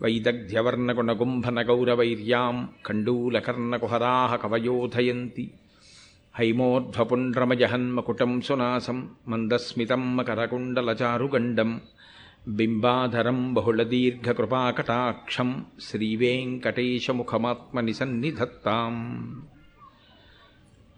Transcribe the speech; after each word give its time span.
వైదగ్ధ్యవర్ణగుణగుంభనగౌరవైర్యాం 0.00 2.68
ఖండూలకర్ణకుహరాः 2.86 4.36
కవయోధయంతి 4.36 5.50
హైమోర్ధ్వపుండ్రమజహన్మకుటం 6.34 8.40
సునాసం 8.40 9.08
మందస్మితం 9.28 10.16
మకరకుండలచారుగండం 10.16 11.80
బింబాధరం 12.48 13.54
బహుళదీర్ఘకృపాకటాక్షం 13.54 15.64
శ్రీవేంకటేశముఖమాత్మని 15.80 17.92
సన్నిధత్తాం 17.92 18.96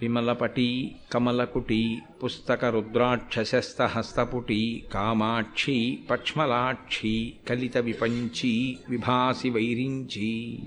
విమలపటీ 0.02 0.94
కమలకుటీ 1.14 2.00
పుస్తకరుద్రాక్షశస్తహస్తపుటీ 2.22 4.82
కామాక్షీ 4.94 5.98
పక్ష్మలాక్షీ 6.10 7.34
కలితవిపంచీ 7.50 8.76
విభాసి 8.90 9.50
వైరించీ 9.50 10.60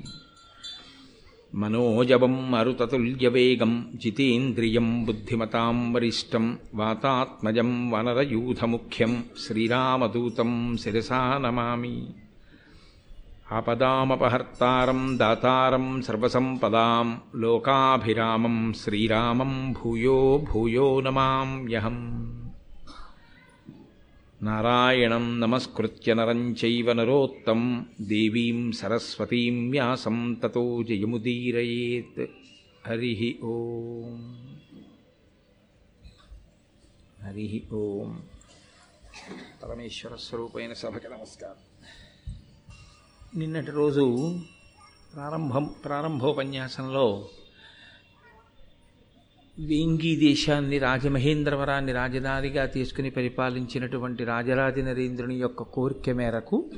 మనోజవం 1.54 2.52
మరుతతుల్యవేగం 2.52 3.92
జితేంద్రియం 3.96 5.06
బుద్ధిమతాం 5.06 5.94
వరిష్టం 5.94 6.60
వాతాత్మజం 6.76 7.92
వనరయూధముఖ్యం 7.92 9.24
శ్రీరామదూతం 9.38 10.78
శిరసా 10.78 11.38
నమామి 11.38 12.08
ఆపదామపహర్తారం 13.52 15.20
దాతారం 15.20 16.02
సర్వసంపదాం 16.02 17.22
లోకాభిరామం 17.36 18.74
శ్రీరామం 18.74 19.72
భూయో 19.72 20.46
భూయో 20.52 21.02
నమామ్యహం 21.02 22.32
నారాయణం 24.42 25.40
నమస్కృత్య 25.40 26.14
నరం 26.14 26.56
చైవ 26.66 26.94
నరోత్తం 26.94 27.86
దేవీం 28.02 28.72
సరస్వతీం 28.72 29.70
వ్యాసం 29.70 30.34
తతో 30.34 30.84
జయముదీరయేత్. 30.84 32.26
హరి 32.88 33.40
ఓం. 33.44 34.48
హరి 37.28 37.64
ఓం. 37.74 38.22
పరమేశ్వర 39.64 40.16
స్వరూపైన 40.16 40.74
సభకి 40.74 41.08
నమస్కారం. 41.08 41.71
నిన్నటి 43.38 43.72
రోజు 43.72 44.36
ప్రారంభం 45.16 45.70
ప్రారంభోపన్యాసంలో 45.86 47.30
వేంగీ 49.60 50.16
దేశాన్ని 50.16 50.80
రాజమహేంద్రవరాన్ని 50.80 51.92
రాజధానిగా 51.92 52.66
తీసుకుని 52.66 53.10
పరిపాలించినటువంటి 53.10 54.24
రాజరాజ 54.24 54.80
నరేంద్రుని 54.80 55.36
యొక్క 55.36 55.64
కోరిక 55.64 56.10
మేరకు 56.10 56.70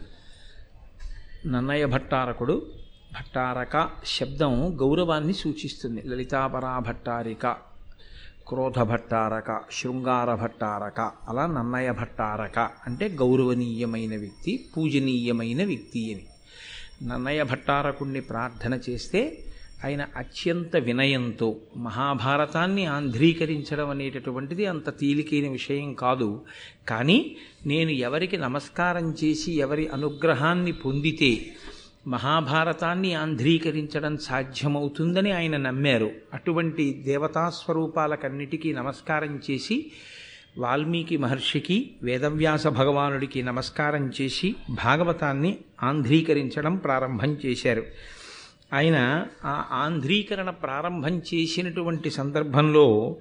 నన్నయ్య 1.46 1.86
భట్టారకుడు 1.86 2.66
భట్టారక 3.14 3.90
శబ్దం 4.06 4.78
గౌరవాన్ని 4.82 5.34
సూచిస్తుంది. 5.34 6.02
లలితాపరా 6.02 6.80
భట్టారిక 6.80 7.48
క్రోధ 8.48 8.80
భట్టారక 8.80 9.62
శృంగార 9.72 10.36
భట్టారక 10.36 11.12
అలా 11.30 11.46
నన్నయ 11.46 11.92
భట్టారక 11.92 12.60
అంటే 12.60 13.08
గౌరవనీయమైన 13.10 14.18
వ్యక్తి 14.18 14.70
పూజనీయమైన 14.78 15.64
వ్యక్తి 15.66 16.14
అని. 16.14 16.26
నన్నయ 17.04 17.44
భట్టారకుణ్ణి 17.44 18.22
ప్రార్థన 18.22 18.80
చేస్తే 18.90 19.44
ఆయన 19.86 20.06
అత్యంత 20.18 20.76
వినయంతో 20.78 21.60
మహాభారతాన్ని 21.78 22.86
ఆంధ్రీకరించడం 22.86 23.90
అనేటటువంటిది 23.90 24.66
అంత 24.66 24.90
తేలికైన 25.00 25.50
విషయం 25.50 25.94
కాదు. 25.94 26.46
కానీ 26.90 27.36
నేను 27.66 27.90
ఎవరికి 27.90 28.38
నమస్కారం 28.38 29.16
చేసి 29.24 29.52
ఎవరి 29.52 29.88
అనుగ్రహాన్ని 29.88 30.72
పొందితే 30.72 31.52
మహాభారతాన్ని 32.08 33.14
ఆంధ్రీకరించడం 33.14 34.18
సాధ్యమవుతుందని 34.18 35.32
ఆయన 35.32 35.58
నమ్మారు. 35.58 36.12
అటువంటి 36.34 37.04
దేవతాస్వరూపాలకన్నిటికీ 37.06 38.74
నమస్కారం 38.74 39.42
చేసి 39.52 39.92
వాల్మీకి 40.58 41.18
మహర్షికి 41.18 41.92
వేదవ్యాస 42.04 42.68
భగవానుడికి 42.68 43.44
నమస్కారం 43.44 44.12
చేసి 44.22 44.56
భాగవతాన్ని 44.70 45.58
ఆంధ్రీకరించడం 45.84 46.76
ప్రారంభం 46.76 47.38
చేశారు. 47.46 47.84
ఆయన 48.74 49.26
ఆ 49.46 49.66
ఆంధ్రీకరణ 49.72 50.50
ప్రారంభం 50.50 51.20
చేసినటువంటి 51.20 52.10
సందర్భంలో 52.10 53.16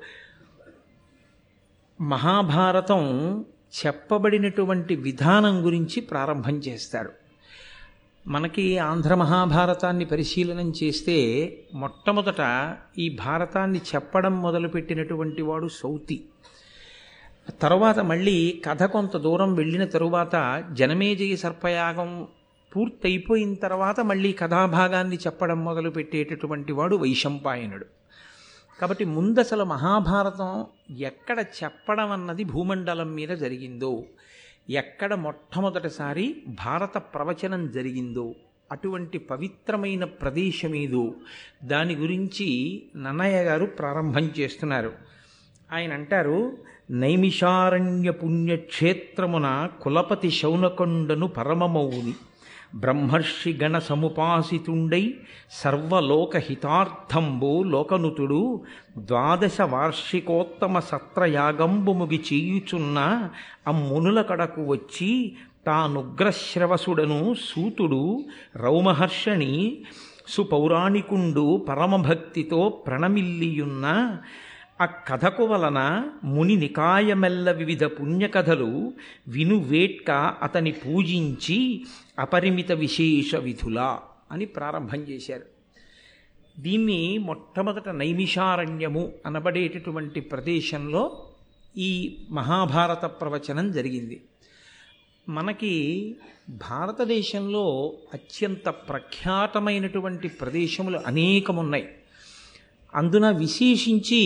మహాభారతం 2.00 3.04
చెప్పబడినటువంటి 3.86 4.96
విధానం 4.96 5.64
గురించి 5.64 6.00
ప్రారంభం 6.00 6.58
చేస్తాడు. 6.58 7.12
మనకి 8.26 8.78
ఆంధ్ర 8.78 9.14
మహాభారతాన్ని 9.14 10.04
పరిశీలనం 10.04 10.72
చేస్తే 10.82 11.16
మొట్టమొదట 11.74 12.76
ఈ 12.98 13.08
భారతాన్ని 13.08 13.80
చెప్పడం 13.94 14.42
మొదలుపెట్టినటువంటి 14.42 15.42
వాడు 15.42 15.68
సౌతి. 15.68 16.24
తర్వాత 17.50 17.98
మళ్ళీ 17.98 18.62
కథ 18.64 18.82
కొంత 18.82 19.16
దూరం 19.16 19.54
వెళ్ళిన 19.54 19.84
తరువాత 19.84 20.64
జనమేజయ 20.72 21.36
సర్పయాగం 21.36 22.28
పూర్తయిపోయిన 22.76 23.54
తర్వాత 23.54 24.00
మళ్ళీ 24.00 24.32
కథాభాగాన్ని 24.32 25.16
చెప్పడం 25.16 25.64
మొదలుపెట్టేటటువంటి 25.64 26.72
వాడు 26.72 26.96
వైశంపాయనుడు. 26.96 27.86
కాబట్టి 28.80 29.04
ముందసలు 29.04 29.64
మహాభారతం 29.64 30.66
ఎక్కడ 30.96 31.38
చెప్పడం 31.38 32.12
అన్నది 32.12 32.44
భూమండలం 32.44 33.14
మీద 33.14 33.28
జరిగిందో 33.28 34.04
ఎక్కడ 34.70 35.14
మొట్టమొదటిసారి 35.14 36.42
భారత 36.48 36.98
ప్రవచనం 36.98 37.70
జరిగిందో 37.70 38.34
అటువంటి 38.72 39.18
పవిత్రమైన 39.18 40.04
ప్రదేశమేదో 40.04 41.12
దాని 41.64 41.94
గురించి 41.94 42.82
నన్నయ్య 42.96 43.42
గారు 43.42 43.66
ప్రారంభం 43.66 44.30
చేస్తున్నారు. 44.38 44.92
ఆయన 45.72 45.92
అంటారు 45.92 46.58
నైమిషారణ్య 46.92 48.10
పుణ్యక్షేత్రమున 48.12 49.46
కులపతి 49.82 50.30
శౌనకొండను 50.30 51.26
పరమమౌని 51.36 52.14
బ్రహ్మర్షి 52.74 53.50
గణ 53.62 53.78
సముపాసితుండై 53.78 55.02
సర్వలోక 55.52 56.36
హితార్థంబు 56.46 57.52
లోకనుతుడు 57.70 58.42
ద్వాదశ 59.06 59.60
వార్షికోత్తమ 59.68 60.78
సత్రయాగంబు 60.88 61.92
ముగి 61.92 62.20
చేయుచున్న 62.28 62.98
అమ్మునుల 63.66 64.22
కడకు 64.22 64.62
వచ్చి 64.70 65.10
తానుగ్రశ్రవసుడను 65.66 67.20
సూతుడు 67.44 68.02
రౌమహర్షణి 68.56 69.52
సుపౌరాణికుండు 70.28 71.44
పరమభక్తితో 71.68 72.62
ప్రణమిల్లియున్న 72.86 73.86
ఆ 74.82 74.86
కథకు 74.86 75.44
వలన 75.44 76.08
ముని 76.24 76.56
నికాయమెల్ల 76.56 77.50
వివిధ 77.50 77.84
పుణ్యకథలు 77.84 78.92
వినువేట్క 79.28 80.10
అతని 80.42 80.72
పూజించి 80.72 81.84
అపరిమిత 82.18 82.72
విశేష 82.72 83.34
విధుల 83.34 83.98
అని 84.32 84.44
ప్రారంభం 84.44 84.98
చేశారు. 84.98 85.42
దీన్ని 86.58 87.18
మొట్టమొదట 87.18 87.88
నైమిషారణ్యము 87.88 89.12
అనబడేటటువంటి 89.26 90.20
ప్రదేశంలో 90.20 91.28
ఈ 91.76 92.18
మహాభారత 92.30 93.04
ప్రవచనం 93.04 93.72
జరిగింది. 93.72 94.22
మనకి 95.28 96.16
భారతదేశంలో 96.48 97.92
అత్యంత 98.14 98.68
ప్రఖ్యాతమైనటువంటి 98.68 100.28
ప్రదేశములు 100.28 101.00
అనేకమున్నాయి. 101.06 101.88
అందున 102.94 103.30
విశేషించి 103.30 104.22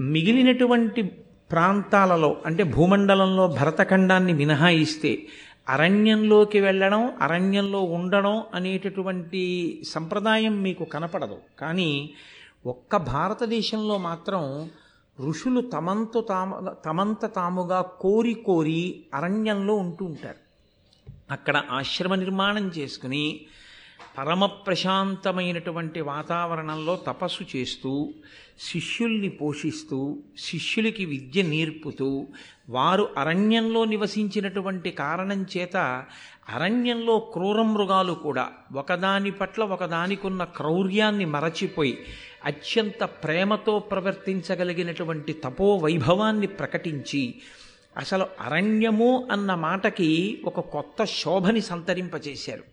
మిగిలినటువంటి 0.00 1.02
ప్రాంతాలలో 1.50 2.36
అంటే 2.46 2.62
భూమండలంలో 2.62 3.46
భరతఖండాన్ని 3.46 4.32
మినహాయిస్తే 4.32 5.26
అరణ్యంలోకి 5.68 6.60
వెళ్ళడం 6.60 7.12
అరణ్యంలో 7.20 7.80
ఉండడం 7.82 8.42
అనేటటువంటి 8.54 9.42
సంప్రదాయం 9.86 10.62
మీకు 10.62 10.84
కనపడదు. 10.84 11.38
కానీ 11.58 12.10
ఒక్క 12.66 12.96
భారతదేశంలో 12.96 13.98
మాత్రం 13.98 14.70
ఋషులు 15.28 15.60
తమంత 15.60 16.22
తాము 16.28 16.74
తమంత 16.84 17.26
తాముగా 17.26 17.80
కోరి 17.80 18.34
కోరి 18.34 19.04
అరణ్యంలో 19.14 19.74
ఉంటూ 19.74 20.04
ఉంటారు. 20.04 20.36
అక్కడ 21.30 21.62
ఆశ్రమ 21.70 22.14
నిర్మాణం 22.14 22.68
చేసుకుని 22.78 23.40
పరమ 24.00 24.46
ప్రశాంతమైనటువంటి 24.66 26.00
వాతావరణంలో 26.00 26.94
తపస్సు 27.06 27.44
చేస్తూ 27.56 27.92
శిష్యుల్ని 28.58 29.28
పోషిస్తూ 29.28 29.98
శిష్యులకి 30.38 31.04
విద్య 31.04 31.42
నేర్పుతూ 31.42 32.08
వారు 32.68 33.08
అరణ్యంలో 33.16 33.84
నివసించినటువంటి 33.84 34.90
కారణం 34.90 35.42
చేత 35.56 35.76
అరణ్యంలో 36.48 37.18
క్రూర 37.32 37.62
మృగాలు 37.62 38.14
కూడా 38.22 38.46
ఒకదాని 38.74 39.30
పట్ల 39.30 39.62
ఒకదానికున్న 39.64 40.44
క్రౌర్యాన్ని 40.56 41.24
మరచిపోయి 41.24 41.94
అత్యంత 42.46 43.04
ప్రేమతో 43.24 43.78
ప్రవర్తించగలిగినటువంటి 43.78 45.32
తపో 45.44 45.68
వైభవాన్ని 45.76 46.46
ప్రకటించి 46.46 47.22
అసలు 47.96 48.26
అరణ్యము 48.40 49.10
అన్న 49.30 49.50
మాటకి 49.54 50.10
ఒక 50.44 50.60
కొత్త 50.70 51.04
శోభని 51.04 51.60
సంతరింపచేశారు 51.60 52.64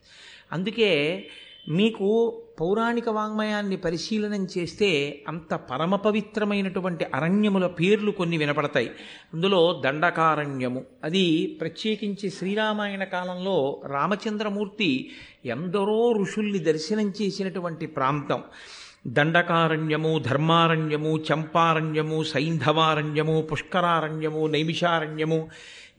అందుకే 0.53 1.23
మీకు 1.69 2.39
పౌరాణిక 2.61 3.09
వాంగ్మయాన్ని 3.09 3.77
పరిశీలనం 3.77 4.47
చేస్తే 4.57 5.21
అంత 5.27 5.53
పరమ 5.53 5.95
పవిత్రమైనటువంటి 5.95 7.05
అరణ్యముల 7.15 7.67
పేర్లు 7.67 8.11
కొన్ని 8.11 8.37
వినపడతాయి. 8.37 8.91
అందులో 9.33 9.81
దండకారణ్యము 9.85 10.83
అది 11.03 11.57
ప్రత్యేకించి 11.61 12.29
శ్రీరామాయణ 12.29 13.03
కాలంలో 13.03 13.81
రామచంద్రమూర్తి 13.85 15.09
ఎందరో 15.45 16.11
ఋషుల్ని 16.11 16.59
దర్శనం 16.59 17.13
చేసినటువంటి 17.21 17.85
ప్రాంతం. 17.85 18.43
దండకారణ్యము 19.07 20.19
ధర్మారణ్యము 20.19 21.19
చంపారణ్యము 21.33 22.23
సైంధవారణ్యము 22.23 23.41
పుష్కరారణ్యము 23.41 24.47
నైమిషారణ్యము 24.47 25.49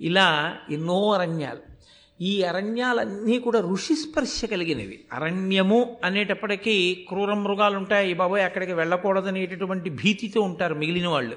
ఇలా 0.00 0.56
ఎన్నో 0.70 1.12
అరణ్యాలు. 1.12 1.73
ఈ 2.20 2.42
అరణ్యాలన్నీ 2.42 3.38
కూడా 3.38 3.60
ఋషి 3.60 3.94
స్పర్శ 3.94 4.44
కలిగినవి. 4.44 5.00
అరణ్యము 5.12 5.96
అనేటప్పటికీ 6.04 6.94
క్రూర 7.08 7.34
మృగాలు 7.34 7.76
ఉంటాయి 7.76 8.14
బాబోయ్ 8.14 8.42
అక్కడికి 8.42 8.72
వెళ్ళకూడదనేటటువంటి 8.72 9.90
భీతితో 9.90 10.40
ఉంటారు 10.40 10.74
మిగిలిన 10.74 11.08
వాళ్ళు. 11.08 11.36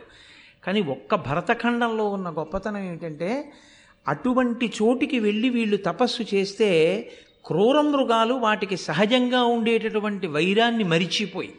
కానీ 0.63 0.81
ఒక్క 0.81 1.15
భరతఖండంలో 1.15 2.06
ఉన్న 2.06 2.29
గొప్పతనం 2.29 2.77
ఏమిటంటే 2.77 3.51
అటువంటి 4.07 4.74
చోటికి 4.83 5.19
వెళ్ళి 5.19 5.50
వీళ్ళు 5.50 5.77
తపస్సు 5.77 6.35
చేస్తే 6.35 7.00
క్రూర 7.45 7.81
మృగాలు 7.81 8.33
వాటికి 8.33 8.77
సహజంగా 8.77 9.44
ఉండేటటువంటి 9.44 10.27
వైరాన్ని 10.27 10.83
మరిచిపోయి 10.83 11.51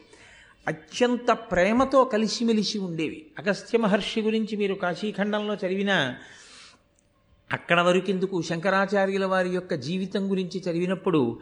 అత్యంత 0.68 1.30
ప్రేమతో 1.32 2.04
కలిసిమెలిసి 2.04 2.78
ఉండేవి. 2.78 3.26
అగస్త్య 3.38 3.78
మహర్షి 3.78 4.20
గురించి 4.20 4.56
మీరు 4.56 4.74
కాశీఖండంలో 4.74 5.54
చదివిన 5.54 6.14
అక్కడ 7.52 7.80
వరకెందుకు? 7.80 8.42
శంకరాచార్యుల 8.42 9.24
వారి 9.24 9.48
యొక్క 9.48 9.74
జీవితం 9.74 10.30
గురించి 10.30 10.62
చదివినప్పుడు 10.70 11.38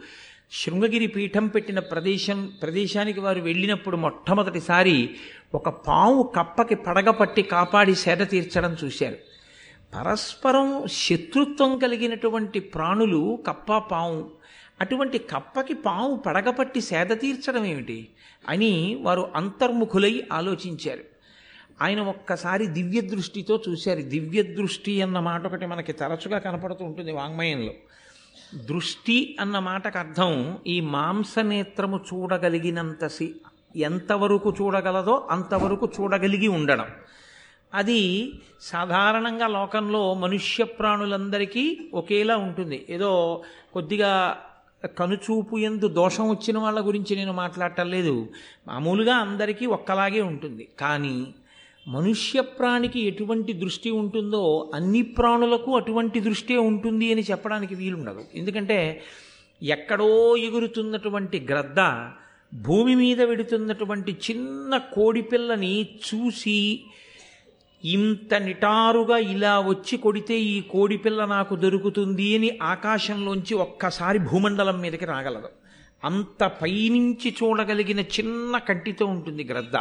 శృంగగిరి 0.51 1.07
పీఠం 1.07 1.47
పెట్టిన 1.47 1.79
ప్రదేశం 1.79 2.51
ప్రదేశానికి 2.61 3.19
వారు 3.19 3.41
వెళ్ళినప్పుడు 3.41 3.97
మొట్టమొదటిసారి 3.97 5.09
ఒక 5.55 5.69
పాము 5.69 6.31
కప్పకి 6.35 6.75
పడగపట్టి 6.75 7.41
కాపాడి 7.41 7.95
సేద 7.95 8.17
తీర్చడం 8.17 8.77
చూశారు. 8.83 9.15
పరస్పరం 9.95 10.83
శత్రుత్వం 10.87 11.77
కలిగినటువంటి 11.77 12.59
ప్రాణులు 12.59 13.43
కప్ప 13.47 13.77
పాము 13.77 14.29
అటువంటి 14.81 15.17
కప్పకి 15.17 15.73
పాము 15.73 16.15
పడగపట్టి 16.15 16.81
సేద 16.81 17.07
తీర్చడం 17.07 17.65
ఏమిటి 17.65 18.07
అని 18.49 18.99
వారు 19.01 19.29
అంతర్ముఖులై 19.35 20.23
ఆలోచించారు. 20.33 21.16
ఆయన 21.81 22.01
ఒక్కసారి 22.01 22.67
దివ్య 22.67 23.01
దృష్టితో 23.01 23.61
చూశారు. 23.69 24.01
దివ్య 24.01 24.43
దృష్టి 24.43 25.01
అన్న 25.01 25.19
మాట 25.19 25.45
ఒకటి 25.45 25.65
మనకి 25.65 25.93
తరచుగా 25.93 26.37
కనపడుతూ 26.37 26.85
ఉంటుంది 26.85 27.11
వాంగ్మయంలో. 27.11 27.73
దృష్టి 28.55 29.37
అన్న 29.39 29.59
మాటకు 29.59 29.99
అర్థం 29.99 30.57
ఈ 30.67 30.81
మాంసనేత్రము 30.81 31.99
చూడగలిగినంత 32.13 33.07
సి 33.07 33.35
ఎంతవరకు 33.75 34.55
చూడగలదో 34.61 35.27
అంతవరకు 35.31 35.89
చూడగలిగి 35.99 36.47
ఉండడం. 36.47 36.85
అది 37.73 38.33
సాధారణంగా 38.61 39.47
లోకంలో 39.47 40.13
మనుష్య 40.13 40.63
ప్రాణులందరికీ 40.63 41.89
ఒకేలా 41.93 42.37
ఉంటుంది. 42.37 42.85
ఏదో 42.89 43.43
కొద్దిగా 43.73 44.41
కనుచూపు 44.99 45.57
ఎందు 45.57 45.87
దోషం 45.87 46.29
వచ్చిన 46.29 46.57
వాళ్ళ 46.57 46.87
గురించి 46.87 47.15
నేను 47.15 47.33
మాట్లాడటం 47.33 47.89
లేదు. 47.89 48.29
మామూలుగా 48.67 49.15
అందరికీ 49.15 49.65
ఒక్కలాగే 49.65 50.21
ఉంటుంది. 50.21 50.67
కానీ 50.79 51.27
మనుష్య 51.87 52.41
ప్రాణికి 52.41 52.99
ఎటువంటి 52.99 53.53
దృష్టి 53.53 53.89
ఉంటుందో 53.91 54.71
అన్ని 54.75 55.01
ప్రాణులకు 55.01 55.75
అటువంటి 55.75 56.19
దృష్టే 56.19 56.57
ఉంటుంది 56.57 57.11
అని 57.11 57.21
చెప్పడానికి 57.21 57.75
వీలుండదు. 57.75 58.25
ఎందుకంటే 58.35 59.03
ఎక్కడో 59.63 60.37
ఎగురుతున్నటువంటి 60.37 61.39
గ్రద్ద 61.39 62.09
భూమి 62.53 62.95
మీద 62.95 63.21
వెడుతున్నటువంటి 63.21 64.11
చిన్న 64.11 64.77
కోడిపిల్లని 64.77 65.89
చూసి 66.07 66.83
ఇంత 67.85 68.33
నిటారుగా 68.33 69.17
ఇలా 69.17 69.59
వచ్చి 69.59 69.97
కొడితే 69.97 70.39
ఈ 70.39 70.61
కోడిపిల్ల 70.61 71.25
నాకు 71.25 71.55
దొరుకుతుంది 71.55 72.37
అని 72.37 72.59
ఆకాశంలోంచి 72.61 73.53
ఒక్కసారి 73.53 74.19
భూమండలం 74.19 74.79
మీదకి 74.79 75.05
రాగలదు. 75.05 75.49
అంత 76.03 76.51
పైనుంచి 76.61 77.35
చూడగలిగిన 77.43 77.99
చిన్న 77.99 78.57
కంటితో 78.57 79.05
ఉంటుంది 79.05 79.43
గ్రద్ద. 79.43 79.77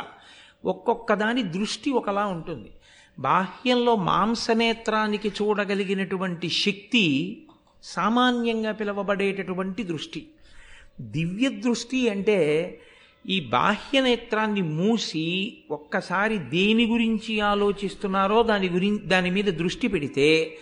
ఒక్కొక్క 0.65 1.15
దాని 1.15 1.43
దృష్టి 1.43 1.91
ఒకలా 1.91 2.27
ఉంటుంది. 2.27 2.71
బాహ్యంలో 3.19 3.97
మాంసనేత్రానికి 3.97 5.29
చూడగలిగినటువంటి 5.29 6.49
శక్తి 6.49 7.05
సామాన్యంగా 7.83 8.73
పిలువబడేటటువంటి 8.73 9.83
దృష్టి. 9.83 10.29
దివ్య 11.01 11.49
దృష్టి 11.49 12.09
అంటే 12.09 12.39
ఈ 13.29 13.41
బాహ్య 13.41 14.01
నేత్రాన్ని 14.01 14.63
మూసి 14.63 15.59
ఒక్కసారి 15.71 16.39
దేని 16.39 16.87
గురించి 16.87 17.41
ఆలోచిస్తున్నారో 17.41 18.43
దాని 18.43 18.69
గురి 18.69 18.99
దాని 18.99 19.31
మీద 19.31 19.45
దృష్టి 19.45 19.89
పెడితే 19.89 20.59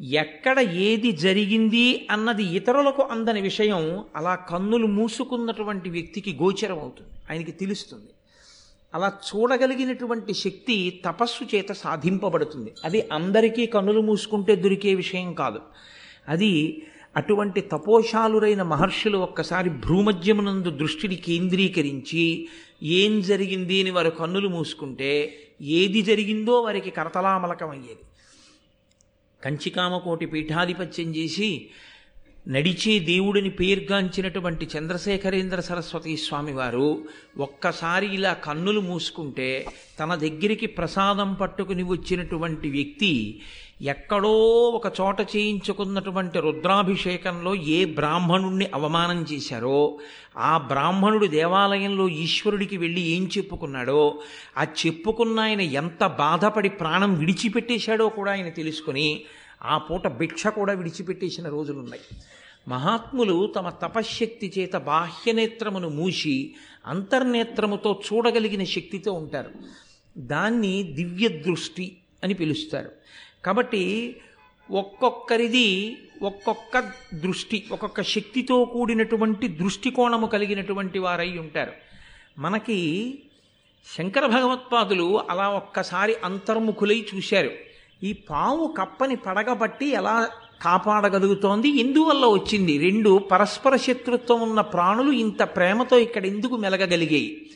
ఎక్కడ 0.00 0.58
ఏది 0.60 1.12
జరిగింది 1.12 2.06
అన్నది 2.10 2.44
ఇతరులకు 2.44 3.02
అందని 3.02 3.40
విషయం 3.40 4.04
అలా 4.16 4.34
కన్నులు 4.34 4.86
మూసుకున్నటువంటి 4.86 5.90
వ్యక్తికి 5.90 6.38
గోచరం 6.42 6.78
అవుతుంది 6.78 7.10
ఆయనకి 7.30 7.52
తెలుస్తుంది. 7.52 8.13
అలా 8.94 9.12
చూడగలిగినటువంటి 9.28 10.34
శక్తి 10.34 11.02
తపస్సు 11.04 11.44
చేత 11.44 11.72
సాధింపబడుతుంది. 11.72 12.72
అది 12.84 13.08
అందరికీ 13.12 13.66
కన్నులు 13.66 14.00
మూసుకుంటే 14.00 14.56
దొరికే 14.56 14.94
విషయం 14.94 15.34
కాదు. 15.34 15.60
అది 16.28 16.82
అటువంటి 17.16 17.60
తపోశాలురైన 17.60 18.62
మహర్షులు 18.62 19.18
ఒక్కసారి 19.18 19.70
భ్రూమధ్యమునందు 19.70 20.70
దృష్టిని 20.70 21.16
కేంద్రీకరించి 21.16 22.48
ఏం 22.82 23.20
జరిగింది 23.20 23.80
అని 23.80 23.90
వారు 23.90 24.10
కన్నులు 24.10 24.48
మూసుకుంటే 24.48 25.38
ఏది 25.60 26.02
జరిగిందో 26.02 26.60
వారికి 26.60 26.90
కరతలామలకం 26.90 27.70
అయ్యేది 27.70 28.04
కంచికామకోటి 29.44 30.26
పీఠాధిపత్యం 30.26 31.16
చేసి 31.16 31.70
నడిచే 32.46 32.98
దేవుడిని 32.98 33.50
పేర్గాంచినటువంటి 33.50 34.64
చంద్రశేఖరేంద్ర 34.76 35.60
సరస్వతి 35.60 36.16
స్వామివారు 36.16 36.88
ఒక్కసారి 37.40 38.06
ఇలా 38.06 38.32
కన్నులు 38.44 38.80
మూసుకుంటే 38.80 39.46
తన 40.00 40.14
దగ్గరికి 40.14 40.66
ప్రసాదం 40.66 41.30
పట్టుకుని 41.34 41.82
వచ్చినటువంటి 41.82 42.68
వ్యక్తి 42.70 43.12
ఎక్కడో 43.82 44.34
ఒక 44.74 44.92
చోట 45.00 45.20
చేయించుకున్నటువంటి 45.36 46.38
రుద్రాభిషేకంలో 46.38 47.54
ఏ 47.68 47.84
బ్రాహ్మణుణ్ణి 47.94 48.66
అవమానం 48.74 49.26
చేశారో 49.32 49.80
ఆ 50.42 50.52
బ్రాహ్మణుడు 50.68 51.26
దేవాలయంలో 51.26 52.08
ఈశ్వరుడికి 52.08 52.76
వెళ్ళి 52.76 53.02
ఏం 53.16 53.24
చెప్పుకున్నాడో 53.38 54.02
ఆ 54.58 54.66
చెప్పుకున్న 54.86 55.40
ఆయన 55.40 55.60
ఎంత 55.60 56.04
బాధపడి 56.18 56.68
ప్రాణం 56.68 57.14
విడిచిపెట్టేశాడో 57.14 58.08
కూడా 58.08 58.32
ఆయన 58.32 58.48
తెలుసుకుని 58.48 59.08
ఆ 59.64 59.78
పూట 59.78 60.06
భిక్ష 60.06 60.46
కూడా 60.46 60.72
విడిచిపెట్టేసిన 60.72 61.48
రోజులున్నాయి. 61.48 62.02
మహాత్ములు 62.68 63.52
తమ 63.56 63.68
తపశ్శక్తి 63.68 64.52
చేత 64.58 64.76
బాహ్యనేత్రమును 64.76 65.88
మూసి 65.88 66.54
అంతర్నేత్రముతో 66.86 68.02
చూడగలిగిన 68.12 68.64
శక్తితో 68.64 69.12
ఉంటారు. 69.12 69.50
దాన్ని 70.18 70.82
దివ్య 70.82 71.28
దృష్టి 71.28 71.96
అని 72.24 72.34
పిలుస్తారు. 72.34 72.90
కాబట్టి 73.44 74.16
ఒక్కొక్కరిది 74.70 75.96
ఒక్కొక్క 76.22 76.92
దృష్టి 77.14 77.64
ఒక్కొక్క 77.72 78.02
శక్తితో 78.02 78.64
కూడినటువంటి 78.64 79.48
దృష్టికోణము 79.48 80.26
కలిగినటువంటి 80.26 80.98
వారై 80.98 81.38
ఉంటారు. 81.38 81.72
మనకి 82.38 83.18
శంకర 83.98 84.26
భగవత్పాదులు 84.26 85.20
అలా 85.30 85.48
ఒక్కసారి 85.48 86.14
అంతర్ముఖులై 86.24 87.06
చూశారు. 87.14 87.50
ఈ 88.02 88.12
పాము 88.12 88.74
కప్పని 88.78 89.16
పడగబట్టి 89.16 89.86
ఎలా 89.86 90.28
కాపాడగలుగుతోంది? 90.62 91.68
ఎందువల్ల 91.68 92.26
వచ్చింది 92.26 92.78
రెండు 92.78 93.18
పరస్పర 93.18 93.76
శత్రుత్వం 93.76 94.40
ఉన్న 94.40 94.60
ప్రాణులు 94.60 95.12
ఇంత 95.12 95.42
ప్రేమతో 95.42 95.98
ఇక్కడ 95.98 96.26
ఎందుకు 96.26 96.56
మెలగగలిగాయి? 96.56 97.50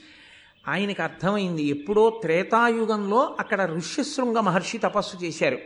ఆయనకు 0.68 1.02
అర్థమైంది 1.02 1.62
ఎప్పుడో 1.62 2.18
త్రేతాయుగంలో 2.22 3.36
అక్కడ 3.40 3.70
ఋష్యశృంగ 3.76 4.38
మహర్షి 4.38 4.78
తపస్సు 4.78 5.24
చేశారు. 5.24 5.58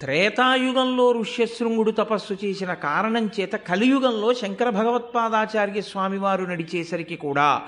త్రేతాయుగంలో 0.00 1.12
ఋష్యశృంగుడు 1.12 1.90
తపస్సు 1.90 2.34
చేసిన 2.44 2.74
కారణం 2.74 3.30
చేత 3.40 3.52
కలియుగంలో 3.52 4.34
శంకర 4.34 4.70
భగవత్పాదాచార్య 4.70 5.80
స్వామివారు 5.80 6.44
నడిచేసరికి 6.44 7.16
కూడా 7.16 7.62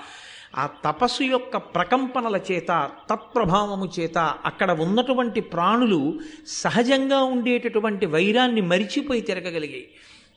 ఆ 0.57 0.69
తపస్సు 0.85 1.23
యొక్క 1.23 1.57
ప్రకంపనల 1.57 2.39
చేత 2.51 2.89
తత్ప్రభావము 3.09 3.91
చేత 3.99 4.17
అక్కడ 4.17 4.81
ఉన్నటువంటి 4.81 5.41
ప్రాణులు 5.41 6.19
సహజంగా 6.47 7.23
ఉండేటటువంటి 7.23 8.05
వైరాన్ని 8.05 8.61
మరిచిపోయి 8.61 9.21
తిరగగలిగాయి. 9.21 9.87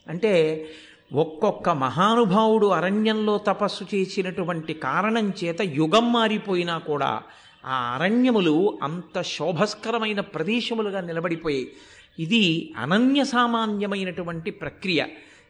అంటే 0.08 0.66
ఒక్కొక్క 1.12 1.68
మహానుభావుడు 1.68 2.66
అరణ్యంలో 2.66 3.38
తపస్సు 3.38 3.84
చేసినటువంటి 3.94 4.74
కారణం 4.74 5.32
చేత 5.44 5.62
యుగం 5.62 6.12
మారిపోయినా 6.12 6.78
కూడా 6.78 7.22
ఆ 7.66 7.98
అరణ్యములు 8.00 8.78
అంత 8.82 9.22
శోభస్కరమైన 9.22 10.20
ప్రదేశములుగా 10.20 11.00
నిలబడిపోయాయి. 11.00 11.72
ఇది 12.18 12.74
అనన్య 12.76 13.24
సామాన్యమైనటువంటి 13.24 14.50
ప్రక్రియ. 14.50 15.04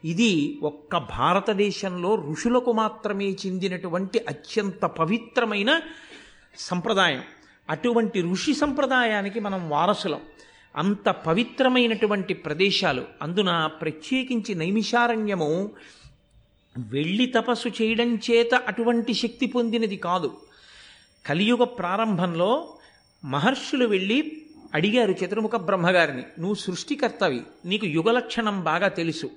ఇది 0.04 0.58
ఒక్క 0.62 0.96
భారతదేశంలో 0.98 2.14
ఋషులకు 2.14 2.72
మాత్రమే 2.72 3.30
చెందినటువంటి 3.30 4.18
అత్యంత 4.18 4.84
పవిత్రమైన 4.84 5.80
సంప్రదాయం. 6.58 7.22
అటువంటి 7.70 8.22
ఋషి 8.22 8.54
సంప్రదాయానికి 8.54 9.40
మనం 9.40 9.70
వారసులం. 9.70 10.20
అంత 10.76 11.08
పవిత్రమైనటువంటి 11.10 12.34
ప్రదేశాలు. 12.34 13.04
అందున 13.22 13.66
ప్రత్యేకించి 13.66 14.54
నైమిషారణ్యము 14.54 15.70
వెళ్ళి 16.78 17.26
తపస్సు 17.26 17.68
చేయడం 17.68 18.16
చేత 18.16 18.54
అటువంటి 18.54 19.14
శక్తి 19.14 19.46
పొందినది 19.46 19.96
కాదు. 19.96 20.36
కలియుగ 21.26 21.64
ప్రారంభంలో 21.64 22.76
మహర్షులు 23.24 23.86
వెళ్ళి 23.86 24.42
అడిగారు 24.74 25.12
చతుర్ముఖ 25.12 25.56
బ్రహ్మగారిని 25.56 26.22
నువ్వు 26.22 26.54
సృష్టికర్తవి. 26.54 27.42
నీకు 27.64 27.86
యుగలక్షణం 27.86 28.64
బాగా 28.64 28.88
తెలుసు. 28.88 29.30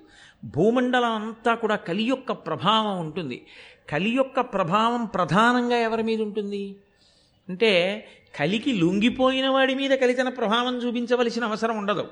భూమండలం 0.44 1.16
అంతా 1.16 1.56
కూడా 1.56 1.76
కలి 1.76 2.04
యొక్క 2.04 2.32
ప్రభావం 2.32 3.00
ఉంటుంది. 3.00 3.46
కలి 3.90 4.10
యొక్క 4.10 4.40
ప్రభావం 4.40 5.06
ప్రధానంగా 5.06 5.78
ఎవరి 5.78 6.04
మీద 6.04 6.22
ఉంటుంది? 6.22 6.76
అంటే 7.50 8.08
కలికి 8.40 8.74
లొంగిపోయిన 8.74 9.50
వాడి 9.50 9.76
మీద 9.76 9.92
కలి 9.92 10.14
తన 10.14 10.30
ప్రభావం 10.30 10.78
చూపించవలసిన 10.78 11.44
అవసరం 11.44 11.78
ఉండదు. 11.78 12.08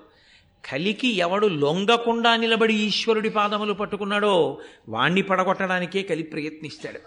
కలికి 0.72 1.08
ఎవడు 1.08 1.48
లొంగకుండా 1.48 2.36
నిలబడి 2.36 2.74
ఈశ్వరుడి 2.74 3.30
పాదములు 3.30 3.74
పట్టుకున్నాడో 3.74 4.60
వాణ్ణి 4.90 5.22
పడగొట్టడానికే 5.22 6.02
కలి 6.02 6.24
ప్రయత్నిస్తాడు. 6.24 7.00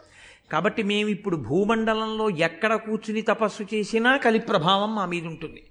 కాబట్టి 0.52 0.82
మేము 0.82 1.08
ఇప్పుడు 1.08 1.36
భూమండలంలో 1.36 2.30
ఎక్కడ 2.30 2.74
కూర్చుని 2.74 3.22
తపస్సు 3.22 3.62
చేసినా 3.62 4.16
కలి 4.16 4.38
ప్రభావం 4.38 4.94
మా 4.94 5.06
మీద 5.06 5.26
ఉంటుంది. 5.26 5.62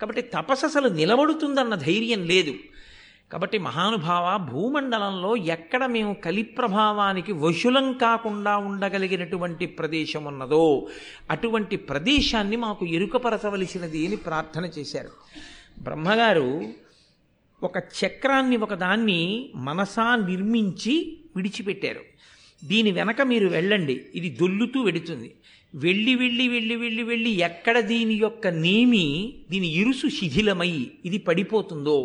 కాబట్టి 0.00 0.22
తపస్సు 0.22 0.66
అసలు 0.66 0.88
నిలబడుతుందన్న 0.88 1.74
ధైర్యం 1.74 2.26
లేదు. 2.26 2.54
కాబట్టి 3.34 3.58
మహానుభావ 3.58 4.36
భూమండలంలో 4.36 5.36
ఎక్కడ 5.36 5.84
మేము 5.86 6.12
కలిప్రభావానికి 6.24 7.32
వశులం 7.32 7.92
కాకుండా 7.92 8.56
ఉండగలిగినటువంటి 8.56 9.66
ప్రదేశం 9.66 10.24
ఉన్నదో 10.24 10.88
అటువంటి 11.30 11.76
ప్రదేశాన్ని 11.76 12.56
మాకు 12.56 12.86
ఎరుకపరచవలసినది 12.86 14.06
అని 14.06 14.16
ప్రార్థన 14.16 14.64
చేశారు. 14.78 15.12
బ్రహ్మగారు 15.82 16.48
ఒక 17.62 17.78
చక్రాన్ని 17.78 18.56
ఒకదాన్ని 18.56 19.50
మనసా 19.54 20.16
నిర్మించి 20.16 20.94
విడిచిపెట్టారు. 21.36 22.04
దీని 22.64 22.90
వెనక 22.90 23.22
మీరు 23.22 23.48
వెళ్ళండి 23.48 24.06
ఇది 24.14 24.30
దొల్లుతూ 24.30 24.82
వెడుతుంది. 24.82 25.34
వెళ్ళి 25.74 26.14
వెళ్ళి 26.14 26.48
వెళ్ళి 26.48 26.76
వెళ్ళి 26.76 27.02
వెళ్ళి 27.02 27.30
ఎక్కడ 27.30 27.80
దీని 27.80 28.14
యొక్క 28.14 28.46
నేమి 28.46 29.06
దీని 29.50 29.66
ఇరుసు 29.66 30.06
శిథిలమై 30.06 30.86
ఇది 31.04 31.18
పడిపోతుందో 31.18 31.98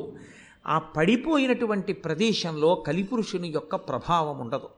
ఆ 0.70 0.80
పడిపోయినటువంటి 0.80 1.94
ప్రదేశంలో 1.94 2.76
కలిపురుషుని 2.76 3.48
యొక్క 3.48 3.76
ప్రభావం 3.76 4.40
ఉండదు. 4.40 4.70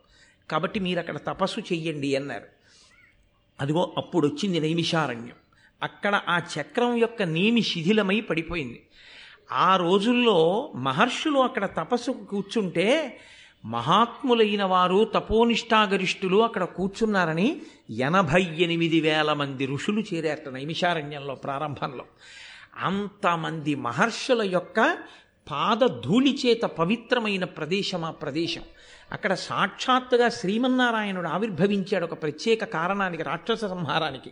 కాబట్టి 0.51 0.79
మీరు 0.79 0.99
అక్కడ 0.99 1.17
తపస్సు 1.17 1.59
చెయ్యండి 1.59 2.15
అన్నారు. 2.15 2.45
అదిగో 3.61 3.93
అప్పుడు 3.97 4.27
వచ్చింది 4.27 4.59
నైమిషారణ్యం. 4.59 5.35
అక్కడ 5.83 6.21
ఆ 6.29 6.37
చక్రం 6.37 6.95
యొక్క 6.95 7.23
నేమి 7.23 7.61
శిథిలమై 7.61 8.21
పడిపోయింది. 8.21 8.87
ఆ 9.51 9.75
రోజుల్లో 9.75 10.71
మహర్షులు 10.75 11.39
అక్కడ 11.39 11.65
తపస్సు 11.65 12.11
కూర్చుంటే 12.11 13.19
మహాత్ములైన 13.65 14.63
వారు 14.63 15.11
తపోనిష్టాగరిష్ఠులు 15.15 16.43
అక్కడ 16.43 16.63
కూర్చున్నారని 16.63 17.61
ఎనభై 17.89 18.55
ఎనిమిది 18.59 19.01
వేల 19.01 19.33
మంది 19.33 19.65
ఋషులు 19.65 20.03
చేరారట 20.13 20.49
నైమిషారణ్యంలో 20.49 21.35
ప్రారంభంలో. 21.35 22.05
అంతమంది 22.77 23.75
మహర్షుల 23.75 24.41
యొక్క 24.41 24.97
పాదధూళి 25.51 26.39
చేత 26.45 26.61
పవిత్రమైన 26.61 27.43
ప్రదేశం 27.43 28.05
ఆ 28.05 28.11
ప్రదేశం. 28.11 28.61
అక్కడ 29.11 29.33
సాక్షాత్తుగా 29.33 30.29
శ్రీమన్నారాయణుడు 30.29 31.27
ఆవిర్భవించాడు 31.27 32.03
ఒక 32.03 32.21
ప్రత్యేక 32.21 32.63
కారణానికి 32.63 33.23
రాక్షస 33.23 33.61
సంహారానికి. 33.61 34.31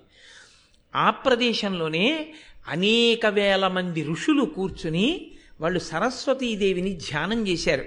ఆ 0.95 1.09
ప్రదేశంలోనే 1.09 2.33
అనేక 2.67 3.25
వేల 3.25 3.67
మంది 3.67 4.03
ఋషులు 4.03 4.45
కూర్చుని 4.45 5.31
వాళ్ళు 5.61 5.79
సరస్వతీదేవిని 5.79 6.95
ధ్యానం 6.95 7.47
చేశారు. 7.47 7.85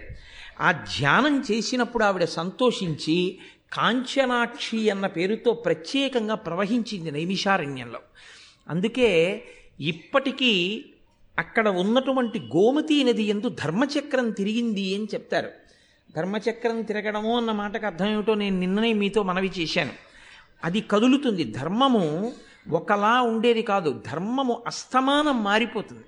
ఆ 0.60 0.72
ధ్యానం 0.72 1.44
చేసినప్పుడు 1.52 2.04
ఆవిడ 2.04 2.24
సంతోషించి 2.24 3.38
కాంచనాక్షి 3.72 4.90
అన్న 4.90 5.06
పేరుతో 5.06 5.52
ప్రత్యేకంగా 5.52 6.34
ప్రవహించింది 6.34 7.10
నైమిషారణ్యంలో. 7.10 7.98
అందుకే 8.68 9.42
ఇప్పటికీ 9.80 10.84
అక్కడ 11.38 11.68
ఉన్నటువంటి 11.68 12.40
గోమతీ 12.40 13.04
నది 13.04 13.22
ఎందు 13.22 13.48
ధర్మచక్రం 13.48 14.30
తిరిగింది 14.30 14.94
అని 14.94 15.04
చెప్తారు. 15.04 15.50
ధర్మచక్రం 16.16 16.82
తిరగడము 16.82 17.36
అన్న 17.36 17.52
మాటకు 17.52 17.86
అర్థం 17.86 18.06
ఏమిటో 18.06 18.34
నేను 18.34 18.58
నిన్ననే 18.58 18.92
మీతో 18.92 19.22
మనవి 19.22 19.50
చేశాను. 19.58 19.90
అది 20.64 20.80
కదులుతుంది. 20.80 21.44
ధర్మము 21.44 22.32
ఒకలా 22.70 23.22
ఉండేది 23.22 23.62
కాదు. 23.62 24.02
ధర్మము 24.12 24.62
అస్తమానం 24.66 25.44
మారిపోతుంది. 25.44 26.04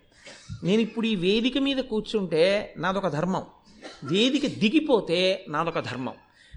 నేను 0.64 0.80
ఇప్పుడు 0.82 1.06
ఈ 1.06 1.16
వేదిక 1.16 1.58
మీద 1.58 1.76
కూర్చుంటే 1.76 2.74
నాదొక 2.78 3.08
ధర్మం. 3.08 3.42
వేదిక 4.04 4.46
దిగిపోతే 4.46 5.44
నాదొక 5.48 5.78
ధర్మం. 5.78 6.14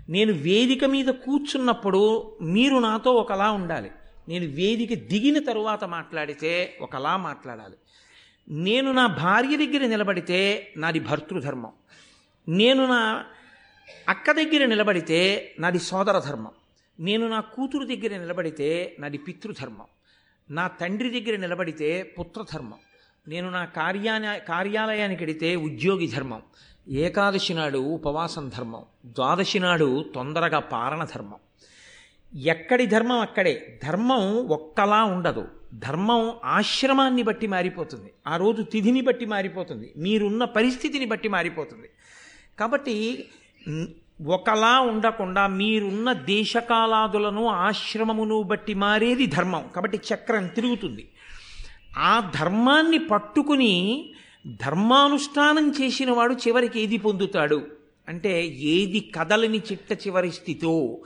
నేను 0.09 0.33
వేదిక 0.33 0.85
మీద 0.85 1.05
కూర్చున్నప్పుడు 1.05 2.31
మీరు 2.41 2.77
నాతో 2.77 3.13
ఒకలా 3.13 3.51
ఉండాలి. 3.51 3.91
నేను 4.27 4.45
వేదిక 4.45 4.93
దిగిన 4.93 5.39
తరువాత 5.39 5.83
మాట్లాడితే 5.83 6.77
ఒకలా 6.81 7.17
మాట్లాడాలి. 7.17 7.73
నేను 8.49 8.91
నా 8.91 9.07
భార్య 9.07 9.57
దగ్గర 9.57 9.87
నిలబడితే 9.87 10.73
నాది 10.77 10.99
భర్తృధర్మం. 10.99 11.71
నేను 12.49 12.87
నా 12.87 13.25
అక్క 14.09 14.31
దగ్గర 14.31 14.65
నిలబడితే 14.65 15.55
నాది 15.59 15.79
సోదర 15.79 16.19
ధర్మం 16.19 16.51
నేను 16.99 17.27
నా 17.27 17.39
కూతురు 17.39 17.85
దగ్గర 17.85 18.17
నిలబడితే 18.17 18.95
నాది 18.99 19.17
పితృధర్మం. 19.17 19.85
నా 20.51 20.67
తండ్రి 20.67 21.21
దగ్గర 21.21 21.39
నిలబడితే 21.39 22.03
పుత్రధర్మం. 22.19 22.79
నేను 23.27 23.49
నా 23.49 23.65
కార్యాన 23.65 24.37
కార్యాలయానికి 24.37 25.23
వెడితే 25.23 25.55
ఉద్యోగి 25.55 26.07
ధర్మం. 26.07 26.41
ఏకాదశి 26.89 27.53
నాడు 27.53 27.77
ఉపవాసం 27.77 28.49
ధర్మం. 28.49 28.83
ద్వాదశి 29.05 29.59
నాడు 29.59 30.05
తొందరగా 30.15 30.59
పారణ 30.59 31.03
ధర్మం. 31.03 31.39
ఎక్కడి 32.35 32.85
ధర్మం 32.85 33.19
అక్కడే. 33.19 33.79
ధర్మం 33.83 34.47
ఒక్కలా 34.47 35.03
ఉండదు. 35.03 35.47
ధర్మం 35.73 36.33
ఆశ్రమాన్ని 36.45 37.23
బట్టి 37.23 37.47
మారిపోతుంది. 37.47 38.11
ఆ 38.27 38.37
రోజు 38.37 38.61
తిథిని 38.61 39.01
బట్టి 39.01 39.25
మారిపోతుంది. 39.25 39.93
మీరున్న 39.97 40.43
పరిస్థితిని 40.45 41.05
బట్టి 41.05 41.27
మారిపోతుంది. 41.27 41.89
కాబట్టి 42.59 43.25
ఒకలా 44.25 44.79
ఉండకుండా 44.79 45.47
మీరున్న 45.47 46.13
దేశకాలాదులను 46.13 47.45
ఆశ్రమమును 47.45 48.43
బట్టి 48.43 48.73
మారేది 48.73 49.25
ధర్మం. 49.25 49.65
కాబట్టి 49.75 49.99
చక్రం 50.13 50.47
తిరుగుతుంది. 50.47 51.09
ఆ 51.97 52.31
ధర్మాన్ని 52.39 52.97
పట్టుకుని 52.97 54.09
ధర్మానుష్ఠానం 54.47 55.73
చేసిన 55.81 56.11
వాడు 56.11 56.33
చివరికి 56.33 56.81
ఏది 56.81 56.97
పొందుతాడు? 56.97 57.67
అంటే 58.07 58.45
ఏది 58.45 59.11
కదలని 59.15 59.57
చిట్ట 59.57 59.93
చివరి 59.93 60.31
స్థితో 60.31 60.97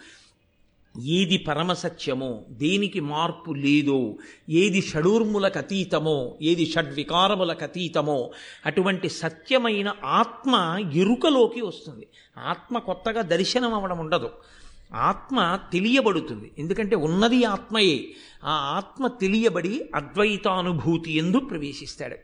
ఏది 0.99 1.37
పరమసత్యమో 1.37 2.43
దేనికి 2.49 2.99
మార్పు 2.99 3.51
లేదో 3.51 4.15
ఏది 4.49 4.81
షడూర్ములకు 4.81 5.57
అతీతమో 5.57 6.37
ఏది 6.41 6.65
షడ్వికారములకు 6.65 7.63
అతీతమో 7.63 8.31
అటువంటి 8.65 9.09
సత్యమైన 9.09 9.93
ఆత్మ 10.05 10.77
ఎరుకలోకి 10.93 11.61
వస్తుంది. 11.61 12.07
ఆత్మ 12.37 12.77
కొత్తగా 12.77 13.21
దర్శనం 13.21 13.73
అవ్వడం 13.73 13.97
ఉండదు. 13.97 14.29
ఆత్మ 14.95 15.59
తెలియబడుతుంది. 15.73 16.51
ఎందుకంటే 16.59 16.95
ఉన్నది 16.95 17.43
ఆత్మయే. 17.43 18.07
ఆ 18.43 18.51
ఆత్మ 18.51 19.07
తెలియబడి 19.07 19.89
అద్వైతానుభూతి 19.95 21.17
ఎందు 21.17 21.39
ప్రవేశిస్తాడు. 21.39 22.17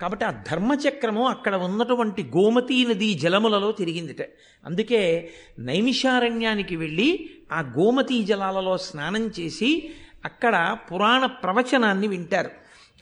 కాబట్టి 0.00 0.24
ఆ 0.24 0.30
ధర్మచక్రము 0.30 1.28
అక్కడ 1.28 1.54
ఉన్నటువంటి 1.54 2.22
గోమతీ 2.22 2.86
నది 2.86 3.14
జలములలో 3.14 3.72
తిరిగిందిట. 3.72 4.22
అందుకే 4.66 5.30
నైమిషారణ్యానికి 5.58 6.76
వెళ్ళి 6.76 7.30
ఆ 7.52 7.60
గోమతీ 7.60 8.22
జలాలలో 8.22 8.78
స్నానం 8.78 9.26
చేసి 9.40 9.90
అక్కడ 10.24 10.76
పురాణ 10.92 11.26
ప్రవచనాన్ని 11.26 12.06
వింటారు. 12.06 12.50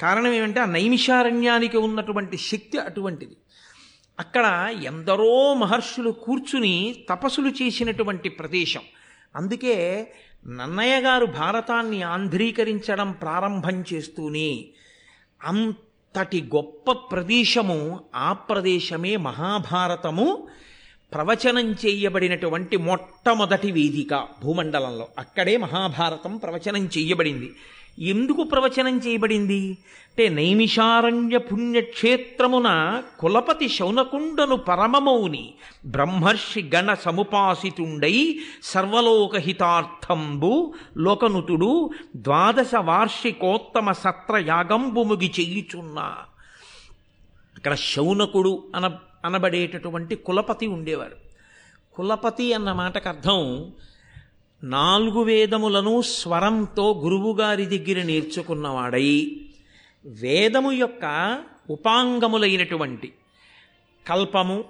కారణం 0.01 0.33
ఏమంటే 0.33 0.61
ఆ 0.61 0.65
నైమిషారణ్యానికి 0.65 1.77
ఉన్నటువంటి 1.77 2.37
శక్తి 2.37 2.79
అటువంటిది. 2.79 3.37
అక్కడ 4.21 4.75
ఎందరో 4.83 5.55
మహర్షులు 5.55 6.11
కూర్చుని 6.11 7.05
తపస్సులు 7.11 7.49
చేసినటువంటి 7.49 8.29
ప్రదేశం. 8.29 8.81
అందుకే 9.37 10.13
నన్నయ్య 10.47 11.01
గారు 11.01 11.27
భారతాన్ని 11.27 12.03
ఆంధ్రీకరించడం 12.03 13.13
ప్రారంభం 13.13 13.85
చేస్తూనే 13.93 14.65
అంతటి 16.17 16.51
గొప్ప 16.55 16.93
ప్రదేశము 16.93 18.01
ఆ 18.15 18.33
ప్రదేశమే 18.33 19.17
మహాభారతము. 19.17 20.49
ప్రవచనం 21.15 21.73
చేయబడినటువంటి 21.73 22.77
మొట్టమొదటి 22.77 23.73
వేదిక 23.73 24.29
భూమండలంలో. 24.43 25.09
అక్కడే 25.19 25.57
మహాభారతం 25.57 26.37
ప్రవచనం 26.37 26.87
చేయబడింది. 26.87 27.53
ఎందుకు 27.99 28.43
ప్రవచనం 28.43 28.99
చేయబడింది? 28.99 29.79
అంటే 30.09 30.29
నైమిషారణ్య 30.29 31.39
పుణ్యక్షేత్రమున 31.39 33.03
కులపతి 33.19 33.69
శౌనకుండను 33.69 34.57
పరమమౌని 34.57 35.55
బ్రహ్మర్షి 35.87 36.71
గణ 36.75 36.95
సముపాసితుండై 36.95 38.39
సర్వలోకహితార్థంబు 38.63 40.75
లోకనుతుడు 40.97 41.91
ద్వాదశ 42.17 42.75
వార్షికోత్తమ 42.75 43.93
సత్ర 43.93 44.43
యాగంబు 44.47 45.03
ముగి 45.03 45.33
చేయుచున్నా. 45.41 46.17
అక్కడ 47.57 47.75
శౌనకుడు 47.75 48.73
అన 48.77 48.99
అనబడేటటువంటి 49.25 50.15
కులపతి 50.15 50.67
ఉండేవారు 50.67 51.17
కులపతి 51.95 52.53
అన్న 52.53 52.73
మాటకు 52.73 53.09
అర్థం 53.09 53.73
నాలుగు 54.65 55.23
వేదములను 55.23 56.03
స్వరంతో 56.03 57.01
గురువుగారి 57.05 57.67
దగ్గర 57.67 58.03
నేర్చుకున్నవాడై 58.05 59.37
వేదము 60.07 60.73
యొక్క 60.73 61.05
ఉపాంగములైనటువంటి 61.71 63.13
కల్పము 64.09 64.65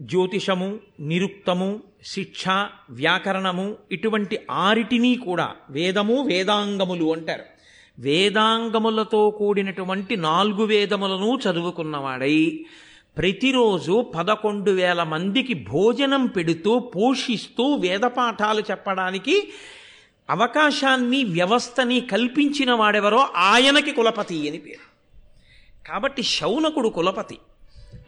జ్యోతిషము 0.00 0.80
నిరుక్తము 1.00 1.82
శిక్ష 2.04 2.44
వ్యాకరణము 2.90 3.76
ఇటువంటి 3.92 4.38
ఆరిటిని 4.50 5.16
కూడా 5.16 5.54
వేదము 5.70 6.22
వేదాంగములు 6.22 7.12
అంటారు. 7.12 7.44
వేదాంగములతో 7.98 9.30
కూడినటువంటి 9.30 10.16
నాలుగు 10.16 10.64
వేదములను 10.64 11.38
చదువుకున్నవాడై 11.44 12.66
ప్రతిరోజు 13.18 14.12
పదకొండు 14.14 14.70
వేల 14.70 15.02
మందికి 15.02 15.54
భోజనం 15.54 16.26
పెడుతూ 16.26 16.78
పోషిస్తూ 16.78 17.74
వేదపాఠాలు 17.74 18.62
చెప్పడానికి 18.70 19.48
అవకాశాన్ని 20.30 21.24
వ్యవస్థని 21.24 22.00
కల్పించిన 22.00 22.72
వాడెవరో 22.72 23.26
ఆయనకి 23.36 23.90
కులపతి 23.90 24.48
అని 24.48 24.58
పేరు. 24.58 24.92
కాబట్టి 25.88 26.22
శౌనకుడు 26.22 26.88
కులపతి. 26.88 27.38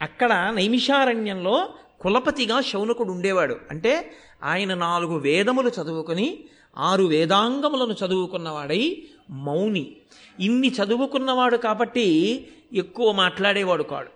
అక్కడ 0.01 0.53
నైమిషారణ్యంలో 0.55 1.69
కులపతిగా 2.01 2.61
శౌనకుడు 2.61 3.11
ఉండేవాడు. 3.11 3.57
అంటే 3.71 4.13
ఆయన 4.43 4.73
నాలుగు 4.73 5.17
వేదములు 5.17 5.69
చదువుకొని 5.69 6.37
ఆరు 6.77 7.03
వేదాంగములను 7.03 7.95
చదువుకున్నవాడై 8.05 9.03
మౌని. 9.29 9.95
ఇన్ని 10.39 10.67
చదువుకున్నవాడు 10.67 11.57
కాబట్టి 11.57 12.47
ఎక్కువ 12.73 13.11
మాట్లాడేవాడు 13.11 13.83
కాడు. 13.83 14.14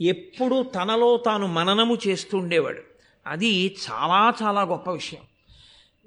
ఎప్పుడూ 0.00 0.62
తనలో 0.62 1.16
తాను 1.16 1.46
మననము 1.46 1.98
చేస్తుండేవాడు. 2.06 2.82
అది 3.26 3.76
చాలా 3.90 4.34
చాలా 4.42 4.62
గొప్ప 4.62 4.90
విషయం. 4.90 5.20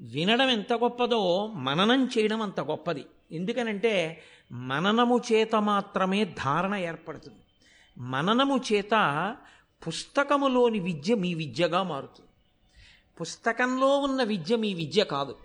వినడం 0.01 0.49
ఎంత 0.49 0.73
గొప్పదో 0.73 1.47
మననం 1.47 2.09
చేయడం 2.17 2.41
అంత 2.41 2.61
గొప్పది. 2.61 3.05
ఎందుకనంటే 3.31 4.23
మననము 4.51 5.21
చేత 5.33 5.55
మాత్రమే 5.55 6.25
ధారణ 6.25 6.75
ఏర్పడుతుంది. 6.75 7.39
మననము 7.97 8.61
చేత 8.73 9.35
పుస్తకములోని 9.87 10.79
విద్య 10.79 11.15
మీ 11.15 11.33
విద్యగా 11.33 11.83
మారుతుంది. 11.83 12.29
పుస్తకంలో 13.21 13.97
ఉన్న 13.97 14.23
విద్య 14.23 14.55
మీ 14.55 14.73
విద్య 14.73 15.03
కాదు. 15.03 15.35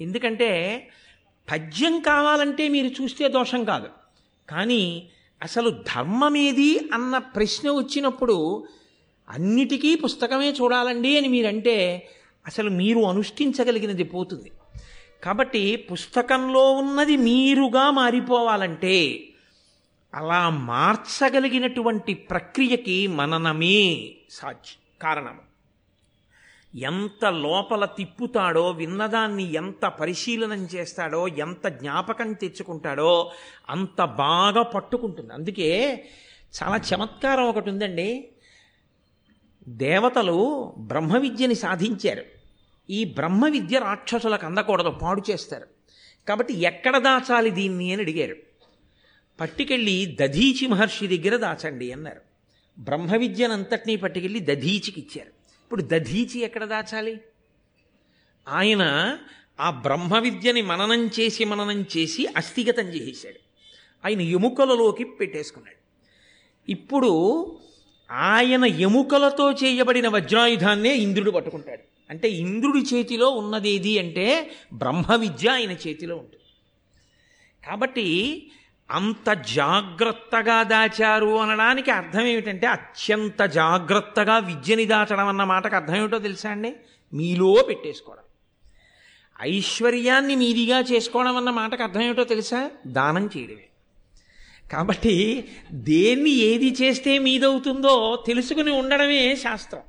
ఎందుకంటే 0.00 0.78
పద్యం 1.52 2.00
కావాలంటే 2.00 2.68
మీరు 2.68 3.02
చూస్తే 3.02 3.28
దోషం 3.28 3.64
కాదు. 3.64 3.88
కానీ 4.48 5.10
అసలు 5.44 5.70
ధర్మమేది 5.70 6.80
అన్న 6.92 7.18
ప్రశ్న 7.18 7.70
వచ్చినప్పుడు 7.70 8.66
అన్నిటికీ 9.28 9.94
పుస్తకమే 9.94 10.50
చూడాలండి 10.50 11.18
అని 11.18 11.28
మీరంటే 11.28 12.08
అసలు 12.46 12.70
మీరు 12.70 13.00
అనుష్ఠించగలిగినది 13.00 14.04
పోతుంది. 14.04 14.50
కాబట్టి 15.22 15.76
పుస్తకంలో 15.76 16.72
ఉన్నది 16.72 17.16
మీరుగా 17.16 17.90
మారిపోవాలంటే 17.90 19.28
అలా 20.14 20.50
మార్చగలిగినటువంటి 20.50 22.14
ప్రక్రియకి 22.14 23.06
మననమే 23.06 24.10
సాధ్యం 24.30 24.78
కారణం. 25.02 25.38
ఎంత 26.74 27.26
లోపల 27.26 27.84
తిప్పుతాడో 27.84 28.70
విన్నదాన్ని 28.70 29.54
ఎంత 29.54 29.86
పరిశీలనం 29.86 30.64
చేస్తాడో 30.64 31.28
ఎంత 31.28 31.68
జ్ఞాపకం 31.68 32.32
తెచ్చుకుంటాడో 32.32 33.30
అంత 33.70 34.04
బాగా 34.04 34.62
పట్టుకుంటుంది. 34.62 35.34
అందుకే 35.34 36.04
చాలా 36.62 36.76
చమత్కారం 36.76 37.44
ఒకటి 37.44 37.70
ఉందండి. 37.70 38.28
దేవతలు 39.68 40.74
బ్రహ్మ 40.78 41.18
విద్యని 41.18 41.54
సాధించారు. 41.54 42.22
ఈ 42.90 43.04
బ్రహ్మ 43.04 43.48
విద్య 43.48 43.78
రాక్షసులకు 43.78 44.46
అందకూడదు 44.46 44.90
పాడు 44.90 45.22
చేస్తారు. 45.30 45.66
కాబట్టి 46.28 46.54
ఎక్కడ 46.54 46.98
దాచాలి 46.98 47.50
దీన్ని 47.50 47.92
అని 47.92 48.02
అడిగారు. 48.02 48.36
పట్టుకెళ్ళి 49.40 50.16
దధీచి 50.20 50.66
మహర్షి 50.66 51.18
దగ్గర 51.18 51.36
దాచండి 51.36 51.92
అన్నారు. 51.92 52.20
బ్రహ్మ 52.78 53.16
విద్యనంతటినీ 53.16 53.96
పట్టుకెళ్ళి 53.96 54.40
దధీచికి 54.40 55.00
ఇచ్చారు. 55.00 55.33
ఇప్పుడు 55.74 55.88
దధీచి 55.88 56.40
ఎక్కడ 56.40 56.64
దాచాలి? 56.64 57.20
ఆయన 58.48 58.82
ఆ 59.60 59.70
బ్రహ్మ 59.70 60.18
విద్యని 60.18 60.62
మననం 60.62 61.06
చేసి 61.06 61.44
మననం 61.44 61.86
చేసి 61.96 62.26
అస్థిగతం 62.36 62.82
చేసేశాడు. 62.82 63.38
ఆయన 64.06 64.20
ఎముకలలోకి 64.20 65.04
పెట్టేసుకున్నాడు. 65.04 65.76
ఇప్పుడు 66.70 67.12
ఆయన 68.10 68.64
ఎముకలతో 68.64 69.52
చేయబడిన 69.52 70.08
వజ్రాయుధాన్నే 70.08 70.94
ఇంద్రుడు 70.94 71.30
పట్టుకుంటాడు. 71.30 71.82
అంటే 72.10 72.30
ఇంద్రుడి 72.30 72.96
చేతిలో 72.96 73.30
ఉన్నదేది 73.30 73.98
అంటే 73.98 74.50
బ్రహ్మ 74.72 75.14
విద్య 75.14 75.48
ఆయన 75.48 75.70
చేతిలో 75.70 76.16
ఉంటుంది. 76.16 76.44
కాబట్టి 77.66 78.50
అంత 78.90 79.32
జాగ్రత్తగా 79.32 80.62
దాచారు 80.62 81.36
అనడానికి 81.36 81.90
అర్థం 81.90 82.20
ఏమిటంటే 82.20 82.66
అత్యంత 82.66 83.42
జాగ్రత్తగా 83.42 84.38
విద్యని 84.38 84.84
దాచడం 84.84 85.28
అన్న 85.28 85.44
మాటకు 85.44 85.76
అర్థం 85.76 85.96
ఏమిటో 85.96 86.18
తెలుసా 86.18 86.50
అండి? 86.50 86.76
మీలో 87.12 87.64
పెట్టేసుకోవడం. 87.68 88.20
ఐశ్వర్యాన్ని 89.42 90.36
మీదిగా 90.36 90.80
చేసుకోవడం 90.80 91.36
అన్న 91.36 91.50
మాటకు 91.50 91.82
అర్థం 91.82 92.00
ఏమిటో 92.00 92.24
తెలుసా? 92.24 92.70
దానం 92.86 93.30
చేయడమే. 93.36 93.64
కాబట్టి 94.72 95.44
దేన్ని 95.72 96.30
ఏది 96.30 96.76
చేస్తే 96.82 97.18
మీదవుతుందో 97.18 98.24
తెలుసుకుని 98.26 98.70
ఉండడమే 98.70 99.36
శాస్త్రం. 99.36 99.80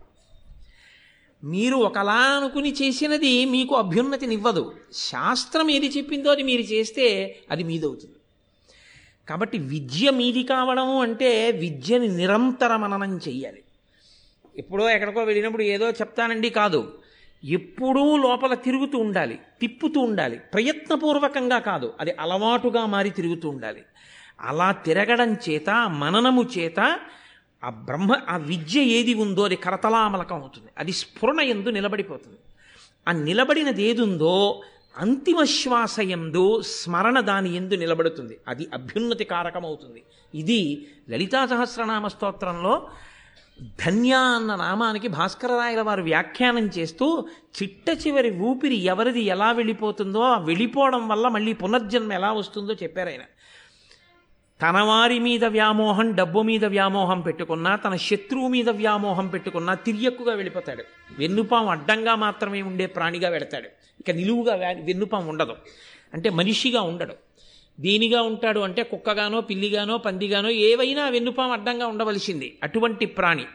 మీరు 1.44 1.76
ఒకలా 1.76 2.14
అనుకుని 2.14 2.72
చేసినది 2.72 3.46
మీకు 3.46 3.76
అభ్యున్నతినివ్వదు. 3.76 4.76
శాస్త్రం 4.94 5.70
ఏది 5.70 5.88
చెప్పిందో 5.88 6.32
అది 6.32 6.44
మీరు 6.44 6.62
చేస్తే 6.62 7.40
అది 7.52 7.64
మీదవుతుంది. 7.64 8.14
కాబట్టి 9.30 9.58
విద్య 9.58 10.12
మీది 10.12 10.44
కావడము 10.44 11.02
అంటే 11.02 11.52
విద్యని 11.52 12.08
నిరంతర 12.08 12.76
మననం 12.76 13.18
చెయ్యాలి. 13.18 13.62
ఎప్పుడో 14.58 14.90
ఎక్కడికో 14.90 15.24
వెళ్ళినప్పుడు 15.24 15.64
ఏదో 15.64 15.90
చెప్తానండి 15.90 16.50
కాదు. 16.50 16.98
ఎప్పుడూ 17.44 18.18
లోపల 18.18 18.54
తిరుగుతూ 18.54 18.98
ఉండాలి 18.98 19.40
తిప్పుతూ 19.62 20.00
ఉండాలి. 20.00 20.38
ప్రయత్నపూర్వకంగా 20.38 21.60
కాదు 21.60 21.94
అది 22.00 22.12
అలవాటుగా 22.20 22.86
మారి 22.86 23.10
తిరుగుతూ 23.10 23.50
ఉండాలి. 23.50 23.82
అలా 24.42 24.72
తిరగడం 24.72 25.34
చేత 25.34 25.70
మననము 25.88 26.46
చేత 26.58 27.00
ఆ 27.64 27.70
బ్రహ్మ 27.70 28.22
ఆ 28.30 28.38
విద్య 28.38 28.82
ఏది 28.82 29.14
ఉందో 29.14 29.46
అది 29.46 29.56
కరతలామలకం 29.56 30.40
అవుతుంది. 30.40 30.68
అది 30.78 30.92
స్ఫురణ 30.92 31.40
ఎందు 31.40 31.70
నిలబడిపోతుంది. 31.70 32.38
ఆ 33.08 33.12
నిలబడినది 33.12 33.84
ఏది 33.84 34.02
ఉందో 34.02 34.62
అంతిమ 34.98 35.44
శ్వాస 35.44 36.00
ఎందు 36.00 36.62
స్మరణ 36.62 37.20
దాని 37.20 37.56
ఎందు 37.56 37.76
నిలబడుతుంది. 37.76 38.38
అది 38.48 38.68
అభ్యున్నతి 38.74 39.24
కారకమవుతుంది 39.24 40.04
ఇది 40.34 40.88
లలితా 41.10 41.46
సహస్రనామ 41.46 42.08
స్తోత్రంలో 42.08 42.90
ధన్య 43.86 44.14
అన్న 44.14 44.56
నామానికి 44.56 45.08
భాస్కరరాయల 45.08 45.82
వారు 45.82 46.02
వ్యాఖ్యానం 46.02 46.66
చేస్తూ 46.78 47.28
చిట్ట 47.58 47.90
చివరి 47.90 48.32
ఊపిరి 48.40 48.76
ఎవరిది 48.76 49.22
ఎలా 49.22 49.52
వెళ్ళిపోతుందో 49.52 50.22
ఆ 50.22 50.38
వెళ్ళిపోవడం 50.38 51.08
వల్ల 51.08 51.28
మళ్ళీ 51.28 51.54
పునర్జన్మ 51.54 52.14
ఎలా 52.14 52.32
వస్తుందో 52.32 52.74
చెప్పారు 52.74 53.10
ఆయన. 53.10 53.22
తన 54.62 54.82
వారి 54.82 55.20
మీద 55.20 55.46
వ్యామోహం 55.46 56.15
డబ్బు 56.15 56.41
మీద 56.41 56.65
వ్యామోహం 56.65 57.22
పెట్టుకున్నా 57.22 57.76
తన 57.76 57.96
శత్రువు 57.96 58.48
మీద 58.48 58.70
వ్యామోహం 58.70 59.28
పెట్టుకున్నా 59.28 59.74
తిరియక్కుగా 59.74 60.34
వెళ్ళిపోతాడు. 60.34 60.84
వెన్నుపాం 61.20 61.70
అడ్డంగా 61.70 62.15
మాత్రమే 62.15 62.62
ఉండే 62.62 62.86
ప్రాణిగా 62.86 63.30
వెడతాడు 63.30 63.70
ఇక 64.00 64.12
నిలువుగా 64.12 64.56
వే- 64.56 64.86
వెన్నుపాం 64.86 65.28
ఉండదు. 65.28 65.56
అంటే 66.13 66.30
మనిషిగా 66.30 66.82
ఉండడు. 66.82 67.13
దేనిగా 67.80 68.22
ఉంటాడు 68.22 68.60
అంటే 68.60 68.84
కుక్కగానో 68.84 69.41
పిల్లిగానో 69.41 69.98
పందిగానో 69.98 70.50
ఏవైనా 70.50 71.10
వెన్నుపాం 71.10 71.52
అడ్డంగా 71.52 71.88
ఉండవలసింది. 71.88 72.58
అటువంటి 72.63 73.06
ప్రాణి 73.06 73.46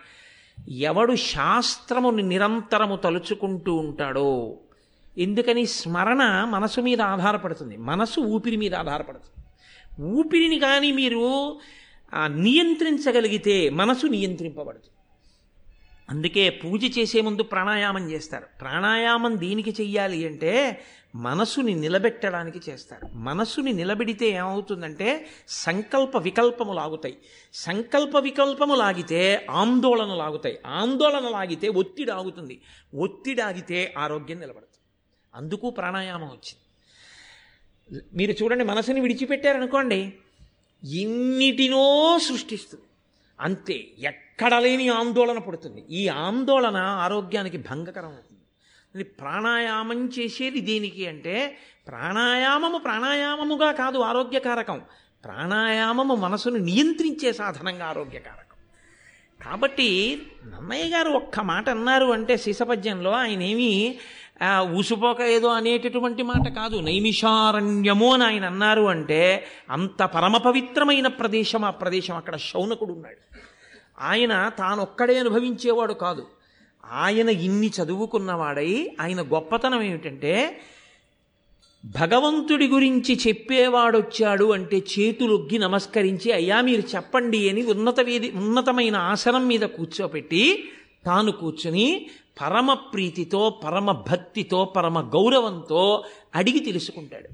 ఎవడు 0.69 1.17
శాస్త్రముని 1.17 2.23
నిరంతరము 2.23 2.97
తలుచుకుంటూ 2.97 3.75
ఉంటాడో 3.75 4.59
ఎందుకని 5.19 5.67
స్మరణ 5.67 6.47
మనసు 6.51 6.81
మీద 6.81 7.01
ఆధారపడుతుంది. 7.01 7.77
మనసు 7.77 8.21
ఊపిరి 8.21 8.57
మీద 8.57 8.75
ఆధారపడుతుంది. 8.75 9.45
ఊపిరిని 10.01 10.59
కానీ 10.59 10.93
మీరు 10.93 11.59
నియంత్రించగలిగితే 12.27 13.71
మనసు 13.71 14.07
నియంత్రింపబడుతుంది. 14.07 14.95
అందుకే 16.11 16.51
పూజ 16.51 16.99
చేసే 16.99 17.21
ముందు 17.21 17.43
ప్రాణాయామం 17.43 18.11
చేస్తారు. 18.11 18.47
ప్రాణాయామం 18.61 19.41
దేనికి 19.41 19.71
చెయ్యాలి 19.71 20.27
అంటే 20.27 20.81
మనసుని 21.15 21.75
నిలబెట్టడానికి 21.75 22.61
చేస్తారు. 22.71 23.09
మనసుని 23.15 23.73
నిలబెడితే 23.73 24.27
ఏమవుతుందంటే 24.29 25.27
సంకల్ప 25.49 26.17
వికల్పము 26.17 26.73
లాగుతాయి 26.73 27.19
సంకల్ప 27.55 28.17
వికల్పము 28.17 28.75
లాగితే 28.75 29.47
ఆందోళన 29.51 30.15
లాగుతాయి. 30.15 30.59
ఆందోళన 30.67 31.29
లాగితే 31.29 31.69
ఒత్తిడి 31.69 32.11
ఆగుతుంది. 32.11 32.61
ఒత్తిడి 32.95 33.41
ఆగితే 33.41 33.95
ఆరోగ్యం 33.99 34.39
నిలబడుతుంది. 34.39 34.81
అందుకు 35.35 35.71
ప్రాణాయామం 35.71 36.27
వచ్చింది. 36.27 36.70
మీరు 38.15 38.33
చూడండి 38.33 38.65
మనసుని 38.65 39.01
విడిచిపెట్టారనుకోండి 39.01 40.13
ఎన్నిటినో 40.95 42.19
సృష్టిస్తుంది. 42.23 42.85
అంతే 43.41 43.87
ఎక్కడ 43.99 44.55
లేని 44.55 44.89
ఆందోళన 44.89 45.39
పడుతుంది. 45.39 45.85
ఈ 45.91 46.09
ఆందోళన 46.09 46.77
ఆరోగ్యానికి 46.77 47.57
భంగకరం 47.57 48.05
అవుతుంది. 48.05 49.05
ప్రాణాయామం 49.05 50.07
చేసేది 50.07 50.61
దేనికి 50.61 51.07
అంటే 51.07 51.59
ప్రాణాయామము 51.87 52.79
ప్రాణాయామముగా 52.79 53.73
కాదు 53.73 53.99
ఆరోగ్యకారకం. 53.99 54.81
ప్రాణాయామము 55.25 56.15
మనసును 56.15 56.57
నియంత్రించే 56.57 57.33
సాధనంగా 57.33 57.85
ఆరోగ్యకారకం. 57.85 58.41
కాబట్టి 59.45 60.23
నన్నయ్య 60.47 60.85
గారు 60.85 61.11
ఒక్క 61.11 61.41
మాట 61.41 61.69
అన్నారు 61.69 62.07
అంటే 62.07 62.37
శిశపద్యంలో 62.37 63.11
ఆయన 63.11 63.43
ఏమీ 63.43 63.99
ఆ, 64.43 64.67
ఊసిపోక 64.73 65.21
ఏదో 65.21 65.49
అనేటటువంటి 65.49 66.23
మాట 66.23 66.49
కాదు. 66.49 66.77
నైమిషారణ్యము 66.77 68.15
అని 68.15 68.25
ఆయన 68.25 68.45
అన్నారు 68.45 68.83
అంటే 68.83 69.47
అంత 69.71 70.03
పరమ 70.03 70.37
పవిత్రమైన 70.37 71.07
ప్రదేశం 71.07 71.65
ఆ 71.65 71.71
ప్రదేశం 71.71 72.17
అక్కడ 72.17 72.37
శౌనకుడు 72.37 72.93
ఉన్నాడు. 72.93 73.21
ఆయన 74.01 74.51
తానొక్కడే 74.59 75.19
అనుభవించేవాడు 75.19 75.93
కాదు. 75.95 76.27
ఆయన 76.93 77.29
ఇన్ని 77.29 77.71
చదువుకున్నవాడై 77.79 78.97
ఆయన 79.01 79.23
గొప్పతనం 79.23 79.83
ఏమిటంటే 79.83 80.61
భగవంతుడి 81.85 82.69
గురించి 82.69 83.19
చెప్పేవాడొచ్చాడు 83.29 84.53
అంటే 84.53 84.83
చేతులొగ్గి 84.91 85.59
నమస్కరించి 85.59 86.33
అయ్యా 86.33 86.61
మీరు 86.61 86.83
చెప్పండి 86.97 87.51
అని 87.51 87.63
ఉన్నత 87.67 88.01
వేది 88.01 88.31
ఉన్నతమైన 88.31 88.97
ఆసనం 88.97 89.49
మీద 89.49 89.61
కూర్చోపెట్టి 89.61 90.71
తాను 91.07 91.33
కూర్చుని 91.33 91.87
పరమ 92.43 92.73
ప్రీతితో 92.73 93.61
పరమ 93.65 93.93
భక్తితో 93.93 94.65
పరమ 94.65 95.01
గౌరవంతో 95.01 96.05
అడిగి 96.35 96.59
తెలుసుకుంటాడు. 96.59 97.29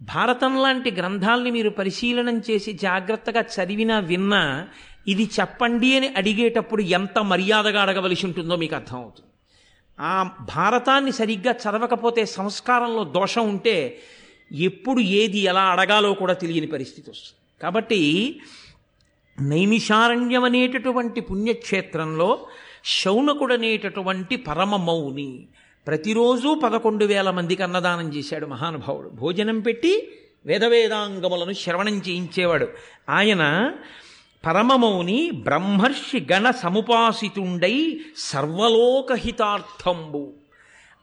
భారతం 0.00 0.62
లాంటి 0.62 0.90
గ్రంథాల్ని 0.90 1.50
మీరు 1.50 1.70
పరిశీలనం 1.70 2.38
చేసి 2.38 2.72
జాగ్రత్తగా 2.72 3.40
చదివినా 3.40 3.98
విన్నా 3.98 4.68
ఇది 5.08 5.30
చెప్పండి 5.40 5.96
అని 5.96 6.08
అడిగేటప్పుడు 6.08 6.82
ఎంత 6.82 7.18
మర్యాదగా 7.18 7.82
అడగవలసి 7.82 8.26
ఉంటుందో 8.26 8.56
మీకు 8.56 8.74
అర్థమవుతుంది. 8.74 9.28
ఆ 10.00 10.30
భారతాన్ని 10.40 11.12
సరిగ్గా 11.12 11.52
చదవకపోతే 11.52 12.24
సంస్కారంలో 12.24 13.04
దోషం 13.04 13.48
ఉంటే 13.48 14.02
ఎప్పుడు 14.52 15.00
ఏది 15.00 15.38
ఎలా 15.38 15.62
అడగాలో 15.62 16.14
కూడా 16.14 16.32
తెలియని 16.32 16.66
పరిస్థితి 16.66 17.10
వస్తుంది. 17.10 17.62
కాబట్టి 17.62 18.40
నైమిషారణ్యం 19.40 20.44
అనేటటువంటి 20.44 21.20
పుణ్యక్షేత్రంలో 21.20 22.46
శౌనకుడనేటటువంటి 22.84 24.36
పరమ 24.36 24.76
మౌని 24.76 25.46
ప్రతిరోజు 25.86 26.60
పదకొండు 26.64 27.04
వేల 27.04 27.30
మందికి 27.30 27.62
అన్నదానం 27.62 28.14
చేశాడు 28.14 28.46
మహానుభావుడు. 28.46 29.08
భోజనం 29.08 29.60
పెట్టి 29.60 30.12
వేదవేదాంగములను 30.46 31.52
శ్రవణం 31.52 31.96
చేయించేవాడు. 31.96 32.68
ఆయన 33.10 33.72
పరమమౌని 34.46 35.30
బ్రహ్మర్షి 35.30 36.26
గణ 36.32 36.50
సముపాసితుండై 36.50 38.00
సర్వలోకహితార్థంబు. 38.16 40.32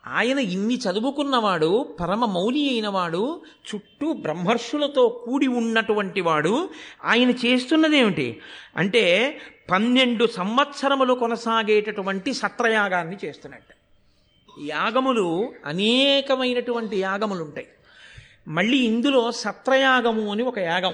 ఆయన 0.07 0.39
ఇన్ని 0.39 0.75
చదువుకున్నవాడు 0.75 1.95
పరమ 1.99 2.25
మౌని 2.25 2.69
అయినవాడు 2.69 3.41
చుట్టూ 3.75 4.13
బ్రహ్మర్షులతో 4.13 5.07
కూడి 5.07 5.47
ఉన్నటువంటి 5.47 6.21
వాడు. 6.21 6.69
ఆయన 7.05 7.29
చేస్తున్నదేమిటి? 7.29 8.39
అంటే 8.77 9.37
పన్నెండు 9.71 10.27
సంవత్సరములు 10.27 11.13
కొనసాగేటటువంటి 11.13 12.33
సత్రయాగాన్ని 12.33 13.17
చేస్తున్నట్ట. 13.25 13.67
యాగములు 14.61 15.53
అనేకమైనటువంటి 15.65 16.97
యాగములు 16.97 17.43
ఉంటాయి 17.43 17.67
మళ్ళీ 18.47 18.77
ఇందులో 18.77 19.31
సత్రయాగము 19.31 20.31
అని 20.31 20.43
ఒక 20.43 20.59
యాగం. 20.59 20.93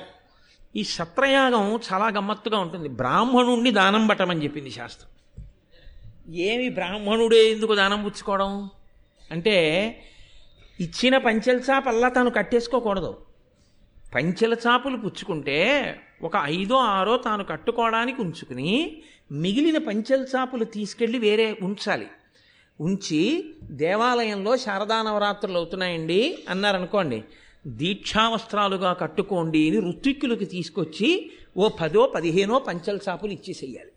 ఈ 0.75 0.83
సత్రయాగం 0.83 1.79
చాలా 1.93 2.07
గమ్మత్తుగా 2.07 2.59
ఉంటుంది. 2.59 2.89
బ్రాహ్మణుణ్ణి 2.89 3.71
దానం 3.71 4.07
పట్టమని 4.07 4.43
చెప్పింది 4.43 4.71
శాస్త్రం. 4.71 5.09
ఏమి 6.33 6.69
బ్రాహ్మణుడే 6.69 7.51
ఎందుకు 7.51 7.75
దానం 7.75 8.03
పుచ్చుకోవడం? 8.03 8.69
అంటే 9.31 9.85
ఇచ్చిన 10.79 11.17
పంచెల 11.17 11.57
చాపల్లా 11.57 12.09
తాను 12.09 12.29
కట్టేసుకోకూడదు. 12.29 13.17
పంచెల 14.15 14.53
చాపులు 14.53 14.97
పుచ్చుకుంటే 14.97 15.95
ఒక 16.21 16.32
ఐదో 16.43 16.75
ఆరో 16.75 17.17
తాను 17.17 17.43
కట్టుకోవడానికి 17.43 18.21
ఉంచుకుని 18.21 19.01
మిగిలిన 19.32 19.78
పంచెల్ 19.78 20.25
చాపులు 20.36 20.63
తీసుకెళ్ళి 20.63 21.19
వేరే 21.19 21.58
ఉంచాలి. 21.62 22.08
ఉంచి 22.82 23.54
దేవాలయంలో 23.63 24.58
శారదా 24.58 25.01
నవరాత్రులు 25.01 25.58
అవుతున్నాయండి 25.58 26.38
అన్నారనుకోండి 26.49 27.23
దీక్షావస్త్రాలుగా 27.67 28.93
కట్టుకోండి 28.93 29.69
అని 29.69 29.89
ఋత్విక్కులకి 29.89 30.45
తీసుకొచ్చి 30.45 31.32
ఓ 31.58 31.69
పదో 31.69 32.12
పదిహేనో 32.15 32.60
పంచెల 32.60 32.99
చాపులు 33.10 33.32
ఇచ్చేసేయాలి. 33.32 33.91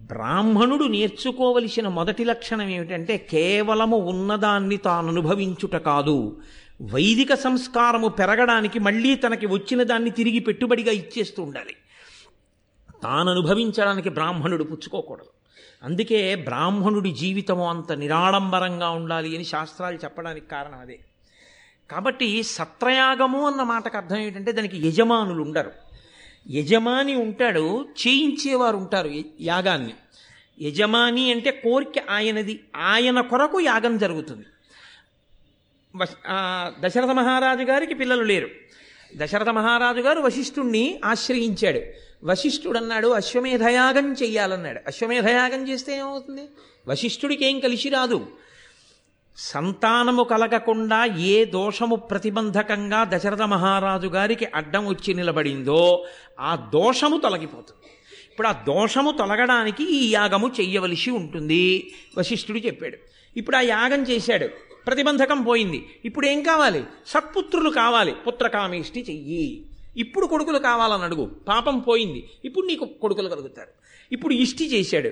బ్రాహ్మణుడు 0.00 0.84
నేర్చుకోవలసిన 0.84 1.88
మొదటి 1.88 2.24
లక్షణం 2.24 2.68
ఏమిటంటే 2.68 3.28
కేవలము 3.30 3.96
ఉన్నదాన్ని 3.96 4.76
తాను 4.76 5.08
అనుభవించుట 5.08 5.76
కాదు. 5.76 6.40
వైదిక 6.82 7.34
సంస్కారము 7.34 8.08
పెరగడానికి 8.08 8.78
మళ్ళీ 8.78 9.14
తనకి 9.14 9.46
వచ్చిన 9.46 9.82
దాన్ని 9.82 10.10
తిరిగి 10.10 10.38
పెట్టుబడిగా 10.38 10.92
ఇచ్చేస్తూ 10.92 11.42
ఉండాలి. 11.42 11.76
తాను 13.02 13.30
అనుభవించడానికి 13.30 14.08
బ్రాహ్మణుడు 14.08 14.64
పుచ్చుకోకూడదు. 14.64 15.28
అందుకే 15.82 16.34
బ్రాహ్మణుడి 16.34 17.10
జీవితము 17.10 17.68
అంత 17.68 17.92
నిరాడంబరంగా 17.92 18.90
ఉండాలి 18.90 19.36
అని 19.36 19.44
శాస్త్రాలు 19.44 19.96
చెప్పడానికి 19.96 20.46
కారణం 20.46 20.78
అదే. 20.78 21.00
కాబట్టి 21.90 22.42
సత్రయాగము 22.42 23.46
అన్న 23.46 23.62
మాటకు 23.62 23.96
అర్థం 23.96 24.16
ఏంటంటే 24.16 24.52
దానికి 24.52 24.88
యజమానులు 24.88 25.42
ఉండరు. 25.42 25.72
యజమాని 26.50 27.14
ఉంటాడు 27.14 27.88
చేయించేవారు 28.06 28.76
ఉంటారు 28.76 29.10
యాగాన్ని. 29.40 29.94
యజమాని 30.60 31.32
అంటే 31.32 31.50
కోరిక 31.50 32.02
ఆయనది. 32.10 32.60
ఆయన 32.76 33.20
కొరకు 33.20 33.60
యాగం 33.60 33.98
జరుగుతుంది. 33.98 34.44
దశరథ 36.80 37.10
మహారాజు 37.10 37.62
గారికి 37.62 37.94
పిల్లలు 37.94 38.22
లేరు. 38.22 38.48
దశరథ 39.16 39.48
మహారాజు 39.48 40.00
గారు 40.00 40.20
వశిష్ఠుణ్ణి 40.20 41.00
ఆశ్రయించాడు. 41.04 41.80
వశిష్ఠుడు 42.24 42.78
అన్నాడు 42.78 43.08
అశ్వమేధయాగం 43.08 44.12
చెయ్యాలన్నాడు. 44.12 44.80
అశ్వమేధయాగం 44.86 45.68
చేస్తే 45.68 45.96
ఏమవుతుంది? 45.96 46.42
వశిష్ఠుడికి 46.88 47.44
ఏం 47.44 47.60
కలిసి 47.60 47.88
రాదు. 47.88 48.26
సంతానము 49.36 50.22
కలగకుండా 50.22 51.04
ఏ 51.04 51.44
దోషము 51.44 51.96
ప్రతిబంధకంగా 51.96 53.04
దశరథ 53.04 53.42
మహారాజు 53.42 54.06
గారికి 54.06 54.46
అడ్డం 54.54 54.86
వచ్చి 54.86 55.14
నిలబడిందో 55.14 56.06
ఆ 56.40 56.70
దోషము 56.74 57.18
తొలగిపోతుంది. 57.18 57.92
ఇప్పుడు 58.30 58.48
ఆ 58.48 58.52
దోషము 58.52 59.10
తొలగడానికి 59.10 59.96
ఈ 59.96 60.10
యాగము 60.10 60.48
చెయ్యవలసి 60.60 61.10
ఉంటుంది 61.10 61.94
వశిష్ఠుడు 62.18 62.58
చెప్పాడు. 62.58 62.96
ఇప్పుడు 63.36 63.56
ఆ 63.56 63.60
యాగం 63.60 64.02
చేశాడు. 64.02 64.71
ప్రతిబంధకం 64.86 65.42
పోయింది. 65.42 66.00
ఇప్పుడు 66.04 66.26
ఏం 66.26 66.42
కావాలి? 66.42 66.84
సత్పుత్రులు 67.06 67.70
కావాలి. 67.70 68.14
పుత్రకామేష్టి 68.26 69.00
చెయ్యి. 69.10 69.66
ఇప్పుడు 69.96 70.26
కొడుకులు 70.26 70.58
కావాలని 70.58 71.02
అడుగు. 71.02 71.24
పాపం 71.48 71.78
పోయింది. 71.78 72.30
ఇప్పుడు 72.44 72.66
నీకు 72.66 72.84
కొడుకులు 72.84 73.28
కలుగుతారు. 73.28 73.68
ఇప్పుడు 74.12 74.34
ఇష్టి 74.34 74.78
చేశాడు. 74.78 75.10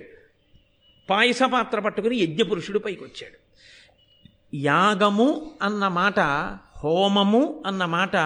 పాయస 1.10 1.42
పాత్ర 1.42 1.80
పట్టుకుని 1.80 2.16
యజ్ఞపురుషుడు 2.16 2.78
పైకి 2.78 3.04
వచ్చాడు 3.04 3.50
యాగము 4.54 5.50
అన్న 5.62 5.88
మాట 5.88 6.20
హోమము 6.84 7.62
అన్న 7.66 7.84
మాట 7.84 8.16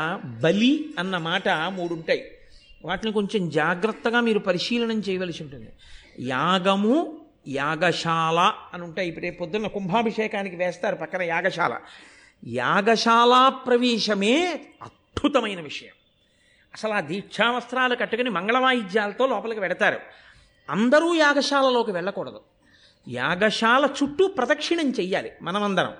బలి 0.42 0.94
అన్న 0.98 1.18
మాట 1.18 1.48
మూడుంటాయి. 1.48 2.30
వాటిని 2.84 3.12
కొంచెం 3.12 3.50
జాగ్రత్తగా 3.50 4.20
మీరు 4.20 4.38
పరిశీలనం 4.38 5.00
చేయవలసి 5.00 5.42
ఉంటుంది. 5.42 5.68
యాగము 6.20 7.23
యాగశాల 7.48 8.52
అని 8.74 8.82
ఉంటాయి 8.82 9.08
ఇప్పుడే 9.08 9.30
పొద్దున్న 9.30 9.66
కుంభాభిషేకానికి 9.66 10.56
వేస్తారు 10.56 10.96
పక్కన 10.96 11.22
యాగశాల. 11.22 11.78
యాగశాల 12.46 13.48
ప్రవేశమే 13.48 14.66
అద్భుతమైన 14.82 15.60
విషయం. 15.60 15.90
అసలు 16.74 16.92
ఆ 16.92 17.00
దీక్షావస్త్రాలు 17.00 17.94
కట్టుకుని 17.94 18.30
మంగళవాయిద్యాలతో 18.30 19.26
లోపలికి 19.26 19.60
పెడతారు 19.60 20.00
అందరూ 20.70 21.14
యాగశాలలోకి 21.14 21.92
వెళ్ళకూడదు. 21.92 22.40
యాగశాల 23.08 23.88
చుట్టూ 24.02 24.28
ప్రదక్షిణం 24.28 24.90
చెయ్యాలి 24.90 25.32
మనమందరం. 25.42 25.94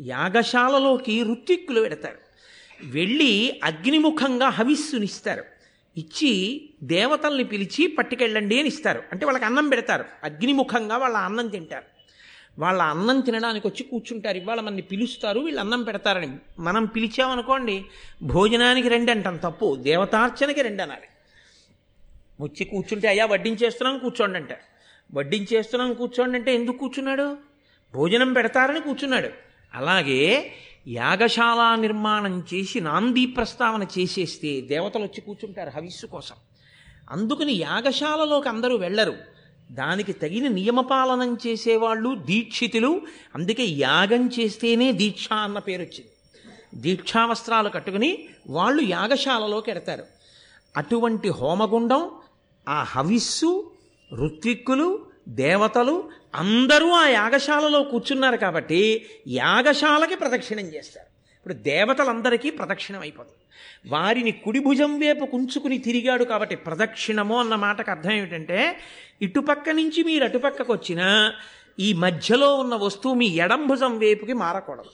యాగశాలలోకి 0.00 1.22
ఋత్విక్కులు 1.22 1.80
పెడతారు. 1.80 2.18
వెళ్ళి 2.82 3.60
అగ్నిముఖంగా 3.64 4.48
హవిస్సునిస్తారు. 4.48 5.44
ఇచ్చి 5.98 6.32
దేవతల్ని 6.82 7.44
పిలిచి 7.44 7.86
పట్టుకెళ్ళండి 7.86 8.58
అని 8.58 8.68
ఇస్తారు. 8.68 9.02
అంటే 9.12 9.26
వాళ్ళకి 9.26 9.44
అన్నం 9.44 9.68
పెడతారు. 9.68 10.04
అగ్నిముఖంగా 10.24 10.96
వాళ్ళ 10.96 11.16
అన్నం 11.16 11.48
తింటారు. 11.48 11.84
వాళ్ళ 12.60 12.82
అన్నం 12.82 13.20
తినడానికి 13.20 13.68
వచ్చి 13.68 13.82
కూర్చుంటారు. 13.82 14.36
ఇవాళ 14.36 14.60
మనల్ని 14.60 14.82
పిలుస్తారు 14.82 15.40
వీళ్ళు 15.40 15.60
అన్నం 15.60 15.82
పెడతారని. 15.82 16.36
మనం 16.58 16.84
పిలిచామనుకోండి 16.84 17.84
భోజనానికి 18.22 18.88
రెండు 18.88 19.10
అంటాం 19.10 19.36
తప్పు 19.36 19.76
దేవతార్చనకి 19.76 20.62
రెండు 20.62 20.82
అనాలి 20.82 21.08
వచ్చి 22.40 22.64
కూర్చుంటే 22.64 23.08
అయ్యా 23.08 23.26
వడ్డించేస్తున్నాం 23.26 23.98
కూర్చోండి 23.98 24.38
అంటారు. 24.38 24.60
వడ్డించేస్తున్నాం 25.18 25.94
కూర్చోండి 25.94 26.38
అంటే 26.38 26.54
ఎందుకు 26.54 26.76
కూర్చున్నాడు? 26.76 27.36
భోజనం 27.94 28.32
పెడతారని 28.32 28.80
కూర్చున్నాడు. 28.80 29.28
అలాగే 29.74 30.52
యాగశాల 30.88 31.80
నిర్మాణం 31.80 32.44
చేసి 32.54 32.80
నాందీ 32.80 33.26
ప్రస్తావన 33.26 33.82
చేసేస్తే 33.82 34.60
దేవతలు 34.60 35.02
వచ్చి 35.02 35.20
కూర్చుంటారు 35.20 35.70
హవిస్సు 35.70 36.06
కోసం. 36.06 36.34
అందుకని 37.10 37.52
యాగశాలలోకి 37.52 38.48
అందరూ 38.48 38.76
వెళ్ళరు. 38.76 39.14
దానికి 39.72 40.12
తగిన 40.12 40.48
నియమపాలనం 40.48 41.38
చేసేవాళ్ళు 41.46 42.14
దీక్షితులు. 42.14 43.00
అందుకే 43.34 43.64
యాగం 43.64 44.28
చేస్తేనే 44.28 44.92
దీక్ష 44.92 45.28
అన్న 45.32 45.58
పేరు 45.58 45.82
వచ్చింది. 45.82 46.10
దీక్షావస్త్రాలు 46.74 47.68
కట్టుకుని 47.68 48.28
వాళ్ళు 48.50 48.82
యాగశాలలోకి 48.82 49.70
ఎడతారు. 49.70 50.04
అటువంటి 50.76 51.28
హోమగుండం 51.28 52.10
ఆ 52.68 52.82
హవిస్సు 52.82 53.70
ఋత్విక్కులు 54.14 55.06
దేవతలు 55.28 56.10
అందరూ 56.34 56.90
ఆ 56.90 57.08
యాగశాలలో 57.08 57.82
కూర్చున్నారు 57.82 58.36
కాబట్టి 58.36 59.06
యాగశాలకి 59.26 60.14
ప్రదక్షిణం 60.14 60.64
చేస్తారు. 60.64 61.06
ఇప్పుడు 61.36 61.54
దేవతలందరికీ 61.54 62.50
ప్రదక్షిణం 62.50 63.00
అయిపోతుంది. 63.00 63.44
వారిని 63.86 64.32
కుడి 64.32 64.58
భుజం 64.58 65.00
వైపు 65.00 65.24
కుంచుకుని 65.24 65.78
తిరిగాడు 65.78 66.24
కాబట్టి 66.24 66.56
ప్రదక్షిణము 66.56 67.40
అన్న 67.40 67.54
మాటకు 67.54 67.90
అర్థం 67.90 68.10
ఏమిటంటే 68.10 68.80
ఇటుపక్క 69.22 69.70
నుంచి 69.70 70.04
మీరు 70.04 70.24
అటుపక్కకు 70.24 70.72
వచ్చినా 70.72 71.34
ఈ 71.78 71.92
మధ్యలో 71.92 72.54
ఉన్న 72.54 72.74
వస్తువు 72.74 73.14
మీ 73.14 73.26
ఎడం 73.26 73.66
భుజం 73.66 73.98
వైపుకి 73.98 74.32
మారకూడదు. 74.32 74.90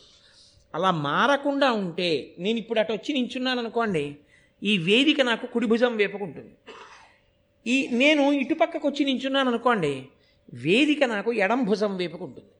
అలా 0.74 0.90
మారకుండా 0.90 1.72
ఉంటే 1.72 2.34
నేను 2.38 2.58
ఇప్పుడు 2.58 2.78
అటు 2.78 2.92
వచ్చి 2.92 3.14
నించున్నాను 3.14 3.60
అనుకోండి 3.60 4.16
ఈ 4.62 4.78
వేదిక 4.78 5.20
నాకు 5.20 5.46
కుడి 5.46 5.66
భుజం 5.66 5.96
వేపుకుంటుంది 5.96 6.54
ఈ 7.66 7.88
నేను 7.92 8.32
ఇటుపక్కకు 8.32 8.88
వచ్చి 8.88 9.04
నించున్నాను 9.04 9.48
అనుకోండి 9.48 10.08
వేదిక 10.52 11.04
నాకు 11.04 11.32
ఎడం 11.32 11.64
భుజం 11.64 11.96
వేపుకుంటుంది 11.96 12.50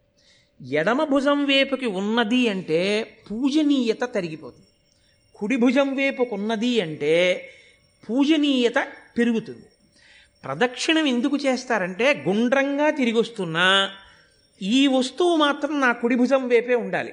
ఎడమ 0.63 1.05
భుజం 1.05 1.45
వేపుకి 1.45 1.87
ఉన్నది 1.87 2.49
అంటే 2.49 2.81
పూజనీయత 3.31 4.03
తరిగిపోతుంది. 4.15 4.69
కుడి 5.35 5.57
భుజం 5.57 5.97
వేపుకున్నది 5.97 6.81
అంటే 6.81 7.51
పూజనీయత 8.09 8.79
పెరుగుతుంది. 9.19 9.67
ప్రదక్షిణం 10.45 11.07
ఎందుకు 11.07 11.37
చేస్తారంటే 11.37 12.25
గుండ్రంగా 12.29 12.91
తిరిగి 12.91 13.19
వస్తున్నా 13.19 13.91
ఈ 14.63 14.87
వస్తువు 14.87 15.37
మాత్రం 15.37 15.81
నా 15.81 15.93
కుడి 15.93 16.15
భుజం 16.15 16.49
వేపే 16.49 16.75
ఉండాలి. 16.75 17.13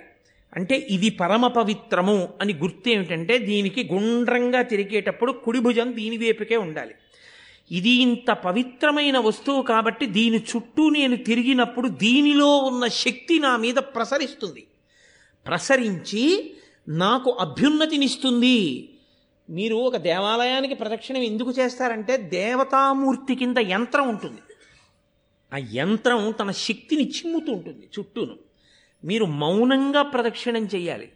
అంటే 0.53 0.87
ఇది 0.89 1.09
పరమ 1.09 1.47
పవిత్రము 1.47 2.29
అని 2.41 2.53
గుర్తు 2.53 2.89
ఏమిటంటే 2.89 3.37
దీనికి 3.37 3.83
గుండ్రంగా 3.93 4.61
తిరిగేటప్పుడు 4.61 5.31
కుడి 5.31 5.59
భుజం 5.59 5.95
దీని 5.95 6.17
వైపుకే 6.17 6.57
ఉండాలి. 6.57 6.93
ఇది 7.71 7.89
ఇంత 7.89 8.31
పవిత్రమైన 8.31 9.17
వస్తువు 9.17 9.61
కాబట్టి 9.61 10.05
దీని 10.05 10.37
చుట్టూ 10.37 10.89
నేను 10.89 11.15
తిరిగినప్పుడు 11.15 11.87
దీనిలో 11.87 12.57
ఉన్న 12.57 12.87
శక్తి 12.87 13.39
నా 13.39 13.57
మీద 13.57 13.75
ప్రసరిస్తుంది. 13.75 14.67
ప్రసరించి 15.47 16.53
నాకు 16.87 17.29
అభ్యున్నతినిస్తుంది. 17.31 18.87
మీరు 19.49 19.75
ఒక 19.75 19.95
దేవాలయానికి 19.95 20.75
ప్రదక్షిణం 20.75 21.21
ఎందుకు 21.21 21.51
చేస్తారంటే 21.51 22.17
దేవతామూర్తి 22.17 23.35
కింద 23.35 23.57
యంత్రం 23.57 24.09
ఉంటుంది. 24.09 24.41
ఆ 25.53 25.67
యంత్రం 25.73 26.31
తన 26.31 26.51
శక్తిని 26.51 27.09
చిమ్ముతూ 27.09 27.51
ఉంటుంది 27.51 27.89
చుట్టూను. 27.99 28.37
మీరు 29.03 29.25
మౌనంగా 29.25 30.01
ప్రదక్షిణం 30.01 30.65
చేయాలి. 30.65 31.09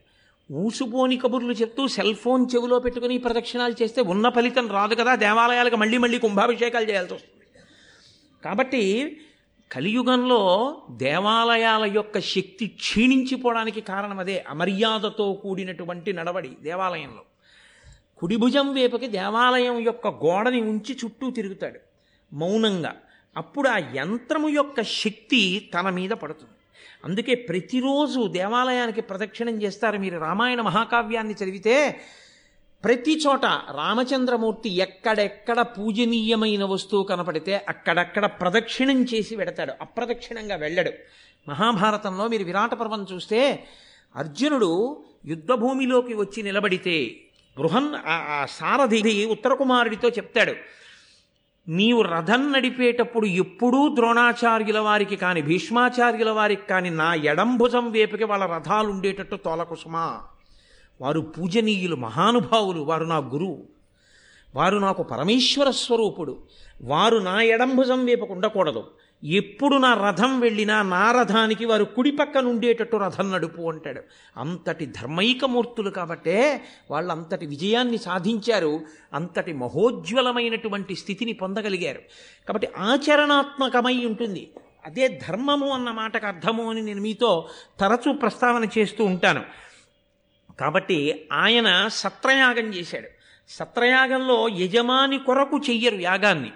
ఊసుపోని 0.52 1.18
కబుర్లు 1.18 1.54
చెప్తూ 1.54 1.88
సెల్ 1.88 2.16
ఫోన్ 2.16 2.48
చెవిలో 2.56 2.80
పెట్టుకుని 2.80 3.18
ప్రదక్షిణాలు 3.18 3.76
చేస్తే 3.84 4.02
ఉన్న 4.02 4.30
ఫలితం 4.30 4.68
రాదు 4.68 4.96
కదా. 4.96 5.16
దేవాలయాలకు 5.16 5.76
మళ్ళీ 5.76 5.98
మళ్ళీ 5.98 6.20
కుంభాభిషేకాలు 6.20 6.90
చేయాల్సి 6.90 7.14
వస్తుంది. 7.14 7.64
కాబట్టి 8.44 9.18
కలియుగంలో 9.72 10.76
దేవాలయాల 10.92 11.86
యొక్క 11.86 12.20
శక్తి 12.20 12.68
క్షీణించిపోవడానికి 12.68 13.82
కారణం 13.82 14.20
అదే. 14.20 14.46
అమర్యాదతో 14.50 15.34
కూడినటువంటి 15.34 16.14
నడవడి 16.14 16.52
దేవాలయంలో. 16.62 17.22
కుడి 18.18 18.36
భుజం 18.36 18.74
వైపుకి 18.74 19.08
దేవాలయం 19.08 19.80
యొక్క 19.80 20.08
గోడని 20.08 20.62
ఉంచి 20.62 20.98
చుట్టూ 21.06 21.32
తిరుగుతాడు. 21.32 21.80
మౌనంగా. 22.34 22.96
అప్పుడు 23.38 23.70
ఆ 23.70 23.78
యంత్రము 23.78 24.50
యొక్క 24.50 24.82
శక్తి 24.82 25.72
తన 25.74 25.90
మీద 25.90 26.10
పడుతుంది. 26.10 26.52
అందుకే 27.06 27.36
ప్రతిరోజు 27.36 28.28
దేవాలయానికి 28.28 29.02
ప్రదక్షిణం 29.02 29.62
చేస్తారు 29.62 29.98
మీరు 29.98 30.18
రామాయణ 30.20 30.62
మహాకావ్యాన్ని 30.62 31.36
చదివితే. 31.44 32.02
ప్రతి 32.84 33.20
చోట 33.28 33.46
రామచంద్రమూర్తి 33.46 34.70
ఎక్కడెక్కడ 34.70 35.62
పూజనీయమైన 35.62 36.64
వస్తువు 36.64 37.04
కనపడితే 37.04 37.66
అక్కడక్కడ 37.70 38.26
ప్రదక్షిణం 38.26 39.04
చేసి 39.04 39.36
వెడతాడు 39.36 39.74
అప్రదక్షిణంగా 39.82 40.56
వెళ్ళడు. 40.56 40.92
మహాభారతంలో 41.50 42.28
మీరు 42.28 42.44
విరాట 42.44 42.74
పర్వం 42.74 43.06
చూస్తే 43.14 43.68
అర్జునుడు 44.16 45.04
యుద్ధభూమిలోకి 45.26 46.14
వచ్చి 46.14 46.44
నిలబడితే 46.44 47.16
బృహన్ 47.58 47.96
ఆ- 48.08 48.46
సారథి 48.50 49.26
ఉత్తర 49.26 49.54
కుమారుడితో 49.54 50.10
చెప్తాడు. 50.10 50.54
నీవు 51.70 52.02
రథం 52.02 52.52
నడిపేటప్పుడు 52.52 53.26
ఎప్పుడూ 53.26 53.96
ద్రోణాచార్యుల 53.96 54.80
వారికి 54.80 55.16
కాని 55.16 55.42
భీష్మాచార్యుల 55.42 56.30
వారికి 56.30 56.68
కాని 56.68 56.90
నా 56.90 57.14
ఎడం 57.14 57.58
భుజం 57.58 57.92
వేపుకి 57.92 58.24
వాళ్ళ 58.24 58.46
రథాలు 58.46 58.88
ఉండేటట్టు 58.88 59.36
తోలకుసుమా. 59.36 60.22
వారు 61.02 61.20
పూజనీయులు 61.20 61.96
మహానుభావులు 61.96 62.82
వారు 62.82 63.06
నా 63.06 63.18
గురువు 63.18 63.68
వారు 64.56 64.78
నాకు 64.78 65.04
పరమేశ్వర 65.04 65.70
స్వరూపుడు. 65.70 66.38
వారు 66.82 67.18
నా 67.18 67.42
ఎడం 67.42 67.76
భుజం 67.76 68.06
ఉండకూడదు 68.30 68.84
ఎప్పుడు 69.24 69.76
నా 69.76 69.94
రథం 69.94 70.40
వెళ్ళినా 70.40 70.82
నా 70.82 71.12
రథానికి 71.12 71.66
వారు 71.66 71.84
కుడిపక్కన 71.84 72.46
ఉండేటట్టు 72.46 72.98
రథం 72.98 73.32
నడుపు 73.32 73.72
అంటాడు. 73.72 74.02
అంతటి 74.38 74.86
ధర్మైకమూర్తులు 74.86 75.90
కాబట్టే 75.90 76.64
వాళ్ళు 76.92 77.12
అంతటి 77.12 77.46
విజయాన్ని 77.46 77.98
సాధించారు. 77.98 78.82
అంతటి 79.14 79.54
మహోజ్వలమైనటువంటి 79.54 80.96
స్థితిని 80.96 81.34
పొందగలిగారు. 81.34 82.00
కాబట్టి 82.48 82.68
ఆచరణాత్మకమై 82.78 84.06
ఉంటుంది. 84.06 84.52
అదే 84.86 85.08
ధర్మము 85.08 85.70
అన్న 85.70 85.92
మాటకు 85.92 86.28
అర్థము 86.28 86.70
అని 86.70 86.82
నేను 86.82 87.02
మీతో 87.02 87.50
తరచూ 87.80 88.14
ప్రస్తావన 88.14 88.68
చేస్తూ 88.78 89.06
ఉంటాను. 89.06 89.44
కాబట్టి 90.60 91.30
ఆయన 91.34 91.88
సత్రయాగం 91.88 92.66
చేశాడు. 92.74 93.08
సత్రయాగంలో 93.50 94.50
యజమాని 94.50 95.18
కొరకు 95.18 95.58
చెయ్యరు 95.58 95.96
యాగాన్ని. 95.96 96.52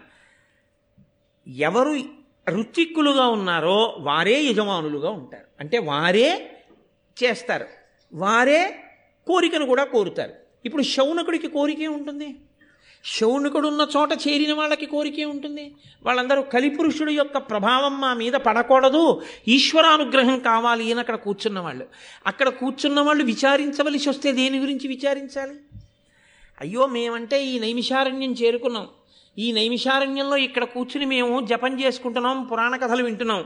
ఎవరు 1.47 2.18
ఋత్విక్కులుగా 2.49 3.27
ఉన్నారో 3.27 3.95
వారే 3.99 4.43
యజమానులుగా 4.43 5.09
ఉంటారు. 5.09 5.45
అంటే 5.59 5.77
వారే 5.77 6.57
చేస్తారు. 7.23 7.65
వారే 8.13 8.83
కోరికను 9.27 9.65
కూడా 9.65 9.83
కోరుతారు. 9.83 10.33
ఇప్పుడు 10.65 10.83
శౌనకుడికి 10.83 11.47
కోరికే 11.47 11.87
ఉంటుంది 11.87 12.35
శౌనకుడున్న 13.05 13.87
చోట 13.97 14.13
చేరిన 14.13 14.53
వాళ్ళకి 14.53 14.85
కోరికే 14.85 15.25
ఉంటుంది 15.25 15.75
వాళ్ళందరూ 16.03 16.41
కలిపురుషుడు 16.41 17.11
యొక్క 17.11 17.37
ప్రభావం 17.37 18.01
మా 18.01 18.13
మీద 18.13 18.33
పడకూడదు. 18.33 19.21
ఈశ్వరానుగ్రహం 19.47 20.39
కావాలి 20.39 20.91
అని 20.91 20.99
అక్కడ 20.99 21.15
కూర్చున్న 21.15 21.59
వాళ్ళు 21.59 21.87
అక్కడ 22.27 22.49
కూర్చున్న 22.49 22.99
వాళ్ళు 22.99 23.23
విచారించవలసి 23.23 24.09
వస్తే 24.09 24.31
దేని 24.31 24.59
గురించి 24.59 24.87
విచారించాలి? 24.87 25.53
అయ్యో 26.61 26.85
మేమంటే 26.85 27.45
ఈ 27.45 27.59
నైమిషారణ్యం 27.59 28.31
చేరుకున్నాం. 28.31 28.87
ఈ 29.37 29.51
నైమిషారణ్యంలో 29.51 30.37
ఇక్కడ 30.37 30.63
కూర్చుని 30.63 31.05
మేము 31.05 31.41
జపం 31.41 31.81
చేసుకుంటున్నాం 31.81 32.43
పురాణ 32.43 32.75
కథలు 32.75 33.03
వింటున్నాం. 33.03 33.43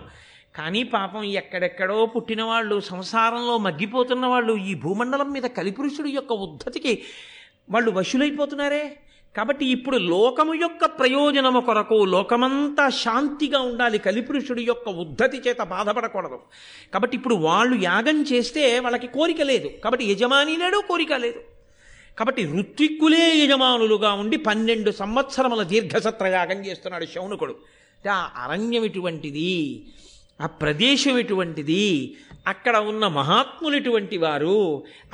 కానీ 0.55 0.83
పాపం 0.83 1.23
ఎక్కడెక్కడో 1.23 2.05
పుట్టిన 2.05 2.43
వాళ్ళు 2.43 2.79
సంసారంలో 2.79 3.57
మగ్గిపోతున్న 3.57 4.25
వాళ్ళు 4.25 4.53
ఈ 4.53 4.73
భూమండలం 4.75 5.31
మీద 5.31 5.43
కలిపురుషుడు 5.43 6.07
యొక్క 6.07 6.33
ఉద్ధతికి 6.33 7.03
వాళ్ళు 7.69 7.91
వశులైపోతున్నారే? 7.91 8.97
కాబట్టి 9.35 9.65
ఇప్పుడు 9.65 9.97
లోకము 9.97 10.53
యొక్క 10.53 10.85
ప్రయోజనము 10.85 11.59
కొరకు 11.59 12.05
లోకమంతా 12.05 12.89
శాంతిగా 12.89 13.59
ఉండాలి 13.59 13.97
కలిపురుషుడి 13.97 14.63
యొక్క 14.63 14.89
ఉద్ధతి 14.89 15.37
చేత 15.37 15.61
బాధపడకూడదు. 15.61 16.39
కాబట్టి 16.93 17.17
ఇప్పుడు 17.17 17.35
వాళ్ళు 17.35 17.75
యాగం 17.75 18.21
చేస్తే 18.21 18.79
వాళ్ళకి 18.79 19.07
కోరిక 19.07 19.41
లేదు. 19.41 19.67
కాబట్టి 19.83 20.11
యజమాని 20.11 20.57
లేడు 20.57 20.83
కోరిక 20.87 21.13
లేదు. 21.13 21.52
కాబట్టి 22.17 22.59
ఋత్విక్కులే 22.59 23.43
యజమానులుగా 23.43 24.13
ఉండి 24.13 24.37
పన్నెండు 24.37 24.91
సంవత్సరముల 24.91 25.63
దీర్ఘసత్రయాగం 25.63 26.65
చేస్తున్నాడు 26.65 27.05
శౌనకుడు. 27.05 27.53
అంటే 27.97 28.09
ఆ 28.09 28.31
అరణ్యం 28.35 28.85
ఎటువంటిది 28.85 29.51
ఆ 30.41 30.45
ప్రదేశం 30.45 31.17
ఎటువంటిది 31.17 31.83
అక్కడ 32.47 32.77
ఉన్న 32.77 33.07
మహాత్ములు 33.07 33.75
ఎటువంటి 33.75 34.17
వారు 34.17 34.57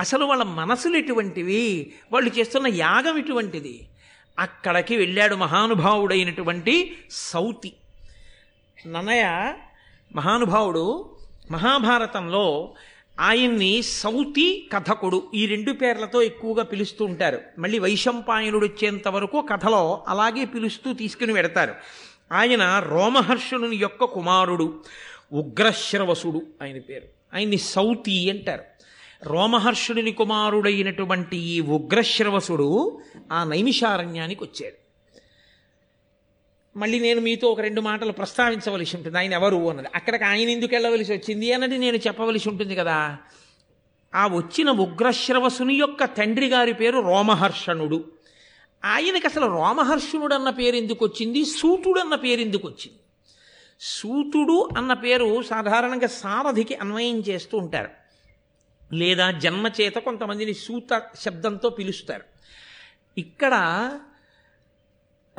అసలు 0.00 0.24
వాళ్ళ 0.24 0.42
మనసులు 0.42 0.96
ఎటువంటివి 0.96 1.64
వాళ్ళు 2.12 2.30
చేస్తున్న 2.38 2.66
యాగం 2.76 3.18
ఎటువంటిది 3.18 3.74
అక్కడికి 4.38 4.96
వెళ్ళాడు 4.96 5.34
మహానుభావుడైనటువంటి 5.34 6.74
సౌతి. 7.10 7.72
నన్నయ్య 8.86 9.26
మహానుభావుడు 10.14 10.84
మహాభారతంలో 11.50 12.44
ఆయన్ని 13.20 13.82
సౌతి 13.82 14.68
కథకుడు 14.72 15.22
ఈ 15.34 15.46
రెండు 15.46 15.72
పేర్లతో 15.72 16.22
ఎక్కువగా 16.22 16.62
పిలుస్తూ 16.62 17.04
ఉంటారు. 17.04 17.40
మళ్ళీ 17.58 17.78
వైశంపాయనుడు 17.78 18.66
వచ్చేంత 18.66 19.08
వరకు 19.08 19.40
కథలో 19.40 20.04
అలాగే 20.08 20.44
పిలుస్తూ 20.44 20.92
తీసుకుని 20.92 21.32
పెడతారు. 21.32 21.74
ఆయన 22.32 22.82
రోమహర్షుని 22.88 23.76
యొక్క 23.76 24.04
కుమారుడు 24.04 24.84
ఉగ్రశ్రవసుడు 25.32 26.42
ఆయన 26.62 26.78
పేరు. 26.78 27.36
ఆయన్ని 27.36 27.58
సౌతి 27.58 28.30
అంటారు. 28.30 28.62
రోమహర్షుడిని 29.22 30.12
కుమారుడైనటువంటి 30.12 31.36
ఈ 31.36 31.60
ఉగ్రశ్రవసుడు 31.60 33.00
ఆ 33.32 33.44
నైమిషారణ్యానికి 33.44 34.44
వచ్చాడు. 34.44 34.79
మళ్ళీ 36.76 37.00
నేను 37.00 37.20
మీతో 37.20 37.48
ఒక 37.48 37.60
రెండు 37.60 37.80
మాటలు 37.80 38.12
ప్రస్తావించవలసి 38.12 38.96
ఉంటుంది. 38.96 39.18
ఆయన 39.18 39.32
ఎవరు 39.32 39.70
అన్నది. 39.70 39.88
అక్కడికి 39.94 40.24
ఆయన 40.24 40.48
ఎందుకు 40.48 40.74
వెళ్ళవలసి 40.74 41.12
వచ్చింది 41.12 41.52
అన్నది 41.52 41.78
నేను 41.78 41.96
చెప్పవలసి 41.96 42.48
ఉంటుంది 42.48 42.76
కదా. 42.76 43.18
ఆ 44.14 44.26
వచ్చిన 44.26 44.70
ఉగ్రశ్రవసుని 44.70 45.74
యొక్క 45.74 46.04
తండ్రి 46.04 46.48
గారి 46.48 46.72
పేరు 46.72 47.00
రోమహర్షణుడు. 47.00 48.12
ఆయనకి 48.84 49.26
అసలు 49.26 49.46
రోమహర్షణుడు 49.46 50.34
అన్న 50.34 50.50
పేరు 50.50 50.76
ఎందుకు 50.76 51.04
వచ్చింది? 51.04 51.44
సూతుడు 51.44 52.00
అన్న 52.00 52.14
పేరు 52.14 52.40
ఎందుకు 52.40 52.68
వచ్చింది? 52.68 52.98
సూతుడు 53.80 54.68
అన్న 54.76 54.92
పేరు 54.92 55.42
సాధారణంగా 55.42 56.06
సారథికి 56.06 56.74
అన్వయం 56.74 57.18
చేస్తూ 57.18 57.58
ఉంటారు. 57.58 57.88
లేదా 58.94 59.30
జన్మచేత 59.30 59.94
కొంతమందిని 59.94 60.54
సూత 60.54 61.02
శబ్దంతో 61.20 61.68
పిలుస్తారు. 61.68 62.24
ఇక్కడ 63.18 63.52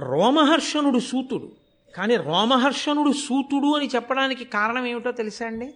రోమహర్షణుడు 0.04 1.00
సూతుడు. 1.00 1.52
కానీ 1.98 2.16
రోమహర్షణుడు 2.16 3.12
సూతుడు 3.12 3.76
అని 3.76 3.88
చెప్పడానికి 3.88 4.46
కారణం 4.46 4.86
ఏమిటో 4.86 5.12
తెలుసా 5.12 5.46
అండి? 5.46 5.74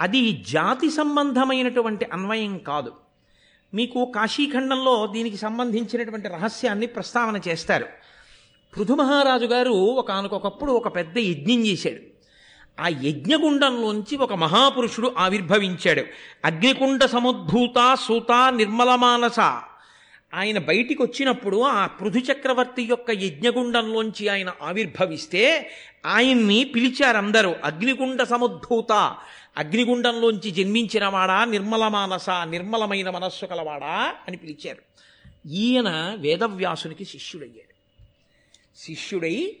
అది 0.00 0.44
జాతి 0.48 0.90
సంబంధమైనటువంటి 0.90 2.06
అన్వయం 2.12 2.58
కాదు. 2.58 2.92
మీకు 3.74 4.12
కాశీఖండంలో 4.16 5.06
దీనికి 5.06 5.36
సంబంధించినటువంటి 5.36 6.28
రహస్యాన్ని 6.28 6.86
ప్రస్తావన 6.86 7.40
చేస్తారు. 7.48 7.86
పృథు 8.76 8.92
మహారాజు 8.92 9.46
గారు 9.46 9.70
ఒకనకొకప్పుడు 9.70 10.72
ఒక 10.72 10.96
పెద్ద 10.96 11.18
యజ్ఞం 11.18 11.66
చేశాడు. 11.66 12.12
ఆ 12.82 12.88
యజ్ఞగుండంలోంచి 12.88 14.16
ఒక 14.16 14.32
మహాపురుషుడు 14.32 15.14
ఆవిర్భవించాడు. 15.18 16.04
అగ్నికుండ 16.44 17.04
సముద్భూత 17.04 17.96
సూత 18.00 18.52
నిర్మలమానస 18.56 19.40
ఆయన 20.34 20.58
బయటికి 20.58 21.02
వచ్చినప్పుడు 21.02 21.60
ఆ 21.60 21.86
పృథు 21.86 22.18
చక్రవర్తి 22.18 22.82
యొక్క 22.82 23.10
యజ్ఞగుండంలోంచి 23.10 24.28
ఆయన 24.28 24.52
ఆవిర్భవిస్తే 24.62 25.70
ఆయన్ని 26.06 26.64
పిలిచారందరూ 26.64 27.54
అగ్నిగుండ 27.64 28.22
సముద్భూత. 28.22 28.92
అగ్నిగుండంలోంచి 29.56 30.50
జన్మించినవాడా 30.50 31.44
నిర్మలమానస 31.44 32.30
నిర్మలమైన 32.30 33.10
మనస్సు 33.10 33.46
కలవాడా? 33.46 34.14
అని 34.28 34.36
పిలిచారు. 34.36 34.82
ఈయన 35.48 36.16
వేదవ్యాసునికి 36.18 37.04
శిష్యుడయ్యాడు. 37.04 37.72
శిష్యుడై 38.78 39.56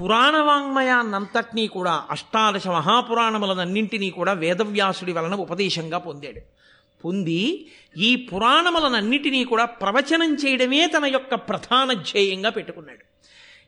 పురాణ 0.00 0.36
వాంగ్మయాన్నంతటినీ 0.36 1.66
కూడా 1.66 2.04
అష్టాదశ 2.10 2.68
మహాపురాణములనన్నింటినీ 2.68 4.10
కూడా 4.10 4.32
వేదవ్యాసుడి 4.32 5.12
వలన 5.12 5.34
ఉపదేశంగా 5.34 5.98
పొందాడు. 5.98 6.59
పొంది 7.04 7.66
ఈ 7.96 8.16
పురాణములనన్నిటినీ 8.16 9.44
కూడా 9.44 9.64
ప్రవచనం 9.64 10.34
చేయడమే 10.34 10.86
తన 10.86 11.04
యొక్క 11.04 11.34
ప్రధాన 11.34 11.92
ధ్యేయంగా 11.92 12.50
పెట్టుకున్నాడు. 12.50 13.04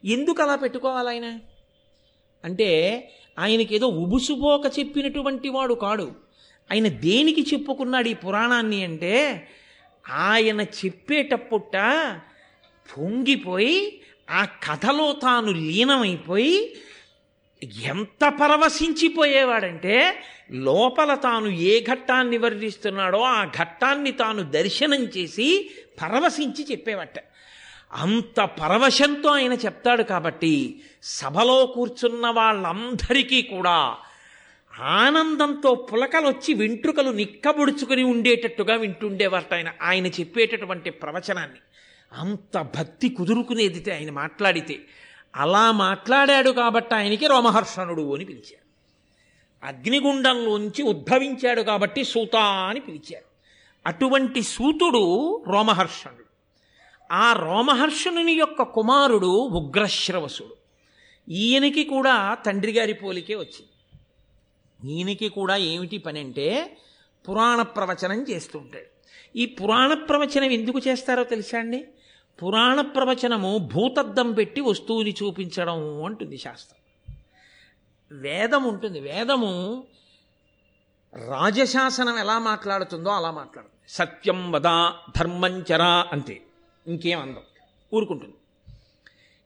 ఎందుకు 0.06 0.42
అలా 0.42 0.56
పెట్టుకోవాలి 0.56 1.08
ఆయన 1.08 1.38
అంటే 2.44 2.68
ఆయనకి 3.38 3.74
ఏదో 3.74 3.86
ఉబుసుపోక 3.86 4.78
చెప్పినటువంటి 4.78 5.48
వాడు 5.48 5.74
కాడు. 5.74 6.12
ఆయన 6.72 6.88
దేనికి 6.88 7.42
చెప్పుకున్నాడు 7.42 8.08
ఈ 8.08 8.14
పురాణాన్ని 8.14 8.84
అంటే 8.84 9.48
ఆయన 10.08 10.60
చెప్పేటప్పుట 10.60 11.76
పొంగిపోయి 12.98 14.00
ఆ 14.30 14.44
కథలో 14.44 15.12
తాను 15.12 15.52
లీనమైపోయి 15.52 16.74
ఎంత 17.62 18.28
పరవశించిపోయేవాడంటే 18.28 20.22
లోపల 20.50 21.14
తాను 21.14 21.48
ఏ 21.48 21.84
ఘట్టాన్ని 21.84 22.38
వర్ణిస్తున్నాడో 22.38 23.20
ఆ 23.20 23.44
ఘట్టాన్ని 23.44 24.12
తాను 24.12 24.42
దర్శనం 24.42 25.04
చేసి 25.04 25.70
పరవశించి 26.02 26.66
చెప్పేవట. 26.70 27.18
అంత 27.92 28.40
పరవశంతో 28.40 29.28
ఆయన 29.28 29.52
చెప్తాడు 29.52 30.02
కాబట్టి 30.02 30.80
సభలో 31.02 31.66
కూర్చున్న 31.66 32.26
వాళ్ళందరికీ 32.26 33.42
కూడా 33.42 33.96
ఆనందంతో 34.80 35.74
పులకలొచ్చి 35.74 36.54
వెంట్రుకలు 36.54 37.10
నిక్కబుడుచుకుని 37.10 38.02
ఉండేటట్టుగా 38.02 38.76
వింటుండేవారట 38.76 39.54
ఆయన 39.54 39.72
ఆయన 39.82 40.06
చెప్పేటటువంటి 40.06 40.90
ప్రవచనాన్ని. 40.90 41.58
అంత 42.12 42.62
భక్తి 42.78 43.08
కుదురుకునేది 43.08 43.92
ఆయన 43.92 44.10
మాట్లాడితే. 44.10 44.78
అలా 45.36 45.70
మాట్లాడాడు 45.72 46.50
కాబట్టి 46.50 46.94
ఆయనకి 46.94 47.26
రోమహర్షణుడు 47.26 48.14
అని 48.14 48.24
పిలిచారు 48.24 48.62
అగ్నిగుండంలోంచి 49.66 50.82
ఉద్భవించాడు 50.82 51.62
కాబట్టి 51.62 52.04
సూత 52.04 52.36
అని 52.36 52.80
పిలిచారు 52.80 53.32
అటువంటి 53.86 54.42
సూతుడు 54.42 55.04
రోమహర్షణుడు. 55.48 56.22
ఆ 57.12 57.32
రోమహర్షణుని 57.32 58.32
యొక్క 58.32 58.62
కుమారుడు 58.62 59.26
ఉగ్రశ్రవసుడు. 59.26 60.56
ఈయనకి 61.28 61.84
కూడా 61.84 62.34
తండ్రి 62.34 62.72
గారి 62.72 62.92
పోలికే 62.92 63.34
వచ్చింది. 63.34 63.72
ఈయనకి 64.92 65.28
కూడా 65.28 65.56
ఏమిటి 65.56 65.98
పని 65.98 66.20
అంటే 66.20 66.76
పురాణ 67.28 67.62
ప్రవచనం 67.62 68.22
చేస్తుంటాడు 68.30 68.92
ఈ 69.38 69.46
పురాణ 69.46 69.94
ప్రవచనం 69.94 70.50
ఎందుకు 70.50 70.78
చేస్తారో 70.78 71.24
తెలుసా 71.24 71.58
అండి? 71.58 71.84
పురాణ 72.42 72.80
ప్రవచనము 72.80 73.58
భూతద్దం 73.58 74.32
పెట్టి 74.32 74.60
వస్తువుని 74.60 75.14
చూపించడం 75.22 76.04
అంటుంది 76.04 76.38
శాస్త్రం. 76.38 76.78
వేదం 78.20 78.64
ఉంటుంది. 78.64 79.00
వేదము 79.00 79.84
రాజశాసనం 81.26 82.18
ఎలా 82.18 82.38
మాట్లాడుతుందో 82.38 83.10
అలా 83.10 83.30
మాట్లాడుతుంది. 83.30 83.88
సత్యం 83.88 84.52
వద 84.52 84.90
ధర్మంచరా 85.18 86.06
అంతే. 86.12 86.42
ఇంకేం 86.86 87.20
అందం. 87.20 87.40
ఊరుకుంటుంది. 87.94 88.34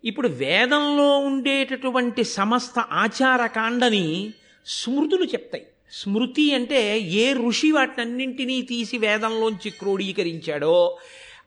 ఇప్పుడు 0.04 0.28
వేదంలో 0.28 1.18
ఉండేటటువంటి 1.18 2.24
సమస్త 2.24 2.78
ఆచారకాండని 2.78 4.32
స్మృతులు 4.66 5.24
చెప్తాయి. 5.24 5.66
స్మృతి 5.92 6.54
అంటే 6.54 6.98
ఏ 6.98 7.34
ఋషి 7.34 7.72
వాటినన్నింటినీ 7.72 8.62
తీసి 8.62 8.98
వేదంలోంచి 8.98 9.70
క్రోడీకరించాడో 9.70 10.98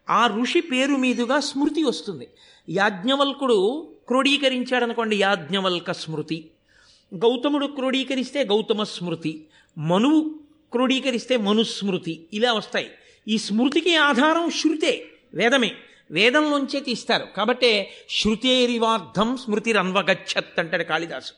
ఆ 0.09 0.27
ఋషి 0.27 0.61
పేరు 0.61 0.91
మీదుగా 0.91 1.39
స్మృతి 1.39 1.83
వస్తుంది. 1.83 2.27
యాజ్ఞవల్కుడు 2.69 3.59
క్రోడీకరించాడనుకోండి 4.07 5.15
యాజ్ఞవల్క 5.21 5.91
స్మృతి. 5.91 6.49
గౌతముడు 7.15 7.65
క్రోడీకరిస్తే 7.65 8.43
గౌతమ 8.43 8.83
స్మృతి. 8.83 9.45
మనువు 9.77 10.39
క్రోడీకరిస్తే 10.71 11.37
మనుస్మృతి. 11.37 12.25
ఇలా 12.33 12.53
వస్తాయి. 12.53 12.89
ఈ 13.27 13.37
స్మృతికి 13.37 13.95
ఆధారం 13.95 14.49
శృతే 14.49 15.05
వేదమే. 15.33 15.71
వేదంలోంచే 16.11 16.79
తీస్తారు. 16.79 17.27
కాబట్టే 17.37 17.89
శృతేరివార్థం 18.09 19.37
స్మృతిరన్వగచ్చత్ 19.37 20.59
అంటాడు 20.59 20.83
కాళిదాసు. 20.83 21.33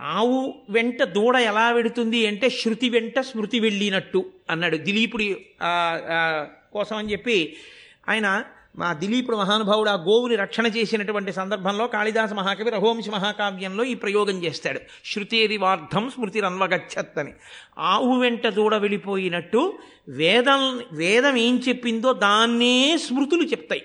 ఆవు 0.00 0.54
వెంట 0.70 1.02
దూడ 1.02 1.36
ఎలా 1.36 1.70
వెడుతుంది 1.70 2.26
అంటే 2.26 2.50
శృతి 2.50 2.88
వెంట 2.88 3.20
స్మృతి 3.20 3.60
వెళ్ళినట్టు 3.60 4.30
అన్నాడు. 4.50 4.76
దిలీపుడి 4.76 5.46
కోసం 6.72 6.96
అని 6.96 7.12
చెప్పి 7.12 7.56
ఆయన 8.10 8.44
మా 8.76 8.92
దిలీపుడు 8.92 9.36
మహానుభావుడు 9.36 9.90
ఆ 9.90 9.94
గోవుని 9.94 10.36
రక్షణ 10.36 10.66
చేసినటువంటి 10.66 11.32
సందర్భంలో 11.32 11.86
కాళిదాస 11.86 12.32
మహాకవి 12.32 12.70
రఘువంశ 12.70 13.08
మహాకావ్యంలో 13.08 13.84
ఈ 13.84 13.94
ప్రయోగం 13.94 14.44
చేస్తాడు. 14.44 14.80
శృతేది 15.04 15.56
వార్థం 15.56 16.10
స్మృతిరన్వగచ్చత్ 16.10 17.18
అని 17.18 17.32
ఆవు 17.78 18.20
వెంట 18.20 18.46
దూడ 18.46 18.74
వెళ్ళిపోయినట్టు 18.74 19.78
వేదం 20.08 20.80
వేదం 20.92 21.36
ఏం 21.36 21.62
చెప్పిందో 21.68 22.12
దాన్నే 22.12 22.98
స్మృతులు 22.98 23.42
చెప్తాయి. 23.42 23.82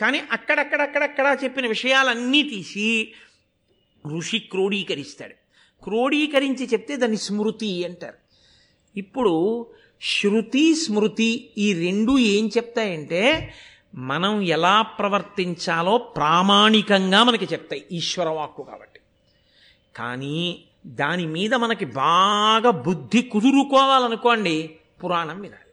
కానీ 0.00 0.22
అక్కడక్కడక్కడక్కడ 0.32 1.36
చెప్పిన 1.44 1.66
విషయాలన్నీ 1.66 2.42
తీసి 2.42 3.12
ఋషి 4.16 4.38
క్రోడీకరిస్తాడు. 4.38 5.34
క్రోడీకరించి 5.84 6.66
చెప్తే 6.66 6.96
దాన్ని 6.96 7.16
స్మృతి 7.16 7.84
అంటారు. 7.84 8.14
ఇప్పుడు 8.96 9.66
శృతి 10.02 10.74
స్మృతి 10.74 11.50
ఈ 11.58 11.72
రెండు 11.72 12.18
ఏం 12.18 12.46
చెప్తాయంటే 12.46 13.54
మనం 13.94 14.42
ఎలా 14.42 14.82
ప్రవర్తించాలో 14.82 15.98
ప్రామాణికంగా 15.98 17.22
మనకి 17.22 17.44
చెప్తాయి 17.44 17.84
ఈశ్వరవాక్కు 17.92 18.62
కాబట్టి. 18.62 19.00
కానీ 19.96 20.64
దాని 20.86 21.26
మీద 21.26 21.54
మనకి 21.54 21.84
బాగా 21.84 22.70
బుద్ధి 22.70 23.22
కుదురుకోవాలనుకోండి 23.22 24.70
పురాణం 25.04 25.40
వినాలి. 25.40 25.72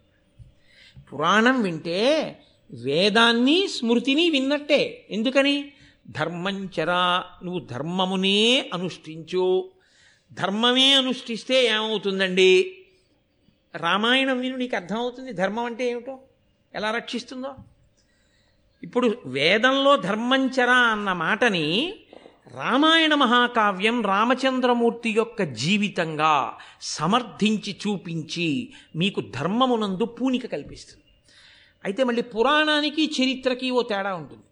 పురాణం 1.13 1.61
వింటే 1.61 2.39
వేదాన్ని 2.71 3.67
స్మృతిని 3.67 4.29
విన్నట్టే. 4.29 5.05
ఎందుకని? 5.09 5.71
ధర్మంచరా 6.07 7.23
నువ్వు 7.43 7.59
ధర్మమునే 7.59 8.69
అనుష్ఠించు. 8.73 9.69
ధర్మమే 10.33 10.93
అనుష్ఠిస్తే 10.93 11.65
ఏమవుతుందండి? 11.65 12.75
రామాయణం 13.75 14.39
విను 14.39 14.57
నీకు 14.57 14.75
అర్థమవుతుంది. 14.75 15.33
ధర్మం 15.33 15.65
అంటే 15.65 15.89
ఏమిటో? 15.89 16.19
ఎలా 16.75 16.91
రక్షిస్తుందో? 16.91 17.55
ఇప్పుడు 18.83 19.17
వేదంలో 19.25 19.95
ధర్మంచర 19.95 20.69
అన్న 20.69 21.13
మాటని 21.13 21.93
రామాయణ 22.55 23.13
మహాకావ్యం 23.13 24.01
రామచంద్రమూర్తి 24.01 25.09
యొక్క 25.09 25.43
జీవితంగా 25.43 26.57
సమర్థించి 26.81 27.75
చూపించి 27.87 28.73
మీకు 28.95 29.21
ధర్మమునందు 29.21 30.05
పూనిక 30.05 30.45
కల్పిస్తుంది. 30.45 31.03
అయితే 31.85 32.03
మళ్ళీ 32.03 32.21
పురాణానికి 32.21 33.11
చరిత్రకి 33.21 33.71
ఓ 33.71 33.81
తేడా 33.81 34.15
ఉంటుంది. 34.15 34.43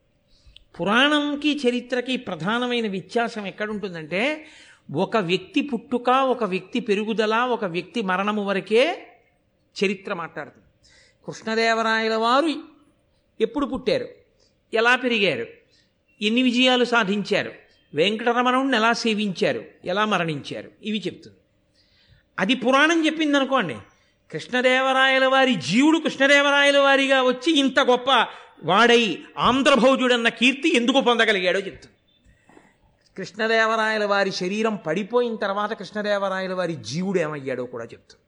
పురాణంకి 0.79 1.61
చరిత్రకి 1.67 2.17
ప్రధానమైన 2.17 2.87
వ్యత్యాసం 2.87 3.45
ఎక్కడుంటుందంటే 3.45 4.47
ఒక 4.91 5.17
వ్యక్తి 5.17 5.61
పుట్టుక 5.61 6.09
ఒక 6.09 6.43
వ్యక్తి 6.43 6.79
పెరుగుదల 6.79 7.35
ఒక 7.35 7.65
వ్యక్తి 7.65 8.01
మరణము 8.01 8.45
వరకే 8.45 9.07
చరిత్ర 9.83 10.13
మాట్లాడుతుంది. 10.13 10.65
కృష్ణదేవరాయల 11.25 12.15
వారు 12.15 12.63
ఎప్పుడు 13.41 13.65
పుట్టారు? 13.65 14.07
ఎలా 14.73 14.95
పెరిగారు? 14.95 15.47
ఎన్ని 16.21 16.43
విజయాలు 16.43 16.83
సాధించారు? 16.83 17.51
వెంకటరమణుని 17.93 18.77
ఎలా 18.77 18.93
సేవించారు? 18.93 19.65
ఎలా 19.85 20.05
మరణించారు? 20.05 20.71
ఇవి 20.83 21.03
చెప్తుంది. 21.07 21.37
అది 22.39 22.55
పురాణం 22.55 23.05
చెప్పింది 23.05 23.37
అనుకోండి 23.37 23.75
కృష్ణదేవరాయల 24.31 25.25
వారి 25.25 25.55
జీవుడు 25.55 25.97
కృష్ణదేవరాయల 25.97 26.77
వారిగా 26.77 27.23
వచ్చి 27.23 27.59
ఇంత 27.59 27.79
గొప్ప 27.79 28.27
వాడై 28.63 29.19
ఆంధ్రభౌజుడన్న 29.37 30.29
కీర్తి 30.29 30.75
ఎందుకు 30.75 31.01
పొందగలిగాడో 31.01 31.59
చెప్తుంది. 31.59 31.96
కృష్ణదేవరాయల 33.17 34.05
వారి 34.05 34.31
శరీరం 34.31 34.75
పడిపోయిన 34.75 35.35
తర్వాత 35.35 35.73
కృష్ణదేవరాయల 35.73 36.53
వారి 36.53 36.75
జీవుడు 36.75 37.19
ఏమయ్యాడో 37.19 37.65
కూడా 37.65 37.85
చెప్తుంది 37.85 38.23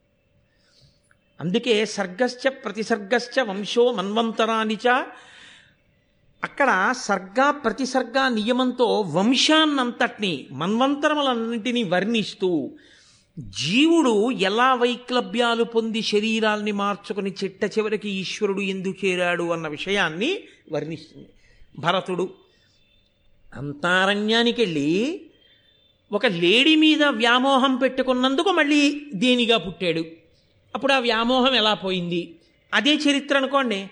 అందుకే 1.40 1.86
సర్గశ్చ 1.86 2.48
ప్రతిసర్గశ్చ 2.48 3.40
వంశో 3.40 3.92
మన్వంతరానిచ 3.92 4.88
అక్కడ 6.44 6.94
సర్గ 6.98 7.50
ప్రతిసర్గ 7.50 8.28
నియమంతో 8.28 9.02
వంశాన్నంతటినీ 9.02 10.48
మన్వంతరములన్నింటినీ 10.52 11.84
వర్ణిస్తూ 11.84 12.72
జీవుడు 13.40 14.32
ఎలా 14.32 14.74
వైక్లభ్యాలు 14.74 15.64
పొంది 15.64 16.02
శరీరాల్ని 16.02 16.72
మార్చుకుని 16.72 17.36
చిట్ట 17.44 17.64
చివరికి 17.66 18.10
ఈశ్వరుడు 18.10 18.62
ఎందుకు 18.62 19.06
చేరాడు 19.06 19.44
అన్న 19.44 19.68
విషయాన్ని 19.68 20.44
వర్ణిస్తుంది. 20.72 21.30
భరతుడు 21.80 22.30
అంతారణ్యానికి 23.54 24.62
వెళ్ళి 24.62 25.26
ఒక 26.12 26.26
లేడీ 26.26 26.76
మీద 26.76 27.04
వ్యామోహం 27.04 27.76
పెట్టుకున్నందుకు 27.76 28.50
మళ్ళీ 28.50 29.02
దేనిగా 29.14 29.58
పుట్టాడు. 29.58 30.04
అప్పుడు 30.76 30.94
ఆ 30.94 31.00
వ్యామోహం 31.00 31.56
ఎలా 31.56 31.74
పోయింది? 31.74 32.40
అదే 32.74 32.94
చరిత్ర 32.94 33.38
అనుకోండి. 33.38 33.90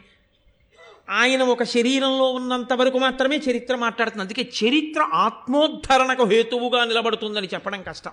ఆయన 1.10 1.44
ఒక 1.44 1.64
శరీరంలో 1.64 2.32
ఉన్నంత 2.32 2.74
వరకు 2.74 2.98
మాత్రమే 2.98 3.38
చరిత్ర 3.38 3.76
మాట్లాడుతుంది. 3.76 4.24
అందుకే 4.24 4.52
చరిత్ర 4.64 5.02
ఆత్మోద్ధరణకు 5.14 6.26
హేతువుగా 6.26 6.86
నిలబడుతుందని 6.86 7.48
చెప్పడం 7.54 7.84
కష్టం. 7.84 8.12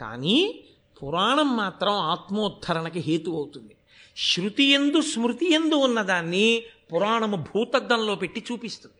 కానీ 0.00 0.64
పురాణం 1.02 1.56
మాత్రం 1.56 1.92
ఆత్మోద్ధరణకి 1.92 2.98
హేతు 2.98 3.30
అవుతుంది. 3.30 3.76
శృతి 4.16 4.64
ఎందు 4.64 5.00
స్మృతి 5.00 5.52
ఎందు 5.52 5.74
ఉన్నదాన్ని 5.74 6.62
పురాణము 6.94 7.36
భూతద్దంలో 7.36 8.14
పెట్టి 8.14 8.44
చూపిస్తుంది. 8.52 8.96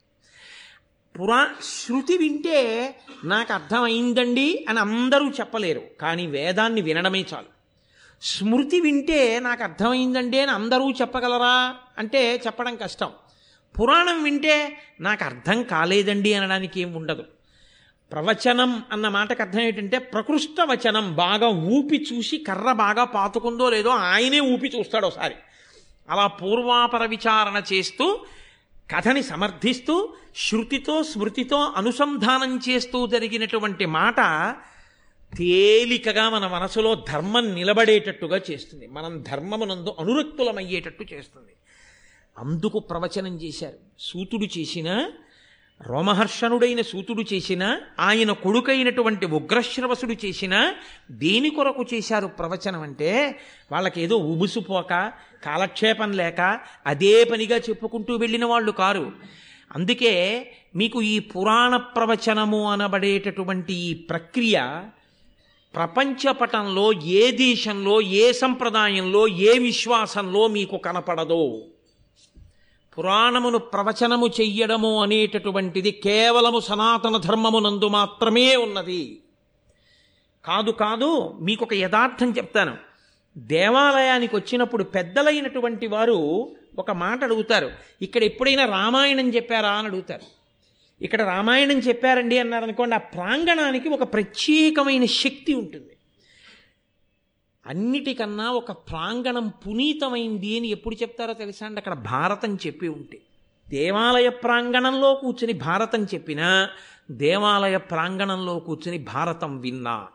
పురా 1.20 1.48
శృతి 1.62 2.18
వింటే 2.18 2.98
నాకు 3.24 3.52
అర్థమైందండి 3.52 4.66
అని 4.68 4.80
అందరూ 4.80 5.30
చెప్పలేరు. 5.30 5.82
కానీ 6.00 6.26
వేదాన్ని 6.26 6.80
వినడమే 6.80 7.24
చాలు. 7.34 7.56
స్మృతి 8.22 8.80
వింటే 8.80 9.40
నాకు 9.40 9.62
అర్థమైందండి 9.62 10.40
అని 10.40 10.50
అందరూ 10.50 10.90
చెప్పగలరా? 10.90 11.74
అంటే 11.98 12.42
చెప్పడం 12.46 12.76
కష్టం. 12.76 13.10
పురాణం 13.80 14.22
వింటే 14.22 14.78
నాకు 15.00 15.24
అర్థం 15.24 15.62
కాలేదండి 15.62 16.34
అనడానికి 16.34 16.80
ఏం 16.80 16.94
ఉండదు. 16.94 17.24
ప్రవచనం 18.12 18.82
అన్న 18.92 19.08
మాటకు 19.08 19.42
అర్థం 19.42 19.60
ఏంటంటే 19.60 19.98
ప్రకృష్ట 19.98 20.60
వచనం 20.60 21.14
బాగా 21.14 21.48
ఊపి 21.48 22.06
చూసి 22.12 22.38
కర్ర 22.38 22.72
బాగా 22.72 23.04
పాతుకుందో 23.04 23.70
లేదో 23.70 23.90
ఆయనే 23.90 24.40
ఊపి 24.40 24.72
చూస్తాడు 24.78 25.06
ఒకసారి. 25.06 25.34
అలా 26.10 26.26
పూర్వాపర 26.26 27.06
విచారణ 27.06 27.62
చేస్తూ 27.72 28.24
కథని 28.94 29.22
సమర్థిస్తూ 29.22 30.14
శృతితో 30.36 31.02
స్మృతితో 31.02 31.60
అనుసంధానం 31.76 32.60
చేస్తూ 32.68 33.06
జరిగినటువంటి 33.06 33.86
మాట 33.86 34.16
తేలికగా 35.38 36.30
మన 36.30 36.46
మనసులో 36.46 36.94
ధర్మం 36.94 37.54
నిలబడేటట్టుగా 37.54 38.40
చేస్తుంది. 38.50 38.86
మనం 38.86 39.22
ధర్మమునందు 39.22 39.94
అనురక్తులమయ్యేటట్టు 39.98 41.04
చేస్తుంది. 41.12 41.52
అందుకు 42.38 42.78
ప్రవచనం 42.78 43.36
చేశారు. 43.42 43.76
సూతుడు 43.98 44.58
చేసిన 44.58 45.10
రోమహర్షణుడైన 45.82 46.80
సూతుడు 46.80 47.24
చేసిన 47.32 47.78
ఆయన 47.98 48.32
కొడుకైనటువంటి 48.32 49.26
ఉగ్రశ్రవసుడు 49.26 50.26
చేసిన 50.26 50.72
దేని 51.10 51.50
కొరకు 51.50 51.84
చేశారు 51.94 52.26
ప్రవచనం 52.26 52.80
అంటే 52.80 53.40
వాళ్ళకేదో 53.72 54.16
ఉబుసుపోక 54.16 55.12
కాలక్షేపం 55.44 56.12
లేక 56.12 56.60
అదే 56.86 57.24
పనిగా 57.24 57.56
చెప్పుకుంటూ 57.56 58.16
వెళ్ళిన 58.16 58.44
వాళ్ళు 58.44 58.72
కారు. 58.72 59.12
అందుకే 59.74 60.14
మీకు 60.74 61.02
ఈ 61.02 61.18
పురాణ 61.18 61.76
ప్రవచనము 61.76 62.72
అనబడేటటువంటి 62.72 63.74
ఈ 63.74 63.94
ప్రక్రియ 63.94 64.62
ప్రపంచపటంలో 65.74 66.92
ఏ 66.92 67.30
దేశంలో 67.30 68.00
ఏ 68.00 68.32
సంప్రదాయంలో 68.32 69.28
ఏ 69.28 69.58
విశ్వాసంలో 69.58 70.46
మీకు 70.46 70.76
కనపడదో. 70.76 71.64
పురాణమును 72.98 73.58
ప్రవచనము 73.58 74.26
చెయ్యడము 74.26 75.02
అనేటటువంటిది 75.02 75.90
కేవలము 75.90 76.60
సనాతన 76.60 77.16
ధర్మమునందు 77.16 77.88
మాత్రమే 77.88 78.56
ఉన్నది. 78.56 79.20
కాదు 80.44 80.70
కాదు 80.70 81.38
మీకు 81.40 81.64
ఒక 81.64 81.74
యథార్థం 81.74 82.30
చెప్తాను. 82.30 82.76
దేవాలయానికి 83.38 84.36
వచ్చినప్పుడు 84.36 84.84
పెద్దలైనటువంటి 84.84 85.86
వారు 85.86 86.50
ఒక 86.78 86.90
మాట 86.90 87.24
అడుగుతారు. 87.24 87.70
ఇక్కడ 88.02 88.22
ఎప్పుడైనా 88.22 88.64
రామాయణం 88.64 89.28
చెప్పారా 89.34 89.70
అని 89.70 89.88
అడుగుతారు. 89.88 90.26
ఇక్కడ 91.04 91.22
రామాయణం 91.22 91.78
చెప్పారండి 91.78 92.38
అన్నారు 92.38 92.64
అనుకోండి 92.64 92.94
ఆ 92.94 92.98
ప్రాంగణానికి 92.98 93.88
ఒక 93.88 94.12
ప్రత్యేకమైన 94.12 95.04
శక్తి 95.04 95.54
ఉంటుంది. 95.54 95.95
అన్నిటికన్నా 97.66 98.50
ఒక 98.50 98.72
ప్రాంగణం 98.72 99.48
పునీతమైంది 99.48 100.58
అని 100.58 100.68
ఎప్పుడు 100.68 100.94
చెప్తారో 100.94 101.32
తెలుసా 101.32 101.66
అండి 101.66 101.78
అక్కడ 101.78 101.94
భారతం 101.94 102.54
చెప్పి 102.54 102.88
ఉంటే. 102.88 103.20
దేవాలయ 103.68 104.28
ప్రాంగణంలో 104.28 105.14
కూర్చుని 105.14 105.52
భారతం 105.52 106.04
చెప్పినా 106.04 106.68
దేవాలయ 107.10 107.76
ప్రాంగణంలో 107.76 108.58
కూర్చుని 108.58 108.98
భారతం 108.98 109.58
విన్నా. 109.58 110.06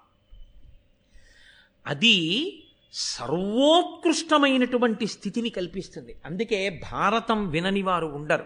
అది 1.88 2.58
సర్వోత్కృష్టమైనటువంటి 2.94 5.08
స్థితిని 5.08 5.50
కల్పిస్తుంది. 5.50 6.16
అందుకే 6.26 6.82
భారతం 6.92 7.50
వినని 7.50 7.82
వారు 7.82 8.06
ఉండరు. 8.06 8.46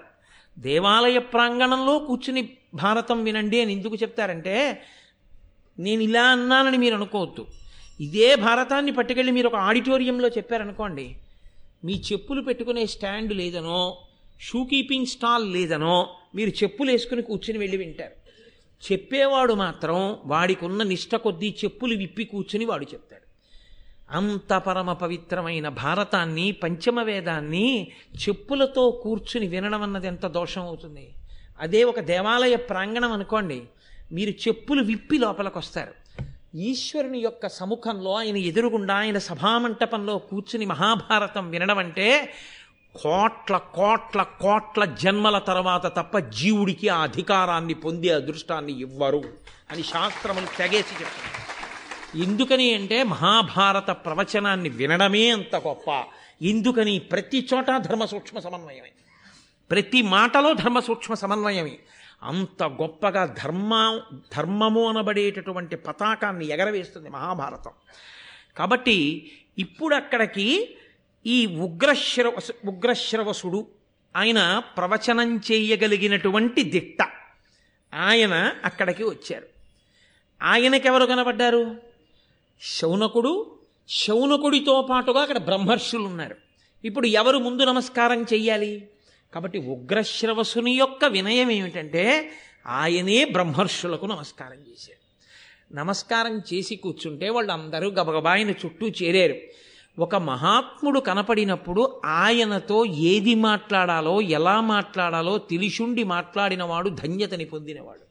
దేవాలయ 0.60 1.18
ప్రాంగణంలో 1.18 2.00
కూర్చుని 2.00 2.58
భారతం 2.74 3.24
వినండి 3.24 3.62
అని 3.62 3.74
ఎందుకు 3.74 3.96
చెప్తారంటే 3.96 4.84
నేను 5.80 6.02
ఇలా 6.02 6.24
అన్నానని 6.24 6.78
మీరు 6.78 6.96
అనుకోవద్దు. 6.96 7.48
ఇదే 8.00 8.36
భారతాన్ని 8.36 8.92
పట్టుకెళ్ళి 8.92 9.32
మీరు 9.32 9.48
ఒక 9.48 9.56
ఆడిటోరియంలో 9.56 10.28
చెప్పారనుకోండి 10.28 11.16
మీ 11.84 12.02
చెప్పులు 12.12 12.42
పెట్టుకునే 12.42 12.86
స్టాండ్ 12.86 13.34
లేదనో 13.34 13.98
షూ 14.42 14.64
కీపింగ్ 14.64 15.06
స్టాల్ 15.06 15.54
లేదనో 15.54 16.08
మీరు 16.36 16.50
చెప్పులు 16.50 16.92
వేసుకుని 16.92 17.22
కూర్చుని 17.22 17.60
వెళ్ళి 17.60 17.78
వింటారు. 17.78 18.26
చెప్పేవాడు 18.92 19.54
మాత్రం 19.54 20.18
వాడికి 20.26 20.66
ఉన్న 20.66 20.84
నిష్ట 20.84 21.16
కొద్దీ 21.16 21.56
చెప్పులు 21.64 21.96
విప్పి 21.96 22.24
కూర్చుని 22.24 22.66
వాడు 22.66 22.86
చెప్తాడు. 22.94 23.26
అంత 24.12 24.54
పరమ 24.54 24.94
పవిత్రమైన 24.94 25.70
భారతాన్ని 25.70 26.52
పంచమ 26.52 27.02
వేదాన్ని 27.02 27.92
చెప్పులతో 28.28 28.92
కూర్చుని 28.92 29.48
వినడం 29.48 29.82
అన్నది 29.82 30.08
ఎంత 30.08 30.28
దోషం 30.28 30.62
అవుతుంది? 30.62 31.14
అదే 31.60 31.84
ఒక 31.84 32.00
దేవాలయ 32.00 32.56
ప్రాంగణం 32.56 33.12
అనుకోండి 33.12 33.62
మీరు 34.12 34.30
చెప్పులు 34.30 34.84
విప్పి 34.84 35.18
లోపలికి 35.18 35.58
వస్తారు 35.58 36.05
ఈశ్వరుని 36.56 37.20
యొక్క 37.20 37.48
సముఖంలో 37.48 38.12
ఆయన 38.12 38.38
ఎదురుగుండా 38.38 38.96
ఆయన 38.96 39.18
సభామంటపంలో 39.18 40.18
కూర్చుని 40.18 40.66
మహాభారతం 40.66 41.50
వినడం 41.50 41.78
అంటే 41.78 42.34
కోట్ల 43.02 43.58
కోట్ల 43.58 44.22
కోట్ల 44.22 44.86
జన్మల 44.86 45.38
తర్వాత 45.38 45.86
తప్ప 45.86 46.18
జీవుడికి 46.20 46.90
ఆ 46.90 47.02
అధికారాన్ని 47.02 47.74
పొందే 47.74 48.10
అదృష్టాన్ని 48.10 48.80
ఇవ్వరు 48.80 49.24
అని 49.72 49.84
శాస్త్రములు 49.84 50.46
తెగేసి 50.46 50.76
చెప్తున్నారు. 50.76 51.46
ఎందుకని 52.18 52.76
అంటే 52.76 53.04
మహాభారత 53.04 53.92
ప్రవచనాన్ని 53.92 54.70
వినడమే 54.70 55.30
అంత 55.30 55.56
గొప్ప. 55.56 56.04
ఎందుకని? 56.42 57.00
ప్రతి 57.00 57.48
చోట 57.54 57.68
ధర్మ 57.78 58.06
సూక్ష్మ 58.06 58.40
సమన్వయమే. 58.40 58.92
ప్రతి 59.72 60.02
మాటలో 60.02 60.54
ధర్మ 60.54 60.80
సూక్ష్మ 60.80 61.14
సమన్వయమే. 61.14 61.80
అంత 62.24 62.64
గొప్పగా 62.64 63.26
ధర్మ 63.26 64.02
ధర్మము 64.38 64.90
అనబడేటటువంటి 64.90 65.76
పతాకాన్ని 65.76 66.48
ఎగరవేస్తుంది 66.48 67.10
మహాభారతం. 67.10 67.72
కాబట్టి 68.58 69.32
ఇప్పుడు 69.58 69.96
అక్కడికి 69.96 70.76
ఈ 71.26 71.46
ఉగ్రశ్రవ 71.46 72.38
ఉగ్రశ్రవసుడు 72.66 73.68
ఆయన 74.16 74.62
ప్రవచనం 74.78 75.38
చేయగలిగినటువంటి 75.38 76.64
దిట్ట. 76.64 77.08
ఆయన 77.94 78.54
అక్కడికి 78.66 79.04
వచ్చారు. 79.04 79.46
ఆయనకెవరు 80.44 81.06
కనబడ్డారు? 81.06 81.76
శౌనకుడు 82.62 83.60
శౌనకుడితో 83.90 84.88
పాటుగా 84.90 85.22
అక్కడ 85.22 85.38
బ్రహ్మర్షులు 85.38 86.04
ఉన్నారు. 86.04 86.36
ఇప్పుడు 86.86 87.08
ఎవరు 87.08 87.38
ముందు 87.38 87.64
నమస్కారం 87.64 88.22
చెయ్యాలి? 88.22 88.90
కాబట్టి 89.36 89.60
ఉగ్రశ్రవసుని 89.60 90.72
యొక్క 90.72 91.06
వినయం 91.06 91.52
ఏమిటంటే 91.52 92.32
ఆయనే 92.68 93.26
బ్రహ్మర్షులకు 93.26 94.06
నమస్కారం 94.06 94.60
చేశారు 94.72 95.06
నమస్కారం 95.76 96.42
చేసి 96.54 96.76
కూర్చుంటే 96.76 97.30
వాళ్ళందరూ 97.30 97.90
గబగబాయన 97.90 98.50
చుట్టూ 98.50 98.88
చేరారు. 98.88 99.36
ఒక 100.02 100.16
మహాత్ముడు 100.16 101.00
కనపడినప్పుడు 101.00 102.02
ఆయనతో 102.06 102.86
ఏది 102.86 103.36
మాట్లాడాలో 103.36 104.22
ఎలా 104.22 104.62
మాట్లాడాలో 104.62 105.38
తెలిసుండి 105.38 106.04
మాట్లాడినవాడు 106.04 106.90
ధన్యతని 106.90 107.46
పొందినవాడు. 107.46 108.06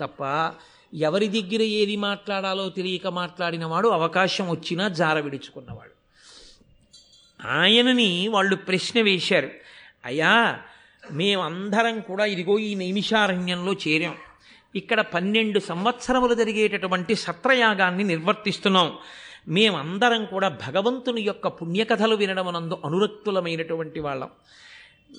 తప్ప 0.00 0.52
ఎవరి 0.94 1.28
దగ్గర 1.28 1.62
ఏది 1.62 1.96
మాట్లాడాలో 1.96 2.68
తెలియక 2.68 3.06
మాట్లాడినవాడు 3.06 3.88
అవకాశం 3.88 4.48
వచ్చినా 4.48 4.88
జార 4.88 5.20
విడుచుకున్నవాడు 5.20 5.94
ఆయనని 7.46 8.28
వాళ్ళు 8.28 8.56
ప్రశ్న 8.56 9.00
వేశారు. 9.00 9.50
అయ్యా 10.04 10.58
మేమందరం 11.12 12.00
కూడా 12.00 12.24
ఇదిగో 12.24 12.58
ఈ 12.58 12.74
నైమిషారణ్యంలో 12.74 13.72
చేరాం. 13.72 14.14
ఇక్కడ 14.74 15.00
పన్నెండు 15.00 15.58
సంవత్సరములు 15.58 16.34
జరిగేటటువంటి 16.34 17.14
సత్రయాగాన్ని 17.14 18.04
నిర్వర్తిస్తున్నాం. 18.04 18.98
మేమందరం 19.48 20.24
కూడా 20.24 20.48
భగవంతుని 20.48 21.22
యొక్క 21.22 21.46
పుణ్యకథలు 21.48 22.14
వినడమనందు 22.14 22.78
అనురక్తులమైనటువంటి 22.84 24.00
వాళ్ళం. 24.00 24.28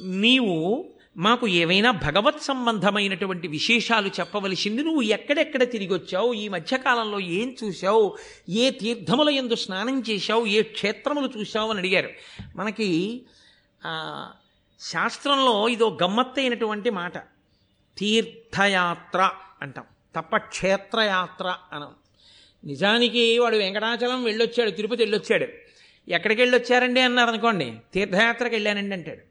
నీవు 0.02 0.86
మాకు 1.18 1.48
ఏవైనా 1.48 1.92
భగవత్ 1.92 2.42
సంబంధమైనటువంటి 2.42 3.48
విశేషాలు 3.48 4.08
చెప్పవలసింది 4.08 4.84
నువ్వు 4.84 5.02
ఎక్కడెక్కడ 5.02 5.72
తిరిగి 5.72 5.94
వచ్చావు 5.94 6.34
ఈ 6.34 6.48
మధ్యకాలంలో 6.48 7.20
ఏం 7.20 7.56
చూశావు 7.64 8.18
ఏ 8.50 8.70
తీర్థముల 8.70 9.30
ఎందు 9.30 9.56
స్నానం 9.56 10.04
చేశావు 10.10 10.46
ఏ 10.46 10.62
క్షేత్రములు 10.62 11.30
చూశావు 11.40 11.70
అని 11.70 11.80
అడిగారు. 11.80 12.10
మనకి 12.56 13.12
శాస్త్రంలో 14.80 15.68
ఇదో 15.68 15.98
గమ్మత్తైనటువంటి 16.04 16.90
మాట. 16.90 17.18
తీర్థయాత్ర 17.98 19.32
అంటాం. 19.62 19.84
తప్ప 20.16 20.38
క్షేత్రయాత్ర 20.38 21.58
అనం. 21.74 21.90
నిజానికి 22.66 23.40
వాడు 23.40 23.56
వెంకటాచలం 23.56 24.24
వెళ్ళొచ్చాడు 24.24 24.70
తిరుపతి 24.70 25.02
వెళ్ళొచ్చాడు. 25.02 25.48
ఎక్కడికి 26.12 26.42
వెళ్ళొచ్చారండి 26.42 27.00
అన్నారు 27.00 27.30
అనుకోండి 27.30 27.74
తీర్థయాత్రకి 27.94 28.56
వెళ్ళానండి 28.56 28.96
అంటాడు. 28.96 29.22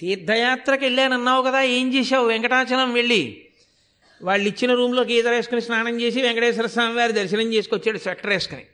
తీర్థయాత్రకి 0.00 0.84
వెళ్ళానన్నావు 0.84 1.42
కదా 1.42 1.62
ఏం 1.62 1.94
చేశావు? 1.94 2.26
వెంకటాచలం 2.26 2.92
వెళ్ళి 2.92 3.48
వాళ్ళు 4.22 4.48
ఇచ్చిన 4.48 4.74
రూమ్లో 4.74 5.02
గీత 5.02 5.26
వేసుకుని 5.26 5.62
స్నానం 5.62 6.00
చేసి 6.00 6.22
వెంకటేశ్వర 6.22 6.66
స్వామి 6.66 6.94
వారి 6.94 7.12
దర్శనం 7.12 7.54
చేసుకొచ్చాడు 7.54 7.98
స్వెటర్ 7.98 8.26
వేసుకుని. 8.26 8.66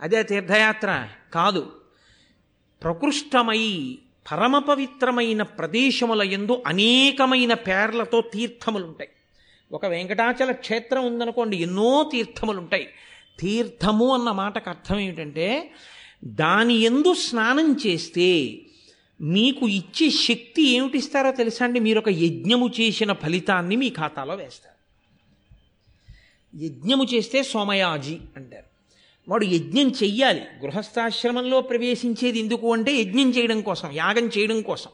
అదే 0.00 0.22
తీర్థయాత్ర 0.22 1.08
కాదు. 1.34 1.80
ప్రకృష్టమై 2.82 3.98
పరమ 4.30 4.58
పవిత్రమైన 4.58 5.42
ప్రదేశముల 5.42 6.22
ఎందు 6.22 6.62
అనేకమైన 6.66 7.54
పేర్లతో 7.54 8.20
తీర్థములుంటాయి. 8.20 9.10
ఒక 9.72 9.86
వెంకటాచల 9.86 10.52
క్షేత్రం 10.52 11.06
ఉందనుకోండి 11.06 11.56
ఎన్నో 11.56 12.10
తీర్థములుంటాయి. 12.12 12.88
తీర్థము 13.38 14.14
అన్న 14.14 14.30
మాటకు 14.30 14.70
అర్థం 14.70 14.98
ఏమిటంటే 14.98 15.70
దాని 16.24 16.74
ఎందు 16.74 17.14
స్నానం 17.14 17.76
చేస్తే 17.86 18.58
మీకు 19.20 19.68
ఇచ్చే 19.68 20.10
శక్తి 20.10 20.62
ఏమిటిస్తారో 20.62 21.32
తెలుసా 21.32 21.64
అండి? 21.64 21.80
మీరు 21.80 21.98
ఒక 21.98 22.08
యజ్ఞము 22.08 22.70
చేసిన 22.80 23.12
ఫలితాన్ని 23.12 23.76
మీ 23.76 23.90
ఖాతాలో 23.90 24.34
వేస్తారు. 24.34 24.72
యజ్ఞము 26.64 27.04
చేస్తే 27.14 27.42
సోమయాజీ 27.42 28.18
అంటారు. 28.36 28.71
వాడు 29.28 29.44
యజ్ఞం 29.44 29.88
చెయ్యాలి. 29.88 30.40
గృహస్థాశ్రమంలో 30.40 31.60
ప్రవేశించేది 31.60 32.38
ఎందుకు 32.38 32.72
అంటే 32.72 32.96
యజ్ఞం 32.96 33.30
చేయడం 33.30 33.60
కోసం 33.60 33.92
యాగం 33.92 34.30
చేయడం 34.38 34.62
కోసం. 34.62 34.90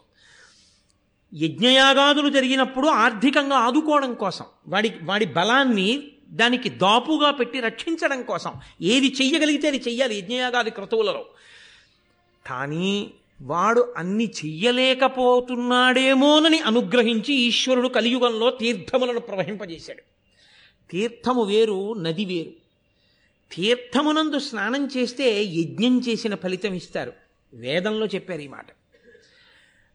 యజ్ఞయాగాదులు 1.35 2.29
జరిగినప్పుడు 2.29 2.89
ఆర్థికంగా 2.89 3.57
ఆదుకోవడం 3.57 4.15
కోసం 4.15 4.45
వాడి 4.69 4.93
వాడి 5.03 5.25
బలాన్ని 5.25 6.03
దానికి 6.31 6.69
దాపుగా 6.69 7.31
పెట్టి 7.31 7.61
రక్షించడం 7.61 8.23
కోసం. 8.23 8.53
ఏది 8.83 9.07
చెయ్యగలిగితే 9.07 9.69
అది 9.69 9.77
చెయ్యాలి 9.77 10.19
యజ్ఞయాగాది 10.19 10.71
క్రతువులలో. 10.71 11.25
కానీ 12.47 13.11
వాడు 13.43 13.95
అన్ని 13.97 14.25
చెయ్యలేకపోతున్నాడేమోనని 14.25 16.59
అనుగ్రహించి 16.59 17.35
ఈశ్వరుడు 17.35 17.89
కలియుగంలో 17.89 18.51
తీర్థములను 18.51 19.21
ప్రవహింపజేశాడు. 19.21 20.03
తీర్థము 20.91 21.43
వేరు 21.43 21.95
నది 21.95 22.25
వేరు. 22.25 22.68
తీర్థమునందు 23.53 24.39
స్నానం 24.39 24.89
చేస్తే 24.97 25.45
యజ్ఞం 25.45 26.01
చేసిన 26.01 26.35
ఫలితం 26.35 26.75
ఇస్తారు. 26.75 27.13
వేదంలో 27.55 28.07
చెప్పారు 28.07 28.41
ఈ 28.41 28.49
మాట. 28.49 28.67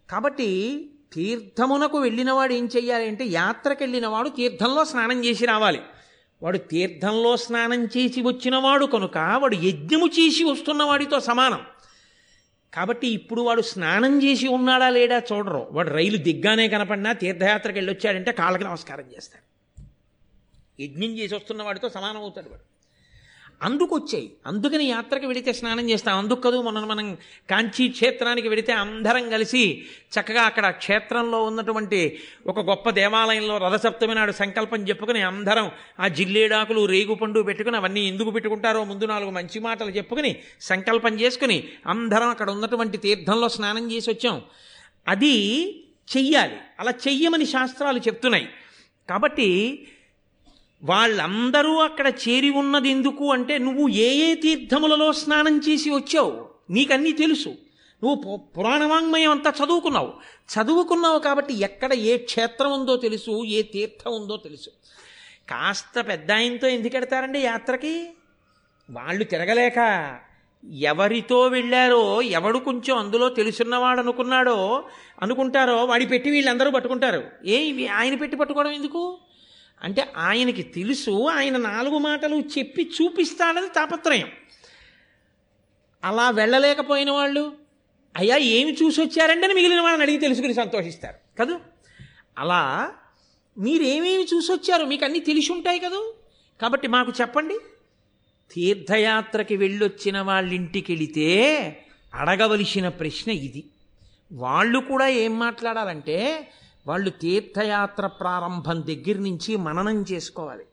కాబట్టి 0.10 0.89
తీర్థమునకు 1.14 1.97
వెళ్ళినవాడు 1.97 2.54
ఏం 2.54 2.70
చెయ్యాలి 2.76 3.08
అంటే 3.08 3.26
యాత్రకు 3.26 3.84
వెళ్ళినవాడు 3.84 4.30
తీర్థంలో 4.30 4.86
స్నానం 4.86 5.26
చేసి 5.26 5.45
రావాలి. 5.45 5.82
వాడు 6.43 6.58
తీర్థంలో 6.58 7.38
స్నానం 7.38 7.86
చేసి 7.86 8.22
వచ్చినవాడు 8.22 8.86
కనుక 8.86 9.18
వాడు 9.18 9.56
యజ్ఞము 9.56 10.08
చేసి 10.08 10.43
వస్తున్నవాడితో 10.43 11.20
సమానం. 11.20 11.66
కాబట్టి 12.74 13.08
ఇప్పుడు 13.08 13.41
వాడు 13.41 13.62
స్నానం 13.62 14.24
చేసి 14.24 14.47
ఉన్నాడా 14.47 14.89
లేడా 14.89 15.22
చూడరు. 15.32 15.68
వాడు 15.72 15.89
రైలు 15.89 16.18
దిగ్గానే 16.18 16.68
కనపడినా 16.68 17.14
తీర్థయాత్రకు 17.14 17.74
వెళ్ళొచ్చాడంటే 17.74 18.32
కాళ్ళకి 18.32 18.64
నమస్కారం 18.64 19.06
చేస్తాడు 19.16 19.43
యజ్ఞం 20.82 21.18
చేసి 21.18 21.36
వస్తున్న 21.36 21.64
వాడితో 21.64 21.89
సమానం 21.89 22.18
అవుతాడు 22.18 22.49
వాడు. 22.49 22.72
అందుకు 23.64 23.95
వచ్చాయి 23.95 24.34
అందుకని 24.47 24.86
యాత్రకు 24.86 25.28
వెడితే 25.28 25.53
స్నానం 25.53 25.89
చేస్తాం. 25.89 26.18
అందుకు 26.18 26.41
కదూ 26.41 26.61
మనం 26.61 26.88
మనం 26.88 27.18
కాంచీ 27.49 27.88
క్షేత్రానికి 27.88 28.47
వెడితే 28.47 28.74
అందరం 28.74 29.30
కలిసి 29.30 29.86
చక్కగా 30.20 30.41
అక్కడ 30.41 30.70
క్షేత్రంలో 30.70 31.43
ఉన్నటువంటి 31.43 32.20
ఒక 32.47 32.59
గొప్ప 32.59 32.89
దేవాలయంలో 32.89 33.57
రథసప్తమి 33.57 34.16
నాడు 34.16 34.32
సంకల్పం 34.32 34.88
చెప్పుకుని 34.89 35.22
అందరం 35.22 35.72
ఆ 35.99 36.07
జిల్లేడాకులు 36.07 36.86
రేగుపండు 36.86 37.41
పెట్టుకుని 37.41 37.78
అవన్నీ 37.78 38.07
ఎందుకు 38.07 38.30
పెట్టుకుంటారో 38.30 38.84
ముందు 38.84 39.05
నాలుగు 39.05 39.30
మంచి 39.30 39.59
మాటలు 39.59 39.89
చెప్పుకుని 39.89 40.36
సంకల్పం 40.61 41.20
చేసుకుని 41.20 41.64
అందరం 41.88 42.28
అక్కడ 42.28 42.51
ఉన్నటువంటి 42.51 42.97
తీర్థంలో 42.97 43.49
స్నానం 43.49 43.91
చేసి 43.91 44.11
వచ్చాం. 44.11 44.41
అది 45.07 45.36
చెయ్యాలి. 46.18 46.55
అలా 46.80 46.91
చెయ్యమని 46.91 47.45
శాస్త్రాలు 47.45 47.99
చెప్తున్నాయి. 47.99 48.49
కాబట్టి 49.09 49.80
వాళ్ళందరూ 50.84 51.75
అక్కడ 51.75 52.07
చేరి 52.07 52.49
ఉన్నది 52.49 52.89
ఎందుకు 52.89 53.31
అంటే 53.31 53.57
నువ్వు 53.57 53.88
ఏ 53.88 54.31
ఏ 54.31 54.36
తీర్థములలో 54.36 55.13
స్నానం 55.13 55.61
చేసి 55.69 55.89
వచ్చావు? 55.89 56.49
నీకన్నీ 56.69 57.11
తెలుసు. 57.11 57.49
నువ్వు 58.03 58.15
పు- 58.15 59.31
అంతా 59.31 59.53
చదువుకున్నావు. 59.65 60.13
చదువుకున్నావు 60.51 61.19
కాబట్టి 61.19 61.53
ఎక్కడ 61.53 61.93
ఏ 61.93 62.17
క్షేత్రం 62.17 62.79
ఉందో 62.79 62.95
తెలుసు 62.95 63.45
ఏ 63.45 63.61
తీర్థం 63.61 64.21
ఉందో 64.21 64.38
తెలుసు. 64.38 64.69
కాస్త 65.49 66.01
పెద్ద 66.01 66.31
ఆయనతో 66.31 66.67
ఎందుకు 66.67 66.97
ఎడతారండి 66.97 67.39
యాత్రకి? 67.39 68.09
వాళ్ళు 68.89 69.23
తిరగలేక 69.23 70.19
ఎవరితో 70.73 71.47
వెళ్ళారో 71.47 72.21
ఎవడు 72.21 72.59
కొంచెం 72.59 72.97
అందులో 72.97 73.29
తెలుసున్నవాడు 73.29 73.99
అనుకున్నాడో 73.99 74.84
అనుకుంటారో 75.21 75.86
వాడి 75.86 76.05
పెట్టి 76.05 76.29
వీళ్ళందరూ 76.29 76.71
పట్టుకుంటారు. 76.71 77.23
ఏ 77.45 77.57
ఇవి 77.57 77.88
ఆయన 77.88 78.15
పెట్టి 78.15 78.38
పట్టుకోవడం 78.38 78.71
ఎందుకు? 78.71 79.17
అంటే 79.84 80.13
ఆయనకి 80.17 80.63
తెలుసు 80.63 81.27
ఆయన 81.27 81.57
నాలుగు 81.57 81.97
మాటలు 81.97 82.36
చెప్పి 82.36 82.91
చూపిస్తాడని 83.01 83.67
తాపత్రయం. 83.67 84.27
అలా 86.03 86.29
వెళ్ళలేకపోయిన 86.29 87.11
వాళ్ళు 87.11 87.53
అయ్యా 88.17 88.38
ఏమి 88.38 88.73
చూసి 88.73 89.21
అని 89.21 89.53
మిగిలిన 89.53 89.81
వాళ్ళని 89.81 90.03
అడిగి 90.03 90.17
తెలుసుకుని 90.17 90.53
సంతోషిస్తారు 90.53 91.17
కదూ? 91.39 91.59
అలా 92.38 92.91
మీరేమేమి 93.57 94.23
చూసి 94.23 94.51
వచ్చారు 94.51 94.86
మీకు 94.86 95.05
అన్నీ 95.05 95.19
తెలిసి 95.19 95.53
ఉంటాయి 95.53 95.79
కదూ? 95.79 96.15
కాబట్టి 96.61 96.88
మాకు 96.88 97.13
చెప్పండి. 97.21 97.59
తీర్థయాత్రకి 98.51 99.57
వెళ్ళొచ్చిన 99.57 100.21
వాళ్ళింటికి 100.21 100.93
వెళితే 100.93 101.86
అడగవలసిన 102.13 102.89
ప్రశ్న 102.89 103.31
ఇది. 103.31 103.63
వాళ్ళు 104.31 104.79
కూడా 104.79 105.07
ఏం 105.07 105.39
మాట్లాడాలంటే 105.39 106.47
వాళ్ళు 106.88 107.09
తీర్థయాత్ర 107.09 108.07
ప్రారంభం 108.07 108.81
దగ్గర 108.88 109.17
నుంచి 109.19 109.55
మననం 109.55 110.05
చేసుకోవాలి. 110.11 110.63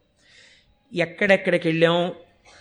ఎక్కడెక్కడికి 0.95 1.69
వెళ్ళాం? 1.69 2.13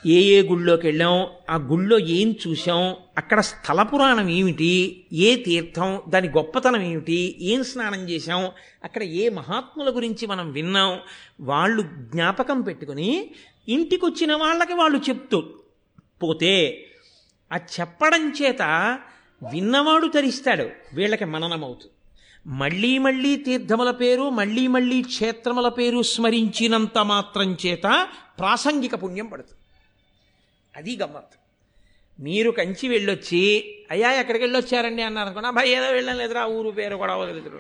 ఏ 0.06 0.22
ఏ 0.22 0.42
గుళ్ళోకి 0.42 0.88
వెళ్ళాం? 0.88 1.28
ఆ 1.50 1.56
గుళ్ళో 1.56 2.00
ఏం 2.00 2.36
చూసాం 2.48 2.96
అక్కడ 3.18 3.40
స్థల 3.40 3.84
పురాణం 3.84 4.30
ఏమిటి? 4.30 5.06
ఏ 5.14 5.36
తీర్థం? 5.36 6.02
దాని 6.10 6.28
గొప్పతనం 6.28 6.82
ఏమిటి? 6.82 7.36
ఏం 7.40 7.64
స్నానం 7.64 8.10
చేశాం? 8.10 8.52
అక్కడ 8.84 9.04
ఏ 9.04 9.30
మహాత్ముల 9.30 9.96
గురించి 9.96 10.28
మనం 10.28 10.52
విన్నాం? 10.52 11.00
వాళ్ళు 11.42 11.82
జ్ఞాపకం 11.82 12.62
పెట్టుకుని 12.62 13.32
ఇంటికి 13.70 14.06
వచ్చిన 14.06 14.36
వాళ్ళకి 14.36 14.74
వాళ్ళు 14.74 14.98
చెప్తూ 15.10 15.50
పోతే 16.24 16.86
ఆ 17.54 17.56
చెప్పడం 17.56 18.34
చేత 18.42 18.62
విన్నవాడు 19.54 20.08
తరిస్తాడు. 20.08 20.70
వీళ్ళకి 20.94 21.26
మననమవుతుంది 21.26 21.94
మళ్ళీ 22.50 22.98
మళ్ళీ 22.98 23.36
తీర్థముల 23.36 23.92
పేరు 23.92 24.30
మళ్ళీ 24.30 24.68
మళ్ళీ 24.68 25.02
క్షేత్రముల 25.02 25.68
పేరు 25.68 26.02
స్మరించినంత 26.02 26.98
మాత్రం 26.98 27.58
చేత 27.66 28.08
ప్రాసంగిక 28.40 29.04
పుణ్యం 29.04 29.26
పడుతుంది. 29.26 29.60
అది 30.78 30.98
గమ్మత్ 31.02 31.36
మీరు 32.20 32.52
కంచి 32.52 32.88
వెళ్ళొచ్చి 32.88 33.76
అయ్యా 33.92 34.12
ఎక్కడికి 34.12 34.44
వెళ్ళొచ్చారండి? 34.44 35.02
అన్నారు 35.02 35.26
అనుకున్నా 35.26 35.50
భయ 35.50 35.68
ఏదో 35.68 35.86
వెళ్ళం 35.86 36.18
లేదురా 36.18 36.46
ఊరు 36.46 36.70
పేరు 36.70 36.96
కూడా 36.96 37.16
వదిలేదు 37.16 37.60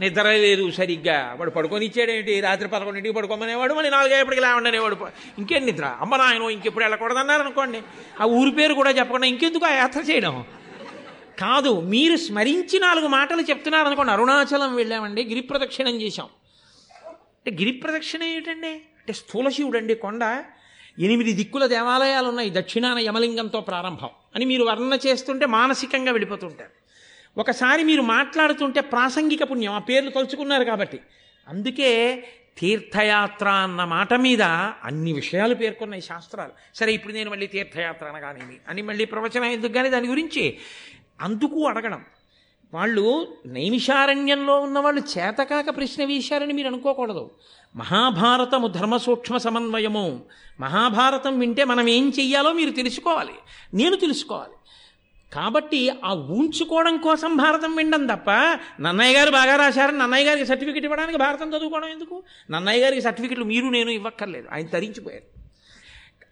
నిద్ర 0.00 0.22
లేదు 0.22 0.70
సరిగ్గా. 0.70 1.36
వాడు 1.38 1.50
పడుకొని 1.50 1.86
ఇచ్చాడేంటి 1.86 2.40
రాత్రి 2.40 2.68
పదకొండింటికి 2.68 3.14
పడుకోమనేవాడు 3.14 3.74
మళ్ళీ 3.74 3.90
నాలుగైపటికి 3.90 4.42
లేవండనేవాడు 4.42 4.96
ఇంకేం 5.38 5.66
నిద్ర? 5.66 5.96
అమ్మ 6.00 6.16
నాయనో 6.16 6.50
ఇంకెప్పుడు 6.50 6.84
వెళ్ళకూడదన్నారు 6.84 7.42
అనుకోండి. 7.42 7.82
ఆ 8.20 8.24
ఊరి 8.24 8.50
పేరు 8.50 8.74
కూడా 8.74 8.90
చెప్పకుండా 8.90 9.26
ఇంకెందుకు 9.26 9.66
ఆ 9.66 9.74
యాత్ర 9.74 10.00
చేయడం? 10.00 10.44
కాదు 11.38 11.80
మీరు 11.80 12.16
స్మరించి 12.16 12.78
నాలుగు 12.78 13.06
మాటలు 13.06 13.42
చెప్తున్నారు 13.42 13.86
అనుకోండి 13.86 14.12
అరుణాచలం 14.12 14.76
వెళ్ళామండి 14.76 15.24
గిరి 15.24 15.40
ప్రదక్షిణం 15.40 16.02
చేశాం. 16.02 16.26
అంటే 17.06 17.50
గిరి 17.50 17.72
ప్రదక్షిణ 17.72 18.22
ఏమిటండి? 18.22 18.68
అంటే 18.68 19.12
స్థూలశివుడు 19.12 19.78
అండి 19.78 19.94
కొండ. 19.94 20.44
ఎనిమిది 20.98 21.32
దిక్కుల 21.32 21.66
దేవాలయాలు 21.66 22.28
ఉన్నాయి 22.28 22.50
దక్షిణాన 22.50 22.98
యమలింగంతో 22.98 23.60
ప్రారంభం 23.60 24.08
అని 24.34 24.44
మీరు 24.44 24.64
వర్ణన 24.64 24.98
చేస్తుంటే 25.06 25.46
మానసికంగా 25.46 26.12
వెళ్ళిపోతుంటారు. 26.12 26.86
ఒకసారి 27.40 27.84
మీరు 27.84 28.02
మాట్లాడుతుంటే 28.02 28.80
ప్రాసంగిక 28.80 29.50
పుణ్యం 29.50 29.72
ఆ 29.72 29.78
పేర్లు 29.78 30.10
తలుచుకున్నారు 30.10 30.64
కాబట్టి. 30.64 31.00
అందుకే 31.48 32.24
తీర్థయాత్ర 32.58 33.48
అన్న 33.48 33.84
మాట 33.84 34.14
మీద 34.14 34.42
అన్ని 34.42 35.12
విషయాలు 35.12 35.54
పేర్కొన్నాయి 35.54 36.02
శాస్త్రాలు. 36.02 36.50
సరే 36.74 36.92
ఇప్పుడు 36.92 37.12
నేను 37.12 37.30
మళ్ళీ 37.30 37.46
తీర్థయాత్ర 37.46 38.06
అనగానేమి? 38.06 38.56
అని 38.68 38.82
మళ్ళీ 38.82 39.04
ప్రవచనం 39.04 39.44
ఎందుకు 39.44 39.72
కానీ 39.72 39.88
దాని 39.88 40.08
గురించి 40.08 40.58
అందుకు 41.20 41.66
అడగడం. 41.66 42.04
వాళ్ళు 42.74 43.28
నైమిషారణ్యంలో 43.46 44.60
ఉన్న 44.60 44.78
వాళ్ళు 44.78 45.02
చేతకాక 45.18 45.76
ప్రశ్న 45.76 46.04
వేశారని 46.04 46.52
మీరు 46.52 46.66
అనుకోకూడదు. 46.66 47.30
మహాభారతము 47.76 48.68
ధర్మ 48.68 48.96
సూక్ష్మ 48.96 49.36
సమన్వయము. 49.36 50.20
మహాభారతం 50.60 51.38
వింటే 51.38 51.64
మనం 51.64 51.88
ఏం 51.88 52.08
చెయ్యాలో 52.08 52.52
మీరు 52.52 52.70
తెలుసుకోవాలి. 52.70 53.34
నేను 53.74 53.96
తెలుసుకోవాలి. 53.96 54.52
కాబట్టి 55.34 55.90
ఆ 56.04 56.14
ఊంచుకోవడం 56.14 56.96
కోసం 56.96 57.36
భారతం 57.36 57.76
వినడం 57.76 58.06
తప్ప 58.06 58.30
నన్నయ్య 58.80 59.18
గారు 59.18 59.30
బాగా 59.30 59.56
రాశారని 59.56 59.98
నన్నయ్య 59.98 60.26
గారికి 60.26 60.46
సర్టిఫికెట్ 60.46 60.84
ఇవ్వడానికి 60.84 61.18
భారతం 61.18 61.48
చదువుకోవడం 61.48 61.88
ఎందుకు? 61.88 62.22
నన్నయ్య 62.50 62.82
గారికి 62.82 63.02
సర్టిఫికెట్లు 63.02 63.44
మీరు 63.44 63.66
నేను 63.66 63.90
ఇవ్వక్కర్లేదు. 63.90 64.48
ఆయన 64.52 64.66
తరించిపోయారు. 64.66 65.35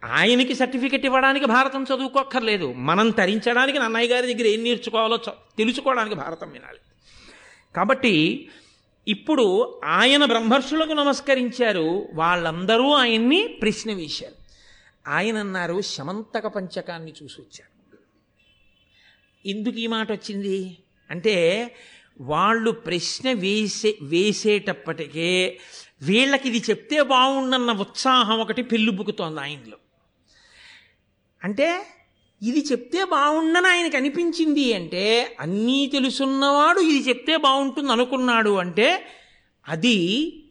ఆయనకి 0.04 0.54
సర్టిఫికెట్ 0.54 1.04
ఇవ్వడానికి 1.04 1.46
భారతం 1.46 1.82
చదువుకోక్కర్లేదు. 1.82 2.72
మనం 2.72 3.10
తరించడానికి 3.10 3.78
నన్నయ్య 3.78 4.08
గారి 4.08 4.34
దగ్గర 4.34 4.46
ఏం 4.46 4.64
నేర్చుకోవాలో 4.64 5.16
చ- 5.16 5.32
తెలుసుకోవడానికి 5.58 6.16
భారతం 6.16 6.50
వినాలి. 6.50 6.78
కాబట్టి 7.76 8.48
ఇప్పుడు 9.08 9.80
ఆయన 9.84 10.24
బ్రహ్మర్షులకు 10.24 10.92
నమస్కరించారు. 10.92 12.08
వాళ్ళందరూ 12.14 12.92
ఆయన్ని 12.92 13.48
ప్రశ్న 13.48 13.92
వేశారు. 13.92 14.34
ఆయన 15.08 15.36
అన్నారు 15.36 15.80
శమంతక 15.80 16.46
పంచకాన్ని 16.46 17.12
చూసి 17.22 17.40
వచ్చారు 17.40 17.96
ఎందుకు 19.48 19.76
ఈ 19.76 19.86
మాట 19.86 20.12
వచ్చింది? 20.12 20.76
అంటే 21.10 21.70
వాళ్ళు 22.20 22.70
ప్రశ్న 22.70 23.32
వేసే 23.32 23.98
వేసేటప్పటికే 24.02 25.58
వీళ్ళకి 26.02 26.48
ఇది 26.48 26.62
చెప్తే 26.70 27.02
బాగుండన్న 27.02 27.72
ఉత్సాహం 27.72 28.40
ఒకటి 28.40 28.62
పెళ్ళుబుకుతోంది 28.62 29.40
ఆయనలో. 29.40 29.76
అంటే 31.44 31.68
ఇది 32.42 32.60
చెప్తే 32.72 33.04
బాగుండని 33.04 33.66
ఆయనకి 33.66 33.96
అనిపించింది 33.96 34.74
అంటే 34.74 35.04
అన్నీ 35.40 35.86
తెలుసున్నవాడు 35.86 36.80
ఇది 36.80 37.08
చెప్తే 37.08 37.36
బాగుంటుంది 37.36 37.92
అనుకున్నాడు 37.92 38.50
అంటే 38.54 38.88
అది 39.66 39.96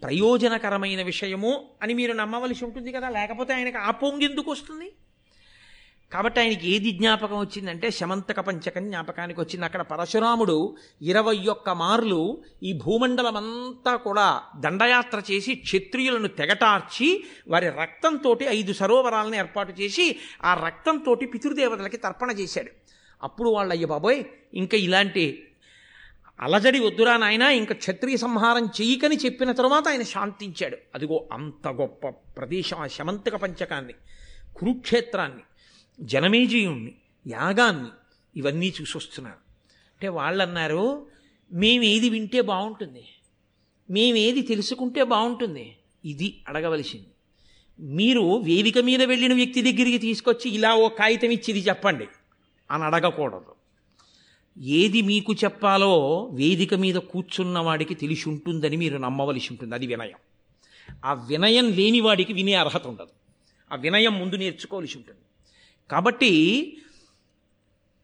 ప్రయోజనకరమైన 0.03 1.01
విషయము 1.01 1.51
అని 1.81 1.93
మీరు 1.93 2.13
నమ్మవలసి 2.13 2.65
ఉంటుంది 2.65 2.91
కదా? 2.91 3.09
లేకపోతే 3.09 3.53
ఆయనకు 3.53 3.77
ఆ 3.77 3.91
పొంగెందుకు 3.91 4.51
వస్తుంది? 4.51 4.87
కాబట్టి 6.13 6.39
ఆయనకి 6.39 6.71
ఏది 6.71 6.91
జ్ఞాపకం 6.91 7.39
వచ్చిందంటే 7.39 7.91
శమంతక 7.91 8.39
పంచకం 8.39 8.87
జ్ఞాపకానికి 8.87 9.41
వచ్చింది. 9.41 9.65
అక్కడ 9.65 9.81
పరశురాముడు 9.81 10.75
ఇరవై 11.01 11.37
ఒక్క 11.37 11.69
మార్లు 11.69 12.43
ఈ 12.63 12.73
భూమండలం 12.73 13.37
అంతా 13.37 13.95
కూడా 13.95 14.41
దండయాత్ర 14.59 15.21
చేసి 15.31 15.55
క్షత్రియులను 15.55 16.27
తెగటార్చి 16.27 17.23
వారి 17.47 17.69
రక్తంతో 17.69 18.37
ఐదు 18.47 18.73
సరోవరాలను 18.73 19.35
ఏర్పాటు 19.35 19.81
చేసి 19.81 20.19
ఆ 20.43 20.63
రక్తంతో 20.65 21.15
పితృదేవతలకి 21.15 21.97
తర్పణ 21.97 22.31
చేశాడు. 22.31 22.71
అప్పుడు 23.23 23.49
వాళ్ళు 23.49 23.73
అయ్య 23.73 23.85
బాబోయ్ 23.85 24.23
ఇంకా 24.53 24.77
ఇలాంటి 24.77 25.47
అలజడి 26.39 26.79
వద్దురా 26.79 27.17
నాయన 27.17 27.41
ఇంకా 27.41 27.73
క్షత్రియ 27.73 28.17
సంహారం 28.17 28.65
చెయ్యకని 28.65 29.15
చెప్పిన 29.15 29.51
తరువాత 29.51 29.87
ఆయన 29.87 30.01
శాంతించాడు. 30.01 30.77
అదిగో 30.95 31.29
అంత 31.31 31.67
గొప్ప 31.67 32.07
ప్రదేశం 32.07 32.77
ఆ 32.77 32.87
శమంతక 32.87 33.35
పంచకాన్ని 33.35 33.93
కురుక్షేత్రాన్ని. 34.55 35.43
జనమేజీయుణ్ణి 36.01 36.93
యాగాన్ని 37.27 37.89
ఇవన్నీ 38.35 38.73
చూసొస్తున్నారు 38.81 39.35
అంటే 39.91 40.07
వాళ్ళు 40.07 40.43
అన్నారు 40.43 41.07
మేమేది 41.51 42.09
వింటే 42.09 42.41
బాగుంటుంది 42.41 43.03
మేమేది 43.89 44.41
తెలుసుకుంటే 44.41 45.03
బాగుంటుంది 45.03 45.75
ఇది 46.05 46.41
అడగవలసింది. 46.49 47.05
మీరు 47.79 48.37
వేదిక 48.37 48.77
మీద 48.77 49.03
వెళ్ళిన 49.03 49.33
వ్యక్తి 49.33 49.61
దగ్గరికి 49.61 49.97
తీసుకొచ్చి 49.97 50.51
ఇలా 50.51 50.75
ఓ 50.75 50.89
కాగితం 50.89 51.29
ఇచ్చి 51.29 51.57
ఇది 51.57 51.69
చెప్పండి 51.69 52.07
అని 52.71 52.83
అడగకూడదు. 52.83 53.55
ఏది 54.61 55.01
మీకు 55.01 55.33
చెప్పాలో 55.33 56.25
వేదిక 56.33 56.73
మీద 56.73 56.95
కూర్చున్న 56.95 57.59
వాడికి 57.59 57.95
తెలిసి 57.95 58.29
ఉంటుందని 58.29 58.77
మీరు 58.77 58.97
నమ్మవలసి 58.97 59.47
ఉంటుంది. 59.51 59.75
అది 59.75 59.87
వినయం. 59.87 60.17
ఆ 61.05 61.13
వినయం 61.13 61.71
లేని 61.71 61.99
వాడికి 61.99 62.33
వినే 62.33 62.53
అర్హత 62.53 62.87
ఉండదు. 62.87 63.09
ఆ 63.71 63.75
వినయం 63.75 64.19
ముందు 64.19 64.35
నేర్చుకోవలసి 64.35 64.97
ఉంటుంది. 64.97 65.19
కాబట్టి 65.89 66.31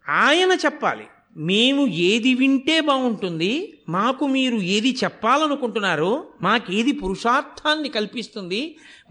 ఆయన 0.05 0.51
చెప్పాలి 0.65 1.07
మేము 1.37 1.87
ఏది 1.87 2.33
వింటే 2.33 2.79
బాగుంటుంది 2.81 3.81
మాకు 3.89 4.23
మీరు 4.27 4.55
ఏది 4.55 4.91
చెప్పాలనుకుంటున్నారో 5.03 6.27
మాకేది 6.41 6.91
పురుషార్థాన్ని 6.91 7.89
కల్పిస్తుంది 7.89 8.61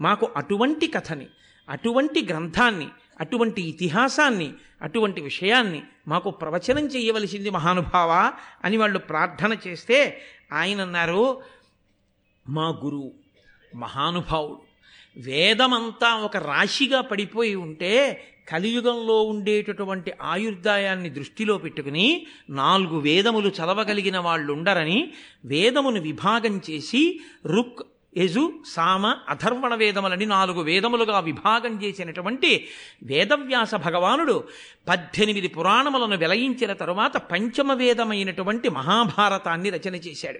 మాకు 0.01 0.25
అటువంటి 0.37 0.87
కథని 0.87 1.27
అటువంటి 1.67 2.25
గ్రంథాన్ని 2.25 2.87
అటువంటి 3.19 3.61
ఇతిహాసాన్ని 3.61 4.53
అటువంటి 4.81 5.21
విషయాన్ని 5.21 5.81
మాకు 6.07 6.29
ప్రవచనం 6.31 6.85
చేయవలసింది 6.85 7.49
మహానుభావ 7.49 8.11
అని 8.63 8.77
వాళ్ళు 8.77 8.99
ప్రార్థన 8.99 9.57
చేస్తే 9.67 9.97
ఆయన 10.53 10.81
అన్నారు 10.81 11.23
మా 12.45 12.67
గురువు 12.83 13.11
మహానుభావుడు 13.75 14.61
వేదమంతా 15.17 16.09
ఒక 16.15 16.37
రాశిగా 16.37 17.01
పడిపోయి 17.01 17.55
ఉంటే 17.55 17.93
కలియుగంలో 18.49 19.23
ఉండేటటువంటి 19.23 20.13
ఆయుర్దాయాన్ని 20.21 21.09
దృష్టిలో 21.09 21.57
పెట్టుకుని 21.57 22.27
నాలుగు 22.49 22.99
వేదములు 22.99 23.49
చదవగలిగిన 23.49 24.17
వాళ్ళు 24.17 24.53
ఉండరని 24.53 25.13
వేదమును 25.45 26.01
విభాగం 26.01 26.61
చేసి 26.69 27.19
రుక్ 27.45 27.79
యజు 28.17 28.53
సామ 28.67 29.15
అధర్వణ 29.29 29.75
వేదములని 29.75 30.25
నాలుగు 30.25 30.61
వేదములుగా 30.61 31.19
విభాగం 31.19 31.83
చేసినటువంటి 31.83 32.67
వేదవ్యాస 33.03 33.75
భగవానుడు 33.75 34.43
పద్దెనిమిది 34.87 35.47
పురాణములను 35.47 36.17
వెలయించిన 36.17 36.73
తరువాత 36.73 37.17
పంచమ 37.17 37.73
వేదమైనటువంటి 37.73 38.69
మహాభారతాన్ని 38.69 39.69
రచన 39.69 39.95
చేశాడు. 39.95 40.39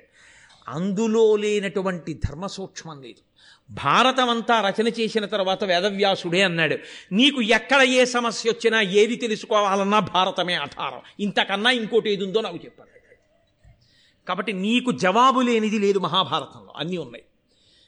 అందులో 0.67 1.35
లేనటువంటి 1.35 2.13
ధర్మ 2.13 2.45
సూక్ష్మం 2.45 3.01
లేదు. 3.01 3.28
భారతమంతా 3.71 4.61
రచన 4.61 4.87
చేసిన 4.87 5.25
తర్వాత 5.25 5.63
వేదవ్యాసుడే 5.63 6.41
అన్నాడు 6.41 6.77
నీకు 7.11 7.41
ఎక్కడ 7.41 7.81
ఏ 7.81 8.05
సమస్య 8.05 8.49
వచ్చినా 8.49 8.81
ఏది 8.81 9.15
తెలుసుకోవాలన్నా 9.15 9.99
భారతమే 9.99 10.53
ఆధారం. 10.53 11.01
ఇంతకన్నా 11.19 11.71
ఇంకోటి 11.71 12.09
ఏది 12.09 12.23
ఉందో 12.23 12.41
నాకు 12.41 12.59
చెప్పాను 12.65 12.89
కాబట్టి 14.27 14.53
నీకు 14.53 14.91
జవాబు 14.91 15.41
లేనిది 15.41 15.79
లేదు 15.79 15.99
మహాభారతంలో. 15.99 16.73
అన్నీ 16.77 16.97
ఉన్నాయి. 16.97 17.23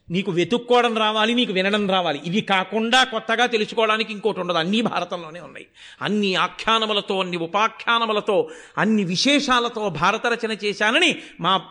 నీకు 0.09 0.31
వెతుక్కోవడం 0.31 0.97
రావాలి 0.97 1.33
నీకు 1.33 1.53
వినడం 1.53 1.89
రావాలి. 1.89 2.21
ఇవి 2.25 2.41
కాకుండా 2.41 3.03
కొత్తగా 3.03 3.45
తెలుసుకోవడానికి 3.45 4.13
ఇంకోటి 4.13 4.39
ఉండదు. 4.39 4.57
అన్నీ 4.57 4.81
భారతంలోనే 4.81 5.39
ఉన్నాయి. 5.39 5.67
అన్ని 6.01 6.35
ఆఖ్యానములతో 6.35 7.19
అన్ని 7.19 7.37
ఉపాఖ్యానములతో 7.37 8.49
అన్ని 8.77 9.03
విశేషాలతో 9.03 9.89
భారత 9.89 10.27
రచన 10.27 10.51
చేశానని 10.51 11.21
మా 11.39 11.65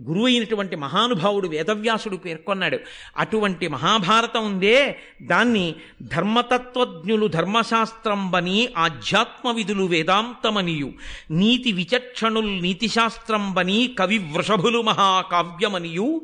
గురువు 0.00 0.26
అయినటువంటి 0.26 0.76
మహానుభావుడు 0.76 1.48
వేదవ్యాసుడు 1.48 2.16
పేర్కొన్నాడు. 2.16 2.78
అటువంటి 3.16 3.68
మహాభారతం 3.68 4.44
ఉందే 4.44 4.98
దాన్ని 5.22 5.74
ధర్మతత్వజ్ఞులు 6.02 7.26
ధర్మశాస్త్రంబని 7.26 8.68
ఆధ్యాత్మ 8.76 9.50
విధులు 9.50 9.84
వేదాంతమనియు. 9.84 10.92
నీతి 11.30 11.72
విచక్షణుల్ 11.72 12.62
నీతిశాస్త్రంబని 12.62 13.94
కవి 13.98 14.18
వృషభులు 14.18 14.82
మహాకావ్యమనియు. 14.82 16.22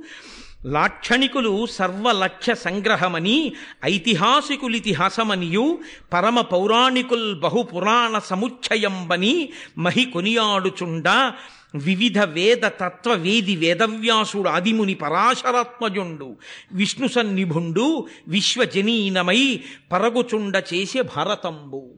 లాక్షణికులు 0.66 1.66
సర్వలక్ష్య 1.66 2.54
సంగ్రహమని 2.54 3.52
ఐతిహాసికులితిహాసమనియు 3.84 5.78
పరమ 6.12 6.40
పౌరాణికుల్ 6.40 7.40
బహుపురాణ 7.40 8.18
సముచ్చయంబని 8.18 9.48
మహి 9.78 10.04
కొనియాడుచుండ. 10.04 11.32
వివిధ 11.74 12.18
వేద 12.18 12.62
తత్వవేది 12.62 13.56
వేదవ్యాసుడు 13.56 14.48
ఆదిముని 14.48 14.94
పరాశరాత్మజుండు. 14.94 16.36
విష్ణు 16.72 17.08
సన్నిభుండు 17.08 18.06
విశ్వజనీనమై 18.28 19.60
పరగుచుండ 19.92 20.62
చేసే 20.74 21.02
భరతంబు. 21.02 21.94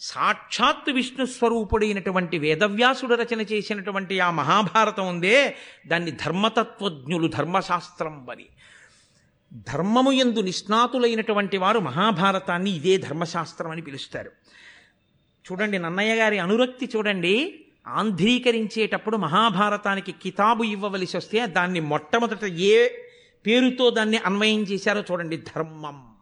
సాక్షాత్ 0.00 0.90
విష్ణు 0.90 1.26
స్వరూపుడైనటువంటి 1.26 2.38
వేదవ్యాసుడు 2.38 3.14
రచన 3.14 3.40
చేసినటువంటి 3.40 4.20
ఆ 4.20 4.30
మహాభారతం 4.30 5.08
ఉందే 5.08 5.56
దాన్ని 5.86 6.10
ధర్మతత్వజ్ఞులు 6.10 7.28
ధర్మశాస్త్రం 7.28 8.30
అని 8.30 8.46
ధర్మము 9.52 10.12
ఎందు 10.12 10.40
నిష్ణాతులైనటువంటి 10.40 11.56
వారు 11.56 11.78
మహాభారతాన్ని 11.78 12.76
ఇదే 12.76 12.96
ధర్మశాస్త్రం 12.96 13.70
అని 13.70 13.82
పిలుస్తారు. 13.82 14.30
చూడండి 15.52 15.78
నన్నయ్య 15.78 16.14
గారి 16.14 16.38
అనురక్తి 16.38 16.90
చూడండి. 16.96 17.65
ఆంధ్రీకరించేటప్పుడు 17.86 19.16
మహాభారతానికి 19.16 20.12
కితాబు 20.12 20.64
ఇవ్వవలసి 20.64 21.16
వస్తే 21.16 21.46
దాన్ని 21.46 21.80
మొట్టమొదట 21.80 22.44
ఏ 22.44 22.88
పేరుతో 23.46 23.90
దాన్ని 23.90 24.16
అన్వయం 24.16 24.62
చేశారో 24.62 25.00
చూడండి. 25.00 25.36
ధర్మం. 25.36 26.16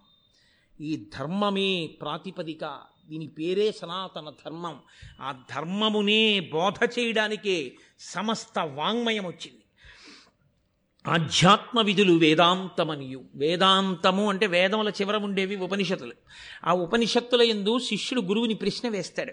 ఈ 0.81 1.07
ధర్మమే 1.19 1.87
ప్రాతిపదిక. 1.87 2.79
దీని 3.09 3.27
పేరే 3.27 3.73
సనాతన 3.73 4.31
ధర్మం. 4.31 4.79
ఆ 5.21 5.35
ధర్మమునే 5.55 6.41
బోధ 6.41 6.89
చేయడానికే 6.99 7.77
సమస్త 8.01 8.59
వాంగ్మయం 8.59 9.27
వచ్చింది. 9.27 9.61
ఆధ్యాత్మ 11.07 11.81
విధులు 11.81 12.13
వేదాంతమనియు. 12.13 13.25
వేదాంతము 13.35 14.29
అంటే 14.29 14.47
వేదముల 14.47 14.89
చివర 14.89 15.17
ఉండేవి 15.17 15.57
ఉపనిషత్తులు. 15.57 16.13
ఆ 16.65 16.73
ఉపనిషత్తుల 16.73 17.43
ఎందు 17.43 17.79
శిష్యుడు 17.79 18.27
గురువుని 18.27 18.55
ప్రశ్న 18.55 18.89
వేస్తాడు. 18.89 19.33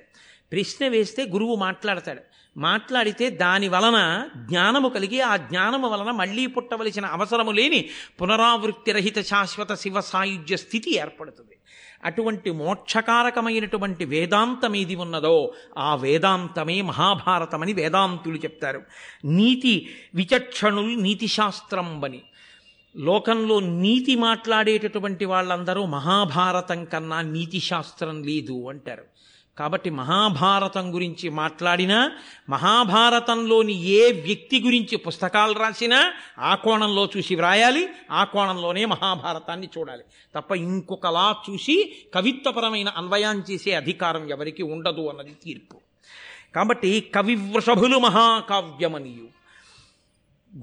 ప్రశ్న 0.51 0.87
వేస్తే 0.87 1.23
గురువు 1.23 1.55
మాట్లాడతాడు. 1.55 2.21
మాట్లాడితే 2.57 3.29
దాని 3.29 3.67
వలన 3.67 4.27
జ్ఞానము 4.37 4.89
కలిగి 4.89 5.21
ఆ 5.21 5.37
జ్ఞానము 5.37 5.87
వలన 5.89 6.11
మళ్ళీ 6.11 6.45
పుట్టవలసిన 6.45 7.05
అవసరము 7.05 7.51
లేని 7.51 7.89
పునరావృత్తి 8.21 8.91
రహిత 8.91 9.21
శాశ్వత 9.21 9.73
శివ 9.73 10.01
సాయుధ్య 10.01 10.57
స్థితి 10.57 10.95
ఏర్పడుతుంది. 10.97 11.57
అటువంటి 12.03 12.51
మోక్షకారకమైనటువంటి 12.51 14.05
వేదాంతం 14.05 14.75
ఏది 14.75 14.95
ఉన్నదో 14.95 15.53
ఆ 15.77 15.95
వేదాంతమే 15.95 16.81
మహాభారతమని 16.81 17.73
వేదాంతులు 17.73 18.37
చెప్తారు. 18.37 18.81
నీతి 19.25 19.89
విచక్షణులు 20.15 20.95
నీతిశాస్త్రం 20.95 21.99
బని 21.99 22.21
లోకంలో 22.97 23.59
నీతి 23.59 24.15
మాట్లాడేటటువంటి 24.15 25.25
వాళ్ళందరూ 25.25 25.85
మహాభారతం 25.85 26.85
కన్నా 26.85 27.21
నీతి 27.21 27.59
శాస్త్రం 27.59 28.23
లేదు 28.23 28.69
అంటారు. 28.69 29.03
కాబట్టి 29.57 29.89
మహాభారతం 29.89 30.93
గురించి 30.93 31.29
మాట్లాడినా 31.29 32.11
మహాభారతంలోని 32.49 33.83
ఏ 33.83 34.11
వ్యక్తి 34.11 34.59
గురించి 34.59 34.95
పుస్తకాలు 34.95 35.59
రాసినా 35.59 36.13
ఆ 36.39 36.55
కోణంలో 36.55 37.09
చూసి 37.17 37.35
వ్రాయాలి 37.35 37.87
ఆ 38.11 38.23
కోణంలోనే 38.23 38.85
మహాభారతాన్ని 38.85 39.69
చూడాలి. 39.77 40.03
తప్ప 40.35 40.51
ఇంకొకలా 40.51 41.35
చూసి 41.49 41.95
కవిత్వపరమైన 42.13 42.89
అన్వయం 42.89 43.43
చేసే 43.51 43.71
అధికారం 43.71 44.29
ఎవరికి 44.29 44.63
ఉండదు 44.63 45.07
అన్నది 45.07 45.37
తీర్పు. 45.43 45.77
కాబట్టి 46.55 47.11
కవి 47.15 47.35
వృషభులు 47.35 47.97
మహాకావ్యమనియు. 47.97 49.27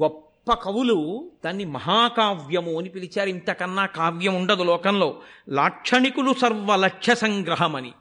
గొప్ప 0.02 0.52
కవులు 0.52 1.30
దాన్ని 1.44 1.64
మహాకావ్యము 1.64 2.78
అని 2.78 2.88
పిలిచారు. 2.88 3.28
ఇంతకన్నా 3.28 3.86
కావ్యం 3.86 4.34
ఉండదు 4.34 4.62
లోకంలో. 4.62 5.20
లాక్షణికులు 5.48 6.34
సర్వలక్ష్య 6.40 7.14
సంగ్రహమని. 7.14 7.92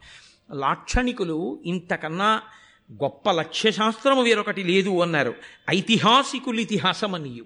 లాక్షణికులు 0.52 1.60
ఇంతకన్నా 1.66 2.42
గొప్ప 2.92 3.32
లక్ష్యశాస్త్రము 3.32 4.24
వేరొకటి 4.24 4.64
లేదు 4.64 5.02
అన్నారు. 5.02 5.36
ఐతిహాసికులు 5.70 6.60
ఇతిహాసమనియు. 6.60 7.46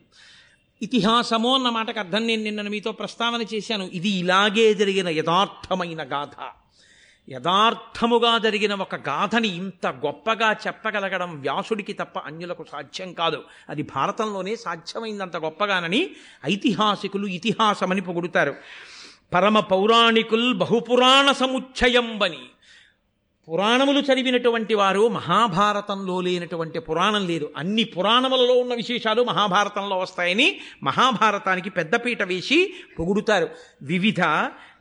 ఇతిహాసము 0.81 1.55
అన్న 1.55 1.69
మాటకు 1.69 1.99
అర్థం 1.99 2.27
నేను 2.27 2.43
నిన్న 2.43 2.61
మీతో 2.61 2.91
ప్రస్తావన 2.91 3.41
చేశాను. 3.53 3.89
ఇది 3.93 4.09
ఇలాగే 4.09 4.73
జరిగిన 4.73 5.09
యథార్థమైన 5.09 6.03
గాథ. 6.03 6.29
యథార్థముగా 7.29 8.37
జరిగిన 8.37 8.75
ఒక 8.75 8.95
గాథని 8.95 9.47
ఇంత 9.47 9.87
గొప్పగా 9.87 10.55
చెప్పగలగడం 10.67 11.41
వ్యాసుడికి 11.41 11.93
తప్ప 11.93 12.19
అన్యులకు 12.19 12.65
సాధ్యం 12.71 13.13
కాదు. 13.13 13.43
అది 13.69 13.83
భారతంలోనే 13.83 14.55
సాధ్యమైందంత 14.55 15.37
గొప్పగానని 15.37 16.09
ఐతిహాసికులు 16.45 17.27
ఇతిహాసమని 17.27 18.01
పొగుడుతారు. 18.01 18.55
పరమ 19.33 19.59
పౌరాణికుల్ 19.59 20.53
బహుపురాణ 20.53 21.31
సముచ్చయంబని. 21.31 22.39
పురాణములు 23.49 23.99
చదివినటువంటి 23.99 24.73
వారు 24.73 25.07
మహాభారతంలో 25.07 26.21
లేనటువంటి 26.21 26.79
పురాణం 26.79 27.27
లేదు. 27.27 27.53
అన్ని 27.57 27.83
పురాణములలో 27.83 28.53
ఉన్న 28.53 28.73
విశేషాలు 28.73 29.23
మహాభారతంలో 29.23 29.97
వస్తాయని 29.97 30.59
మహాభారతానికి 30.83 31.69
పెద్దపీట 31.69 32.23
వేసి 32.23 32.73
పొగుడుతారు. 32.99 33.49
వివిధ 33.81 34.21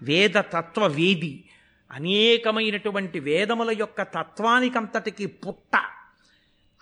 వేద 0.02 0.34
తత్వ 0.38 0.86
వేది 0.86 1.44
అనేకమైనటువంటి 1.92 3.20
వేదముల 3.20 3.76
యొక్క 3.78 4.02
తత్వానికంతటికి 4.02 5.26
పుట్ట. 5.26 5.76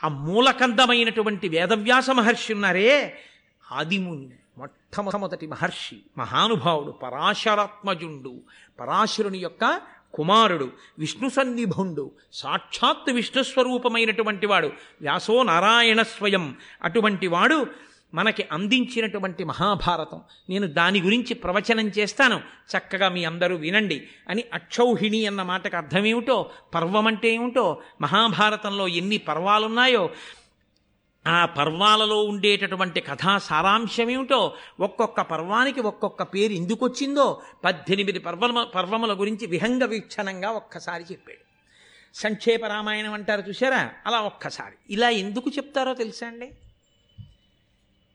ఆ 0.05 0.09
మూలకందమైనటువంటి 0.09 1.49
వేదవ్యాస 1.49 2.11
మహర్షి 2.11 2.55
ఉన్నారే 2.55 3.19
ఆదిముని 3.73 4.29
మొట్టమొదటి 4.59 5.47
మహర్షి 5.47 5.97
మహానుభావుడు 6.19 6.91
పరాశరాత్మజుండు. 6.91 8.41
పరాశరుని 8.81 9.39
యొక్క 9.39 9.81
కుమారుడు 10.15 10.73
విష్ణు 10.99 11.29
సన్నిభుండు 11.29 12.11
సాక్షాత్ 12.33 13.13
విష్ణు 13.13 13.43
స్వరూపమైనటువంటి 13.43 14.47
వాడు 14.47 14.67
వ్యాసో 15.01 15.43
నారాయణ 15.43 16.03
స్వయం. 16.03 16.57
అటువంటి 16.83 17.27
వాడు 17.27 17.67
మనకి 18.15 18.45
అందించినటువంటి 18.53 19.45
మహాభారతం. 19.45 20.21
నేను 20.51 20.67
దాని 20.67 21.01
గురించి 21.01 21.35
ప్రవచనం 21.35 21.89
చేస్తాను. 21.89 22.41
చక్కగా 22.77 23.09
మీ 23.09 23.25
అందరూ 23.25 23.57
వినండి 23.57 24.09
అని 24.29 24.45
అక్షౌహిణి 24.55 25.27
అన్న 25.27 25.43
మాటకు 25.43 25.77
అర్థమేమిటో 25.77 26.51
పర్వం 26.75 27.07
అంటే 27.07 27.29
ఏమిటో 27.29 27.83
మహాభారతంలో 28.01 28.89
ఎన్ని 28.89 29.19
పర్వాలున్నాయో 29.19 30.11
ఆ 31.29 31.45
పర్వాలలో 31.45 32.23
ఉండేటటువంటి 32.23 33.01
కథా 33.01 33.39
సారాంశమేమిటో 33.39 34.55
ఒక్కొక్క 34.81 35.21
పర్వానికి 35.21 35.81
ఒక్కొక్క 35.81 36.23
పేరు 36.23 36.53
ఎందుకు 36.53 36.87
వచ్చిందో 36.87 37.43
పద్దెనిమిది 37.65 38.19
పర్వమ 38.19 38.63
పర్వముల 38.63 39.21
గురించి 39.21 39.47
విహంగ 39.47 39.85
వీక్షణంగా 39.85 40.51
ఒక్కసారి 40.51 41.05
చెప్పాడు. 41.13 41.49
సంక్షేప 42.15 42.67
రామాయణం 42.67 43.13
అంటారు 43.13 43.41
చూసారా 43.49 43.91
అలా 44.07 44.21
ఒక్కసారి. 44.21 44.75
ఇలా 44.91 45.09
ఎందుకు 45.09 45.51
చెప్తారో 45.51 45.95
తెలుసా 45.95 46.27
అండి? 46.27 46.51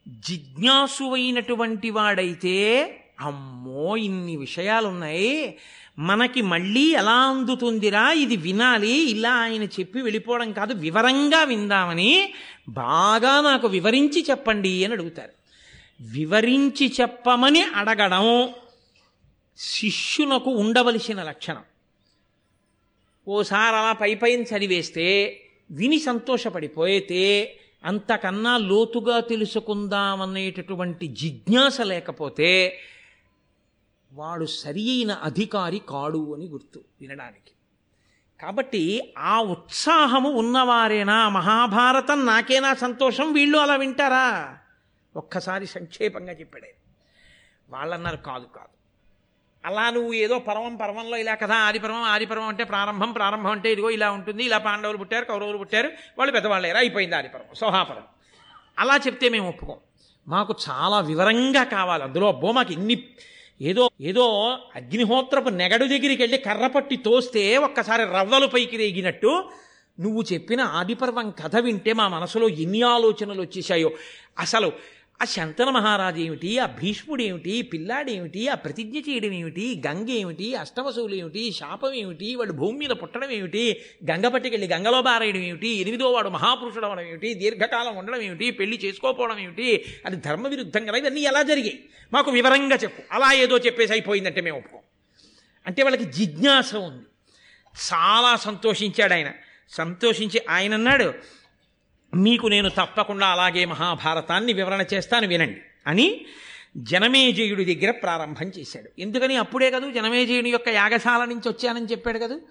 జిజ్ఞాసు 0.08 1.04
అయినటువంటి 1.04 1.90
వాడైతే 1.90 2.90
అమ్మో 3.20 3.96
ఇన్ని 3.96 4.36
విషయాలున్నాయి. 4.36 5.58
మనకి 6.00 6.42
మళ్ళీ 6.42 6.94
ఎలా 6.94 7.12
అందుతుందిరా? 7.12 8.12
ఇది 8.12 8.36
వినాలి. 8.36 8.92
ఇలా 8.92 9.34
ఆయన 9.34 9.64
చెప్పి 9.64 10.02
వెళ్ళిపోవడం 10.02 10.54
కాదు. 10.54 10.74
వివరంగా 10.74 11.44
విందామని 11.44 12.34
బాగా 12.70 13.42
నాకు 13.42 13.68
వివరించి 13.68 14.26
చెప్పండి 14.30 14.86
అని 14.86 14.94
అడుగుతారు. 14.94 15.30
వివరించి 16.02 16.94
చెప్పమని 17.02 17.62
అడగడం 17.62 18.50
శిష్యునకు 19.58 20.52
ఉండవలసిన 20.52 21.24
లక్షణం. 21.24 21.64
ఓసారి 23.28 23.76
అలా 23.76 23.92
పై 23.92 24.16
పైన 24.16 24.42
చదివేస్తే 24.42 25.40
విని 25.72 26.00
సంతోషపడిపోయితే 26.00 27.56
అంతకన్నా 27.86 28.58
లోతుగా 28.58 29.20
తెలుసుకుందామనేటటువంటి 29.20 31.08
జిజ్ఞాస 31.08 31.82
లేకపోతే 31.82 32.80
వాడు 34.14 34.46
సరి 34.46 34.92
అయిన 34.92 35.12
అధికారి 35.12 35.82
కాడు 35.90 36.36
అని 36.36 36.48
గుర్తు 36.48 36.84
వినడానికి. 37.02 37.52
కాబట్టి 38.42 39.14
ఆ 39.18 39.42
ఉత్సాహము 39.42 40.30
ఉన్నవారేనా 40.30 41.30
మహాభారతం? 41.30 42.26
నాకేనా 42.26 42.74
సంతోషం? 42.74 43.34
వీళ్ళు 43.34 43.58
అలా 43.58 43.76
వింటారా? 43.76 44.58
ఒక్కసారి 45.16 45.68
సంక్షేపంగా 45.68 46.34
చెప్పాడే. 46.34 46.76
వాళ్ళన్నారు 47.70 48.18
కాదు 48.18 48.46
కాదు. 48.46 48.74
అలా 49.66 49.90
నువ్వు 49.90 50.14
ఏదో 50.14 50.40
పర్వం 50.40 50.76
పర్వంలో 50.76 51.18
ఇలా 51.18 51.36
కదా 51.36 51.56
ఆది 51.56 51.80
పర్వం 51.80 52.44
అంటే 52.44 52.64
ప్రారంభం 52.64 53.12
ప్రారంభం 53.12 53.52
అంటే 53.52 53.72
ఇదిగో 53.72 53.90
ఇలా 53.90 54.12
ఉంటుంది 54.12 54.44
ఇలా 54.44 54.58
పాండవులు 54.58 54.98
పుట్టారు 54.98 55.26
కౌరవులు 55.26 55.58
పుట్టారు 55.58 55.92
వాళ్ళు 56.18 56.32
పెద్దవాళ్ళేరా 56.32 56.80
అయిపోయింది 56.80 57.16
ఆది 57.16 57.30
సోహాపరం 57.54 58.04
అలా 58.80 58.96
చెప్తే 58.96 59.30
మేము 59.30 59.50
ఒప్పుకోం. 59.50 59.78
మాకు 60.28 60.56
చాలా 60.70 61.00
వివరంగా 61.00 61.64
కావాలి. 61.64 62.04
అందులో 62.04 62.28
అబ్బో 62.28 62.52
మాకు 62.52 62.74
ఇన్ని 62.74 63.08
ఏదో 63.62 63.84
ఏదో 64.02 64.26
అగ్నిహోత్రపు 64.76 65.50
నెగడు 65.54 65.86
దగ్గరికి 65.86 66.22
వెళ్ళి 66.22 66.38
కర్ర 66.38 66.68
పట్టి 66.68 66.96
తోస్తే 66.98 67.44
ఒక్కసారి 67.58 68.04
రవ్వలు 68.14 68.48
పైకి 68.48 68.78
రేగినట్టు 68.78 69.32
నువ్వు 69.98 70.22
చెప్పిన 70.34 70.62
ఆదిపర్వం 70.62 71.28
కథ 71.44 71.56
వింటే 71.58 71.94
మా 71.94 72.08
మనసులో 72.08 72.48
ఎన్ని 72.48 72.82
ఆలోచనలు 72.82 73.42
వచ్చేసాయో 73.42 73.90
అసలు 74.40 74.70
ఆ 75.24 75.26
శంతన 75.26 75.70
మహారాజు 75.70 76.20
ఏమిటి? 76.20 76.60
ఆ 76.60 76.66
భీష్ముడు 76.66 77.22
ఏమిటి? 77.22 77.62
పిల్లాడేమిటి 77.62 78.48
ఆ 78.48 78.56
ప్రతిజ్ఞ 78.56 78.98
చేయడం 78.98 79.32
ఏమిటి? 79.32 79.82
గంగ 79.88 80.10
ఏమిటి? 80.10 80.56
అష్టవసువులు 80.56 81.16
ఏమిటి? 81.16 81.52
శాపం 81.52 81.94
ఏమిటి? 81.94 82.36
వాడు 82.36 82.52
భూమి 82.52 82.78
మీద 82.78 82.90
పుట్టడం 82.90 83.32
ఏమిటి? 83.32 83.82
గంగ 84.12 84.28
పట్టుకెళ్ళి 84.28 84.68
గంగలో 84.68 85.02
బారేయడం 85.02 85.40
ఏమిటి? 85.40 85.68
ఎనిమిదో 85.68 86.12
వాడు 86.12 86.30
మహాపురుషుడు 86.30 86.86
అవడం 86.86 87.08
ఏమిటి? 87.08 87.34
దీర్ఘకాలం 87.34 87.96
ఉండడం 87.96 88.22
ఏమిటి? 88.22 88.52
పెళ్ళి 88.52 88.80
చేసుకోకపోవడం 88.86 89.40
ఏమిటి? 89.40 89.86
అది 90.06 90.16
ధర్మ 90.16 90.48
విరుద్ధం 90.48 90.86
కదా 90.86 90.98
ఇవన్నీ 90.98 91.22
ఎలా 91.22 91.42
జరిగాయి? 91.42 91.84
మాకు 92.14 92.32
వివరంగా 92.32 92.76
చెప్పు. 92.76 93.04
అలా 93.12 93.34
ఏదో 93.34 93.58
చెప్పేసి 93.58 93.94
అయిపోయిందంటే 93.94 94.42
మేము 94.42 94.58
ఒప్పుకోం. 94.58 94.82
అంటే 95.68 95.84
వాళ్ళకి 95.84 96.04
జిజ్ఞాస 96.04 96.76
ఉంది. 96.76 97.06
చాలా 97.94 98.36
సంతోషించాడు 98.36 99.14
ఆయన. 99.14 99.32
సంతోషించి 99.72 100.42
ఆయన 100.50 100.74
అన్నాడు 100.74 101.14
మీకు 102.16 102.48
నేను 102.48 102.70
తప్పకుండా 102.70 103.28
అలాగే 103.28 103.66
మహాభారతాన్ని 103.66 104.54
వివరణ 104.54 104.86
చేస్తాను 104.94 105.28
వినండి. 105.28 105.62
అని 105.88 106.26
జనమేజయుడి 106.78 107.76
దగ్గర 107.76 107.92
ప్రారంభం 107.92 108.46
చేశాడు. 108.46 109.02
ఎందుకని? 109.02 109.36
అప్పుడే 109.36 109.72
కదూ 109.72 109.92
జనమేజయుని 109.92 110.50
యొక్క 110.50 110.70
యాగశాల 110.70 111.26
నుంచి 111.26 111.50
వచ్చానని 111.50 111.86
చెప్పాడు 111.86 112.20
కదూ? 112.20 112.42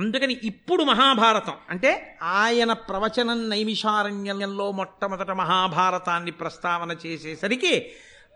అందుకని 0.00 0.36
ఇప్పుడు 0.42 0.82
మహాభారతం 0.82 1.52
అంటే 1.70 2.18
ఆయన 2.22 2.72
ప్రవచనం 2.72 3.48
నైమిషారణ్యంలో 3.48 4.72
మొట్టమొదట 4.72 5.30
మహాభారతాన్ని 5.30 6.30
ప్రస్తావన 6.30 6.96
చేసేసరికి 7.06 7.90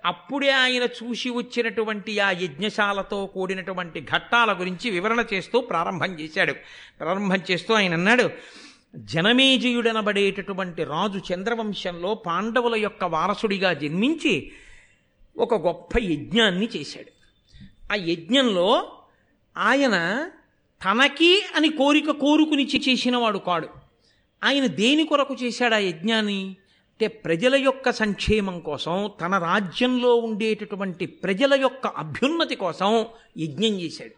అప్పుడే 0.04 0.50
ఆయన 0.50 0.82
చూసి 0.82 1.30
వచ్చినటువంటి 1.30 2.20
ఆ 2.20 2.30
యజ్ఞశాలతో 2.30 3.26
కూడినటువంటి 3.26 4.00
ఘట్టాల 4.00 4.52
గురించి 4.52 4.90
వివరణ 4.90 5.24
చేస్తూ 5.34 5.60
ప్రారంభం 5.60 6.20
చేశాడు. 6.20 6.52
ప్రారంభం 7.00 7.40
చేస్తూ 7.50 7.74
ఆయన 7.74 7.94
అన్నాడు 7.94 8.30
జనమేజయుడనబడేటటువంటి 8.96 10.84
రాజు 10.84 11.34
చంద్రవంశంలో 11.34 12.14
పాండవుల 12.14 12.74
యొక్క 12.74 13.04
వారసుడిగా 13.04 13.72
జన్మించి 13.72 14.52
ఒక 15.36 15.54
గొప్ప 15.54 15.98
యజ్ఞాన్ని 15.98 16.68
చేశాడు. 16.76 17.12
ఆ 17.92 17.94
యజ్ఞంలో 17.94 18.92
ఆయన 19.56 20.28
తనకి 20.84 21.42
అని 21.56 21.68
కోరిక 21.68 22.10
కోరుకుని 22.10 22.68
చేసినవాడు 22.88 23.38
కాడు. 23.38 23.68
ఆయన 24.44 24.66
దేని 24.66 25.04
కొరకు 25.04 25.34
చేశాడు 25.34 25.74
ఆ 25.74 25.78
యజ్ఞాన్ని? 25.78 26.42
అంటే 26.42 27.08
ప్రజల 27.08 27.54
యొక్క 27.54 27.92
సంక్షేమం 27.92 28.60
కోసం 28.60 29.10
తన 29.20 29.38
రాజ్యంలో 29.38 30.14
ఉండేటటువంటి 30.14 31.06
ప్రజల 31.06 31.60
యొక్క 31.60 31.86
అభ్యున్నతి 31.86 32.56
కోసం 32.56 33.06
యజ్ఞం 33.38 33.80
చేశాడు. 33.80 34.12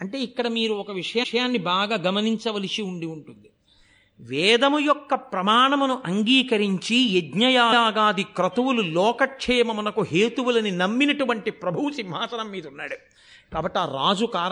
అంటే 0.00 0.18
ఇక్కడ 0.18 0.48
మీరు 0.48 0.72
ఒక 0.72 0.90
విషయాన్ని 0.90 1.58
బాగా 1.58 1.96
గమనించవలసి 1.96 2.82
ఉండి 2.82 3.06
ఉంటుంది. 3.06 3.49
వేదము 4.28 4.78
యొక్క 4.78 5.14
ప్రమాణమును 5.14 6.02
అంగీకరించి 6.06 7.18
యజ్ఞయాగాది 7.18 8.22
క్రతువులు 8.22 8.82
లోకక్షేమమునకు 8.82 10.02
హేతువులని 10.02 10.70
నమ్మినటువంటి 10.70 11.50
ప్రభువు 11.50 11.90
సింహాసనం 11.90 12.50
మీద 12.50 12.66
ఉన్నాడు 12.66 12.98
కాబట్టి 13.52 13.78
ఆ 13.78 13.84
రాజు 13.84 14.26
కారణం 14.26 14.48